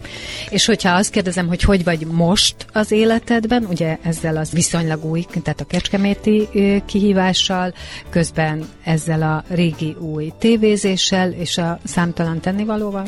És 0.49 0.65
hogyha 0.65 0.95
azt 0.95 1.11
kérdezem, 1.11 1.47
hogy 1.47 1.61
hogy 1.61 1.83
vagy 1.83 2.07
most 2.11 2.55
az 2.73 2.91
életedben, 2.91 3.65
ugye 3.69 3.97
ezzel 4.03 4.37
az 4.37 4.51
viszonylag 4.51 5.05
új, 5.05 5.25
tehát 5.43 5.61
a 5.61 5.65
kecskeméti 5.65 6.47
kihívással, 6.85 7.73
közben 8.09 8.69
ezzel 8.83 9.21
a 9.21 9.43
régi 9.53 9.95
új 9.99 10.31
tévézéssel 10.39 11.31
és 11.31 11.57
a 11.57 11.79
számtalan 11.83 12.39
tennivalóval? 12.39 13.05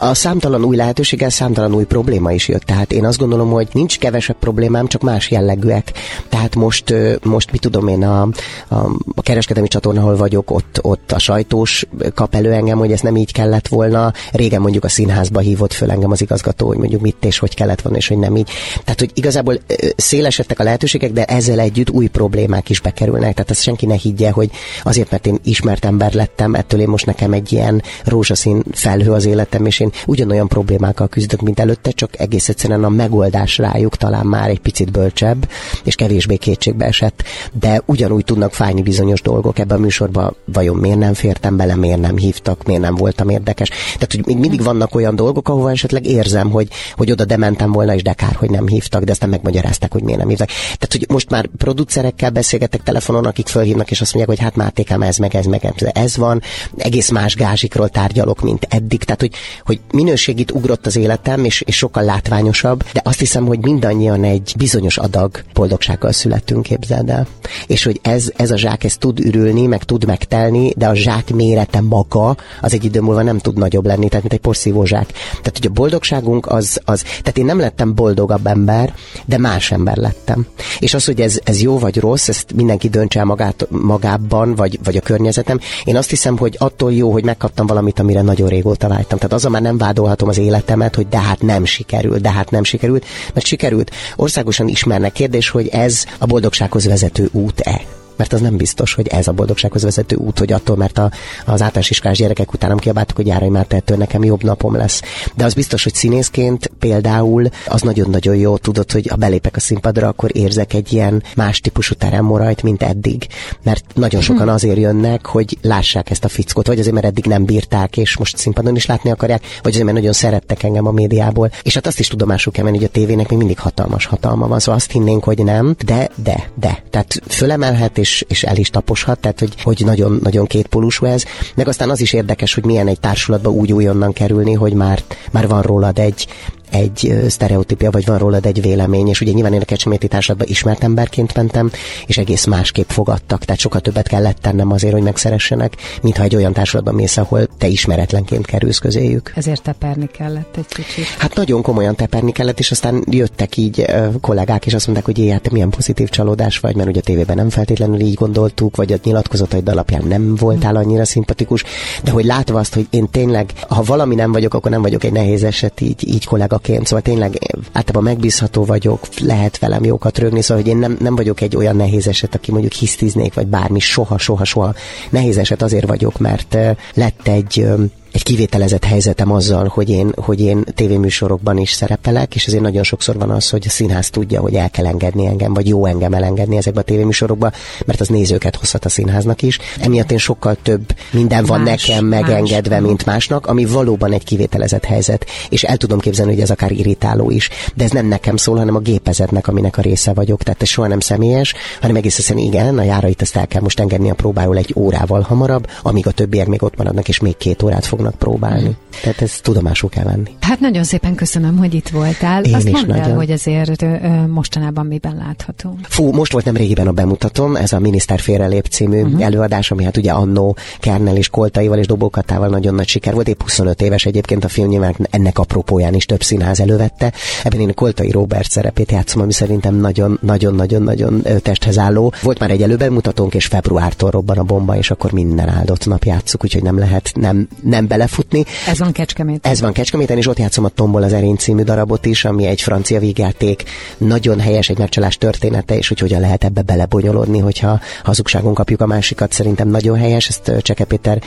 A 0.00 0.14
számtalan 0.14 0.64
új 0.64 0.76
lehetőséggel 0.76 1.30
számtalan 1.30 1.74
új 1.74 1.84
probléma 1.84 2.32
is 2.32 2.48
jött. 2.48 2.62
Tehát 2.62 2.92
én 2.92 3.04
azt 3.04 3.18
gondolom, 3.18 3.50
hogy 3.50 3.68
nincs 3.72 3.98
kevesebb 3.98 4.36
problémám, 4.38 4.86
csak 4.86 5.02
más 5.02 5.30
jellegűek. 5.30 5.92
Tehát 6.28 6.54
most, 6.62 6.94
most 7.22 7.52
mit 7.52 7.60
tudom 7.60 7.88
én, 7.88 8.04
a, 8.04 8.22
a, 8.68 8.76
a 9.14 9.22
kereskedelmi 9.22 9.68
csatorna, 9.68 10.00
ahol 10.00 10.16
vagyok, 10.16 10.50
ott, 10.50 10.78
ott 10.82 11.12
a 11.12 11.18
sajtós 11.18 11.86
kap 12.14 12.34
elő 12.34 12.52
engem, 12.52 12.78
hogy 12.78 12.92
ez 12.92 13.00
nem 13.00 13.16
így 13.16 13.32
kellett 13.32 13.68
volna. 13.68 14.12
Régen 14.32 14.60
mondjuk 14.60 14.84
a 14.84 14.88
színházba 14.88 15.40
hívott 15.40 15.72
föl 15.72 15.90
engem 15.90 16.10
az 16.10 16.20
igazgató, 16.20 16.66
hogy 16.66 16.76
mondjuk 16.76 17.00
mit 17.00 17.24
és 17.24 17.38
hogy 17.38 17.54
kellett 17.54 17.80
volna, 17.80 17.98
és 17.98 18.08
hogy 18.08 18.18
nem 18.18 18.36
így. 18.36 18.50
Tehát, 18.84 18.98
hogy 18.98 19.10
igazából 19.14 19.58
szélesedtek 19.96 20.58
a 20.58 20.62
lehetőségek, 20.62 21.12
de 21.12 21.24
ezzel 21.24 21.60
együtt 21.60 21.90
új 21.90 22.06
problémák 22.06 22.70
is 22.70 22.80
bekerülnek. 22.80 23.34
Tehát 23.34 23.50
ezt 23.50 23.62
senki 23.62 23.86
ne 23.86 23.94
higgye, 23.94 24.30
hogy 24.30 24.50
azért, 24.82 25.10
mert 25.10 25.26
én 25.26 25.38
ismert 25.44 25.84
ember 25.84 26.12
lettem, 26.12 26.54
ettől 26.54 26.80
én 26.80 26.88
most 26.88 27.06
nekem 27.06 27.32
egy 27.32 27.52
ilyen 27.52 27.82
rózsaszín 28.04 28.62
felhő 28.72 29.12
az 29.12 29.24
életem, 29.24 29.66
és 29.66 29.80
én 29.80 29.92
ugyanolyan 30.06 30.48
problémákkal 30.48 31.08
küzdök, 31.08 31.40
mint 31.40 31.60
előtte, 31.60 31.90
csak 31.90 32.20
egész 32.20 32.48
egyszerűen 32.48 32.84
a 32.84 32.88
megoldás 32.88 33.58
rájuk 33.58 33.96
talán 33.96 34.26
már 34.26 34.48
egy 34.48 34.60
picit 34.60 34.90
bölcsebb, 34.90 35.48
és 35.84 35.94
kevésbé 35.94 36.36
kétségbe 36.52 36.84
esett, 36.84 37.22
de 37.52 37.82
ugyanúgy 37.86 38.24
tudnak 38.24 38.52
fájni 38.52 38.82
bizonyos 38.82 39.20
dolgok 39.20 39.58
ebben 39.58 39.78
a 39.78 39.80
műsorban, 39.80 40.36
vajon 40.44 40.76
miért 40.76 40.98
nem 40.98 41.14
fértem 41.14 41.56
bele, 41.56 41.74
miért 41.74 42.00
nem 42.00 42.16
hívtak, 42.16 42.64
miért 42.64 42.82
nem 42.82 42.94
voltam 42.94 43.28
érdekes. 43.28 43.68
Tehát, 43.68 44.12
hogy 44.12 44.26
még 44.26 44.36
mindig 44.36 44.62
vannak 44.62 44.94
olyan 44.94 45.16
dolgok, 45.16 45.48
ahova 45.48 45.70
esetleg 45.70 46.06
érzem, 46.06 46.50
hogy, 46.50 46.68
hogy 46.96 47.10
oda 47.10 47.24
dementem 47.24 47.72
volna, 47.72 47.94
és 47.94 48.02
de 48.02 48.12
kár, 48.12 48.34
hogy 48.34 48.50
nem 48.50 48.66
hívtak, 48.66 49.02
de 49.02 49.10
aztán 49.10 49.28
megmagyarázták, 49.28 49.92
hogy 49.92 50.02
miért 50.02 50.18
nem 50.18 50.28
hívtak. 50.28 50.48
Tehát, 50.48 50.88
hogy 50.90 51.06
most 51.08 51.30
már 51.30 51.46
producerekkel 51.56 52.30
beszélgetek 52.30 52.82
telefonon, 52.82 53.24
akik 53.24 53.46
fölhívnak, 53.46 53.90
és 53.90 54.00
azt 54.00 54.14
mondják, 54.14 54.38
hogy 54.38 54.46
hát 54.46 54.56
Mátékám, 54.56 55.02
ez 55.02 55.16
meg, 55.16 55.34
ez 55.34 55.46
meg, 55.46 55.72
ez 55.92 56.16
van, 56.16 56.42
egész 56.76 57.10
más 57.10 57.34
gázsikról 57.36 57.88
tárgyalok, 57.88 58.40
mint 58.40 58.66
eddig. 58.68 59.04
Tehát, 59.04 59.20
hogy, 59.20 59.32
hogy 59.64 59.80
minőségit 59.92 60.50
ugrott 60.50 60.86
az 60.86 60.96
életem, 60.96 61.44
és, 61.44 61.60
és 61.60 61.76
sokkal 61.76 62.04
látványosabb, 62.04 62.84
de 62.92 63.00
azt 63.04 63.18
hiszem, 63.18 63.46
hogy 63.46 63.58
mindannyian 63.58 64.24
egy 64.24 64.54
bizonyos 64.56 64.98
adag 64.98 65.42
boldogsággal 65.52 66.12
születtünk, 66.42 66.62
képzeld 66.62 67.10
el. 67.10 67.26
És 67.66 67.84
hogy 67.84 68.00
ez, 68.02 68.30
ez 68.36 68.50
a 68.50 68.56
zsák, 68.56 68.84
ez 68.84 68.96
tud 68.96 69.20
ürülni, 69.20 69.66
meg 69.66 69.84
tud 69.84 70.06
megtelni, 70.06 70.72
de 70.76 70.86
a 70.88 70.94
zsák 70.94 71.34
mérete 71.34 71.80
maga 71.80 72.36
az 72.60 72.72
egy 72.72 72.84
idő 72.84 73.00
múlva 73.00 73.22
nem 73.22 73.38
tud 73.38 73.58
nagyobb 73.58 73.86
lenni, 73.86 74.08
tehát 74.08 74.20
mint 74.20 74.32
egy 74.32 74.40
porszívó 74.40 74.84
zsák. 74.84 75.12
Tehát, 75.30 75.58
hogy 75.58 75.66
a 75.66 75.70
boldogságunk 75.70 76.46
az, 76.46 76.80
az, 76.84 77.02
tehát 77.02 77.38
én 77.38 77.44
nem 77.44 77.58
lettem 77.58 77.94
boldogabb 77.94 78.46
ember, 78.46 78.94
de 79.24 79.38
más 79.38 79.70
ember 79.70 79.96
lettem. 79.96 80.46
És 80.78 80.94
az, 80.94 81.04
hogy 81.04 81.20
ez, 81.20 81.38
ez 81.44 81.60
jó 81.60 81.78
vagy 81.78 81.98
rossz, 81.98 82.28
ezt 82.28 82.52
mindenki 82.54 82.88
döntse 82.88 83.18
el 83.18 83.24
magát, 83.24 83.66
magában, 83.70 84.54
vagy, 84.54 84.78
vagy 84.84 84.96
a 84.96 85.00
környezetem. 85.00 85.60
Én 85.84 85.96
azt 85.96 86.10
hiszem, 86.10 86.38
hogy 86.38 86.56
attól 86.58 86.92
jó, 86.92 87.12
hogy 87.12 87.24
megkaptam 87.24 87.66
valamit, 87.66 87.98
amire 87.98 88.22
nagyon 88.22 88.48
régóta 88.48 88.88
vágytam. 88.88 89.18
Tehát 89.18 89.32
azon 89.32 89.50
már 89.50 89.62
nem 89.62 89.78
vádolhatom 89.78 90.28
az 90.28 90.38
életemet, 90.38 90.94
hogy 90.94 91.08
de 91.08 91.20
hát 91.20 91.42
nem 91.42 91.64
sikerült, 91.64 92.20
de 92.20 92.30
hát 92.30 92.50
nem 92.50 92.64
sikerült, 92.64 93.04
mert 93.34 93.46
sikerült. 93.46 93.90
Országosan 94.16 94.68
ismernek 94.68 95.12
kérdés, 95.12 95.48
hogy 95.48 95.68
ez 95.68 96.04
a 96.22 96.26
boldogsághoz 96.26 96.86
vezető 96.86 97.28
út-e 97.32 97.80
mert 98.16 98.32
az 98.32 98.40
nem 98.40 98.56
biztos, 98.56 98.94
hogy 98.94 99.06
ez 99.06 99.28
a 99.28 99.32
boldogsághoz 99.32 99.82
vezető 99.82 100.16
út, 100.16 100.38
hogy 100.38 100.52
attól, 100.52 100.76
mert 100.76 100.98
a, 100.98 101.10
az 101.44 101.62
általános 101.62 101.90
iskolás 101.90 102.18
gyerekek 102.18 102.52
utánam 102.52 102.78
kiabáltak, 102.78 103.16
hogy 103.16 103.26
járai 103.26 103.48
már 103.48 103.66
tettől 103.66 103.96
nekem 103.96 104.24
jobb 104.24 104.42
napom 104.42 104.76
lesz. 104.76 105.02
De 105.34 105.44
az 105.44 105.54
biztos, 105.54 105.82
hogy 105.82 105.94
színészként 105.94 106.70
például 106.78 107.48
az 107.66 107.82
nagyon-nagyon 107.82 108.36
jó, 108.36 108.56
tudod, 108.56 108.92
hogy 108.92 109.06
ha 109.06 109.16
belépek 109.16 109.56
a 109.56 109.60
színpadra, 109.60 110.08
akkor 110.08 110.30
érzek 110.36 110.74
egy 110.74 110.92
ilyen 110.92 111.22
más 111.36 111.60
típusú 111.60 111.94
teremmorajt, 111.94 112.62
mint 112.62 112.82
eddig. 112.82 113.26
Mert 113.62 113.84
nagyon 113.94 114.20
sokan 114.20 114.46
hm. 114.46 114.52
azért 114.52 114.78
jönnek, 114.78 115.26
hogy 115.26 115.58
lássák 115.62 116.10
ezt 116.10 116.24
a 116.24 116.28
fickót, 116.28 116.66
vagy 116.66 116.78
azért, 116.78 116.94
mert 116.94 117.06
eddig 117.06 117.24
nem 117.24 117.44
bírták, 117.44 117.96
és 117.96 118.16
most 118.16 118.36
színpadon 118.36 118.76
is 118.76 118.86
látni 118.86 119.10
akarják, 119.10 119.42
vagy 119.62 119.72
azért, 119.72 119.84
mert 119.84 119.96
nagyon 119.96 120.12
szerettek 120.12 120.62
engem 120.62 120.86
a 120.86 120.90
médiából. 120.90 121.50
És 121.62 121.74
hát 121.74 121.86
azt 121.86 121.98
is 121.98 122.08
tudomásul 122.08 122.52
kell 122.52 122.64
menni, 122.64 122.76
hogy 122.76 122.86
a 122.86 122.90
tévének 122.90 123.28
még 123.28 123.38
mindig 123.38 123.58
hatalmas 123.58 124.06
hatalma 124.06 124.46
van, 124.46 124.58
szóval 124.58 124.74
azt 124.74 124.90
hinnénk, 124.90 125.24
hogy 125.24 125.44
nem, 125.44 125.74
de, 125.84 126.10
de, 126.22 126.50
de. 126.54 126.82
Tehát 126.90 127.20
fölemelhet 127.28 127.98
és 128.02 128.24
és, 128.28 128.42
el 128.42 128.56
is 128.56 128.70
taposhat, 128.70 129.18
tehát 129.18 129.38
hogy, 129.38 129.62
hogy 129.62 129.82
nagyon, 129.84 130.20
nagyon 130.22 130.46
kétpólusú 130.46 131.06
ez. 131.06 131.24
Meg 131.54 131.68
aztán 131.68 131.90
az 131.90 132.00
is 132.00 132.12
érdekes, 132.12 132.54
hogy 132.54 132.64
milyen 132.64 132.88
egy 132.88 133.00
társulatba 133.00 133.50
úgy 133.50 133.72
újonnan 133.72 134.12
kerülni, 134.12 134.52
hogy 134.52 134.72
már, 134.72 135.02
már 135.30 135.48
van 135.48 135.62
rólad 135.62 135.98
egy, 135.98 136.26
egy 136.72 137.24
sztereotípia, 137.28 137.90
vagy 137.90 138.06
van 138.06 138.18
rólad 138.18 138.46
egy 138.46 138.62
vélemény, 138.62 139.08
és 139.08 139.20
ugye 139.20 139.32
nyilván 139.32 139.52
én 139.52 139.60
a 139.60 139.64
Kecsméti 139.64 140.08
társadalomban 140.08 140.54
ismert 140.54 140.84
emberként 140.84 141.34
mentem, 141.34 141.70
és 142.06 142.18
egész 142.18 142.44
másképp 142.44 142.88
fogadtak, 142.88 143.44
tehát 143.44 143.60
sokkal 143.60 143.80
többet 143.80 144.08
kellett 144.08 144.38
tennem 144.40 144.70
azért, 144.70 144.92
hogy 144.92 145.02
megszeressenek, 145.02 145.76
mintha 146.02 146.22
egy 146.22 146.36
olyan 146.36 146.52
társadalomban 146.52 146.94
mész, 146.94 147.16
ahol 147.16 147.46
te 147.58 147.66
ismeretlenként 147.66 148.46
kerülsz 148.46 148.78
közéjük. 148.78 149.32
Ezért 149.34 149.62
teperni 149.62 150.06
kellett 150.06 150.56
egy 150.56 150.66
kicsit. 150.66 151.04
Hát 151.18 151.34
nagyon 151.34 151.62
komolyan 151.62 151.94
teperni 151.94 152.32
kellett, 152.32 152.58
és 152.58 152.70
aztán 152.70 153.04
jöttek 153.10 153.56
így 153.56 153.86
kollégák, 154.20 154.66
és 154.66 154.74
azt 154.74 154.86
mondták, 154.86 155.16
hogy 155.16 155.30
hát 155.30 155.50
milyen 155.50 155.70
pozitív 155.70 156.08
csalódás 156.08 156.58
vagy, 156.58 156.76
mert 156.76 156.88
ugye 156.88 157.00
a 157.00 157.02
tévében 157.02 157.36
nem 157.36 157.50
feltétlenül 157.50 158.00
így 158.00 158.14
gondoltuk, 158.14 158.76
vagy 158.76 158.92
a 158.92 158.96
nyilatkozataid 159.04 159.68
alapján 159.68 160.02
nem 160.06 160.34
voltál 160.34 160.76
annyira 160.76 161.04
szimpatikus, 161.04 161.64
de 162.04 162.10
hogy 162.10 162.24
látva 162.24 162.58
azt, 162.58 162.74
hogy 162.74 162.86
én 162.90 163.10
tényleg, 163.10 163.52
ha 163.68 163.82
valami 163.82 164.14
nem 164.14 164.32
vagyok, 164.32 164.54
akkor 164.54 164.70
nem 164.70 164.82
vagyok 164.82 165.04
egy 165.04 165.12
nehéz 165.12 165.42
eset, 165.42 165.80
így, 165.80 166.08
így 166.08 166.24
kollega 166.24 166.58
munkaként, 166.62 166.86
szóval 166.86 167.02
tényleg 167.02 167.38
általában 167.72 168.02
megbízható 168.02 168.64
vagyok, 168.64 169.00
lehet 169.20 169.58
velem 169.58 169.84
jókat 169.84 170.18
rögni, 170.18 170.42
szóval 170.42 170.62
hogy 170.62 170.72
én 170.72 170.78
nem, 170.78 170.96
nem 171.00 171.16
vagyok 171.16 171.40
egy 171.40 171.56
olyan 171.56 171.76
nehéz 171.76 172.06
eset, 172.06 172.34
aki 172.34 172.50
mondjuk 172.50 172.72
hisztiznék, 172.72 173.34
vagy 173.34 173.46
bármi, 173.46 173.78
soha, 173.78 174.18
soha, 174.18 174.44
soha. 174.44 174.74
Nehéz 175.10 175.38
eset 175.38 175.62
azért 175.62 175.86
vagyok, 175.86 176.18
mert 176.18 176.56
lett 176.94 177.28
egy 177.28 177.66
egy 178.12 178.22
kivételezett 178.22 178.84
helyzetem 178.84 179.32
azzal, 179.32 179.66
hogy 179.66 179.90
én, 179.90 180.12
hogy 180.16 180.40
én 180.40 180.64
tévéműsorokban 180.74 181.58
is 181.58 181.72
szerepelek, 181.72 182.34
és 182.34 182.46
ezért 182.46 182.62
nagyon 182.62 182.82
sokszor 182.82 183.18
van 183.18 183.30
az, 183.30 183.50
hogy 183.50 183.64
a 183.66 183.70
színház 183.70 184.10
tudja, 184.10 184.40
hogy 184.40 184.54
el 184.54 184.70
kell 184.70 184.86
engedni 184.86 185.26
engem, 185.26 185.54
vagy 185.54 185.68
jó 185.68 185.86
engem 185.86 186.12
elengedni 186.12 186.56
ezekbe 186.56 186.80
a 186.80 186.82
tévéműsorokba, 186.82 187.52
mert 187.86 188.00
az 188.00 188.08
nézőket 188.08 188.56
hozhat 188.56 188.84
a 188.84 188.88
színháznak 188.88 189.42
is. 189.42 189.58
Emiatt 189.80 190.10
én 190.10 190.18
sokkal 190.18 190.56
több 190.62 190.94
minden 191.10 191.44
van 191.44 191.60
más, 191.60 191.86
nekem 191.86 192.04
megengedve, 192.04 192.80
más. 192.80 192.88
mint 192.88 193.06
másnak, 193.06 193.46
ami 193.46 193.64
valóban 193.64 194.12
egy 194.12 194.24
kivételezett 194.24 194.84
helyzet, 194.84 195.26
és 195.48 195.62
el 195.62 195.76
tudom 195.76 195.98
képzelni, 195.98 196.32
hogy 196.32 196.42
ez 196.42 196.50
akár 196.50 196.70
irritáló 196.70 197.30
is. 197.30 197.48
De 197.74 197.84
ez 197.84 197.90
nem 197.90 198.06
nekem 198.06 198.36
szól, 198.36 198.56
hanem 198.56 198.74
a 198.74 198.78
gépezetnek, 198.78 199.48
aminek 199.48 199.78
a 199.78 199.82
része 199.82 200.12
vagyok. 200.12 200.42
Tehát 200.42 200.62
ez 200.62 200.68
soha 200.68 200.88
nem 200.88 201.00
személyes, 201.00 201.54
hanem 201.80 201.96
egész 201.96 202.18
egyszerűen 202.18 202.46
igen, 202.46 202.78
a 202.78 202.82
járait 202.82 203.22
ezt 203.22 203.36
el 203.36 203.46
kell 203.46 203.62
most 203.62 203.80
engedni 203.80 204.10
a 204.10 204.14
próbáról 204.14 204.56
egy 204.56 204.72
órával 204.76 205.20
hamarabb, 205.20 205.66
amíg 205.82 206.06
a 206.06 206.10
többiek 206.10 206.46
még 206.46 206.62
ott 206.62 206.76
maradnak, 206.76 207.08
és 207.08 207.20
még 207.20 207.36
két 207.36 207.62
órát 207.62 207.86
fog 207.86 208.00
fognak 208.02 208.18
próbálni. 208.18 208.76
Tehát 209.02 209.22
ezt 209.22 209.42
tudomásul 209.42 209.88
kell 209.88 210.04
venni. 210.04 210.30
Hát 210.40 210.60
nagyon 210.60 210.84
szépen 210.84 211.14
köszönöm, 211.14 211.56
hogy 211.56 211.74
itt 211.74 211.88
voltál. 211.88 212.44
Én 212.44 212.54
Azt 212.54 212.68
is 212.68 212.72
nagyon. 212.72 212.96
el, 212.96 213.14
hogy 213.14 213.30
azért 213.30 213.82
ö, 213.82 214.26
mostanában 214.26 214.86
miben 214.86 215.16
látható. 215.16 215.76
Fú, 215.82 216.12
most 216.12 216.32
volt 216.32 216.44
nem 216.44 216.56
régiben 216.56 216.86
a 216.86 216.92
bemutatom, 216.92 217.56
ez 217.56 217.72
a 217.72 217.78
Miniszter 217.78 218.20
félrelép 218.20 218.66
című 218.66 219.02
uh-huh. 219.02 219.24
előadás, 219.24 219.70
ami 219.70 219.84
hát 219.84 219.96
ugye 219.96 220.12
annó 220.12 220.56
Kernel 220.80 221.16
és 221.16 221.28
Koltaival 221.28 221.78
és 221.78 221.86
Dobókatával 221.86 222.48
nagyon 222.48 222.74
nagy 222.74 222.88
siker 222.88 223.14
volt. 223.14 223.28
Épp 223.28 223.42
25 223.42 223.82
éves 223.82 224.06
egyébként 224.06 224.44
a 224.44 224.48
film 224.48 224.68
nyilván 224.68 224.94
ennek 225.10 225.38
apropóján 225.38 225.94
is 225.94 226.06
több 226.06 226.22
színház 226.22 226.60
elővette. 226.60 227.12
Ebben 227.44 227.60
én 227.60 227.74
Koltai 227.74 228.10
Robert 228.10 228.50
szerepét 228.50 228.92
játszom, 228.92 229.22
ami 229.22 229.32
szerintem 229.32 229.74
nagyon-nagyon-nagyon-nagyon 229.74 231.22
testhez 231.42 231.78
álló. 231.78 232.12
Volt 232.22 232.38
már 232.38 232.50
egy 232.50 232.62
előbemutatónk, 232.62 233.34
és 233.34 233.46
februártól 233.46 234.10
robban 234.10 234.38
a 234.38 234.42
bomba, 234.42 234.76
és 234.76 234.90
akkor 234.90 235.12
minden 235.12 235.48
áldott 235.48 235.86
nap 235.86 236.04
játszuk, 236.04 236.44
úgyhogy 236.44 236.62
nem 236.62 236.78
lehet 236.78 237.12
nem, 237.14 237.48
nem 237.62 237.86
belefutni. 237.92 238.44
Ez 238.66 238.78
van 238.78 238.92
Kecskeméten. 238.92 239.52
Ez 239.52 239.60
van 239.60 239.72
Kecskeméten, 239.72 240.16
és 240.16 240.26
ott 240.26 240.38
játszom 240.38 240.64
a 240.64 240.68
Tombol 240.68 241.02
az 241.02 241.12
Erény 241.12 241.36
című 241.36 241.62
darabot 241.62 242.06
is, 242.06 242.24
ami 242.24 242.46
egy 242.46 242.60
francia 242.60 242.98
vígjáték. 242.98 243.62
Nagyon 243.98 244.40
helyes 244.40 244.68
egy 244.68 244.78
megcsalás 244.78 245.16
története, 245.16 245.76
és 245.76 245.88
hogy 245.88 245.98
hogyan 245.98 246.20
lehet 246.20 246.44
ebbe 246.44 246.62
belebonyolódni, 246.62 247.38
hogyha 247.38 247.80
hazugságon 248.04 248.54
kapjuk 248.54 248.80
a 248.80 248.86
másikat. 248.86 249.32
Szerintem 249.32 249.68
nagyon 249.68 249.98
helyes, 249.98 250.28
ezt 250.28 250.52
Cseke 250.62 250.84
Péter 250.84 251.22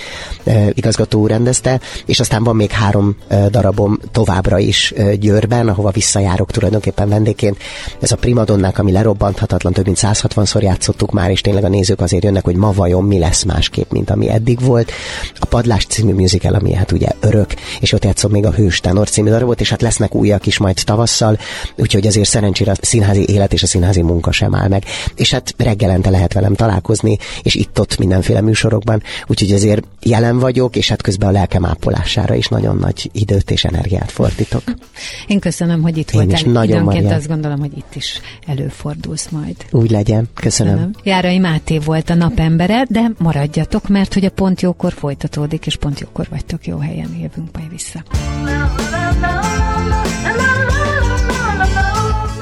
igazgató 0.74 1.20
úr 1.20 1.30
rendezte, 1.30 1.80
és 2.05 2.20
aztán 2.20 2.43
van 2.43 2.55
még 2.55 2.72
három 2.72 3.16
darabom 3.49 3.99
továbbra 4.11 4.59
is 4.59 4.93
Győrben, 5.20 5.68
ahova 5.68 5.91
visszajárok 5.91 6.51
tulajdonképpen 6.51 7.09
vendégként. 7.09 7.57
Ez 7.99 8.11
a 8.11 8.16
primadonnák, 8.16 8.80
ami 8.80 8.91
lerobbanthatatlan, 8.91 9.74
több 9.74 9.86
mint 9.86 9.99
160-szor 10.01 10.61
játszottuk 10.61 11.11
már, 11.11 11.30
és 11.30 11.41
tényleg 11.41 11.63
a 11.63 11.70
nézők 11.70 12.01
azért 12.01 12.24
jönnek, 12.24 12.43
hogy 12.43 12.55
ma 12.55 12.72
vajon 12.72 13.03
mi 13.03 13.20
lesz 13.20 13.43
másképp, 13.43 13.91
mint 13.91 14.09
ami 14.09 14.30
eddig 14.30 14.61
volt. 14.61 14.91
A 15.39 15.45
Padlás 15.45 15.86
című 15.86 16.13
musical, 16.13 16.55
ami 16.56 16.74
hát 16.74 16.91
ugye 16.91 17.08
örök, 17.20 17.53
és 17.80 17.91
ott 17.91 18.03
játszom 18.03 18.32
még 18.32 18.45
a 18.45 18.51
Hős 18.51 18.80
Tenor 18.80 19.10
című 19.10 19.30
darabot, 19.30 19.62
és 19.62 19.70
hát 19.70 19.82
lesznek 19.82 20.16
újak 20.16 20.45
is 20.45 20.58
majd 20.58 20.82
tavasszal, 20.84 21.38
úgyhogy 21.78 22.08
azért 22.08 22.30
szerencsére 22.30 22.72
a 22.72 22.76
színházi 22.82 23.26
élet 23.28 23.53
és 23.53 23.64
a 23.64 23.68
színházi 23.68 24.01
munka 24.01 24.32
sem 24.32 24.56
áll 24.56 24.68
meg. 24.68 24.84
És 25.16 25.32
hát 25.32 25.53
reggelente 25.58 26.10
lehet 26.10 26.34
velem 26.34 26.53
találkozni, 26.53 27.18
és 27.43 27.56
itt-ott 27.56 27.97
mindenféle 27.97 28.41
műsorokban, 28.41 29.03
úgyhogy 29.28 29.51
azért 29.51 29.84
jelen 30.01 30.39
vagyok, 30.39 30.76
és 30.76 30.89
hát 30.89 31.01
közben 31.01 31.30
a 31.30 31.32
lelkem 31.32 31.66
ápolására 31.66 32.36
is 32.36 32.47
nagyon 32.47 32.78
nagy 32.78 33.10
időt 33.14 33.51
és 33.51 33.64
energiát 33.64 34.12
fordítok. 34.12 34.64
Én 35.28 35.39
köszönöm, 35.39 35.82
hogy 35.82 35.97
itt 35.97 36.12
Én 36.12 36.20
voltál. 36.20 36.36
Is 36.36 36.43
nagyon 36.43 36.64
Időnként 36.64 37.03
Marian. 37.03 37.14
azt 37.14 37.28
gondolom, 37.28 37.60
hogy 37.60 37.78
itt 37.78 37.95
is 37.95 38.22
előfordulsz 38.47 39.28
majd. 39.30 39.56
Úgy 39.72 39.91
legyen. 39.91 40.30
Köszönöm. 40.34 40.74
köszönöm. 40.74 40.95
Járai 41.03 41.38
Máté 41.38 41.78
volt 41.78 42.10
a 42.10 42.14
napembere, 42.14 42.86
de 42.89 43.12
maradjatok, 43.18 43.88
mert 43.88 44.14
hogy 44.14 44.26
a 44.26 44.30
pont 44.30 44.62
jókor 44.62 44.93
folytatódik, 44.93 45.66
és 45.66 45.76
pont 45.76 45.99
jókor 45.99 46.28
vagytok 46.48 46.68
jó 46.68 46.78
helyen, 46.78 47.10
jövünk 47.22 47.58
majd 47.58 47.70
vissza. 47.70 48.04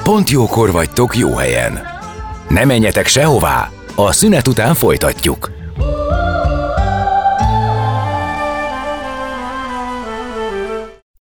Pont 0.03 0.29
jókor 0.29 0.71
vagytok 0.71 1.17
jó 1.17 1.35
helyen. 1.35 1.79
Ne 2.49 2.65
menjetek 2.65 3.07
sehová, 3.07 3.69
a 3.95 4.11
szünet 4.11 4.47
után 4.47 4.73
folytatjuk. 4.73 5.51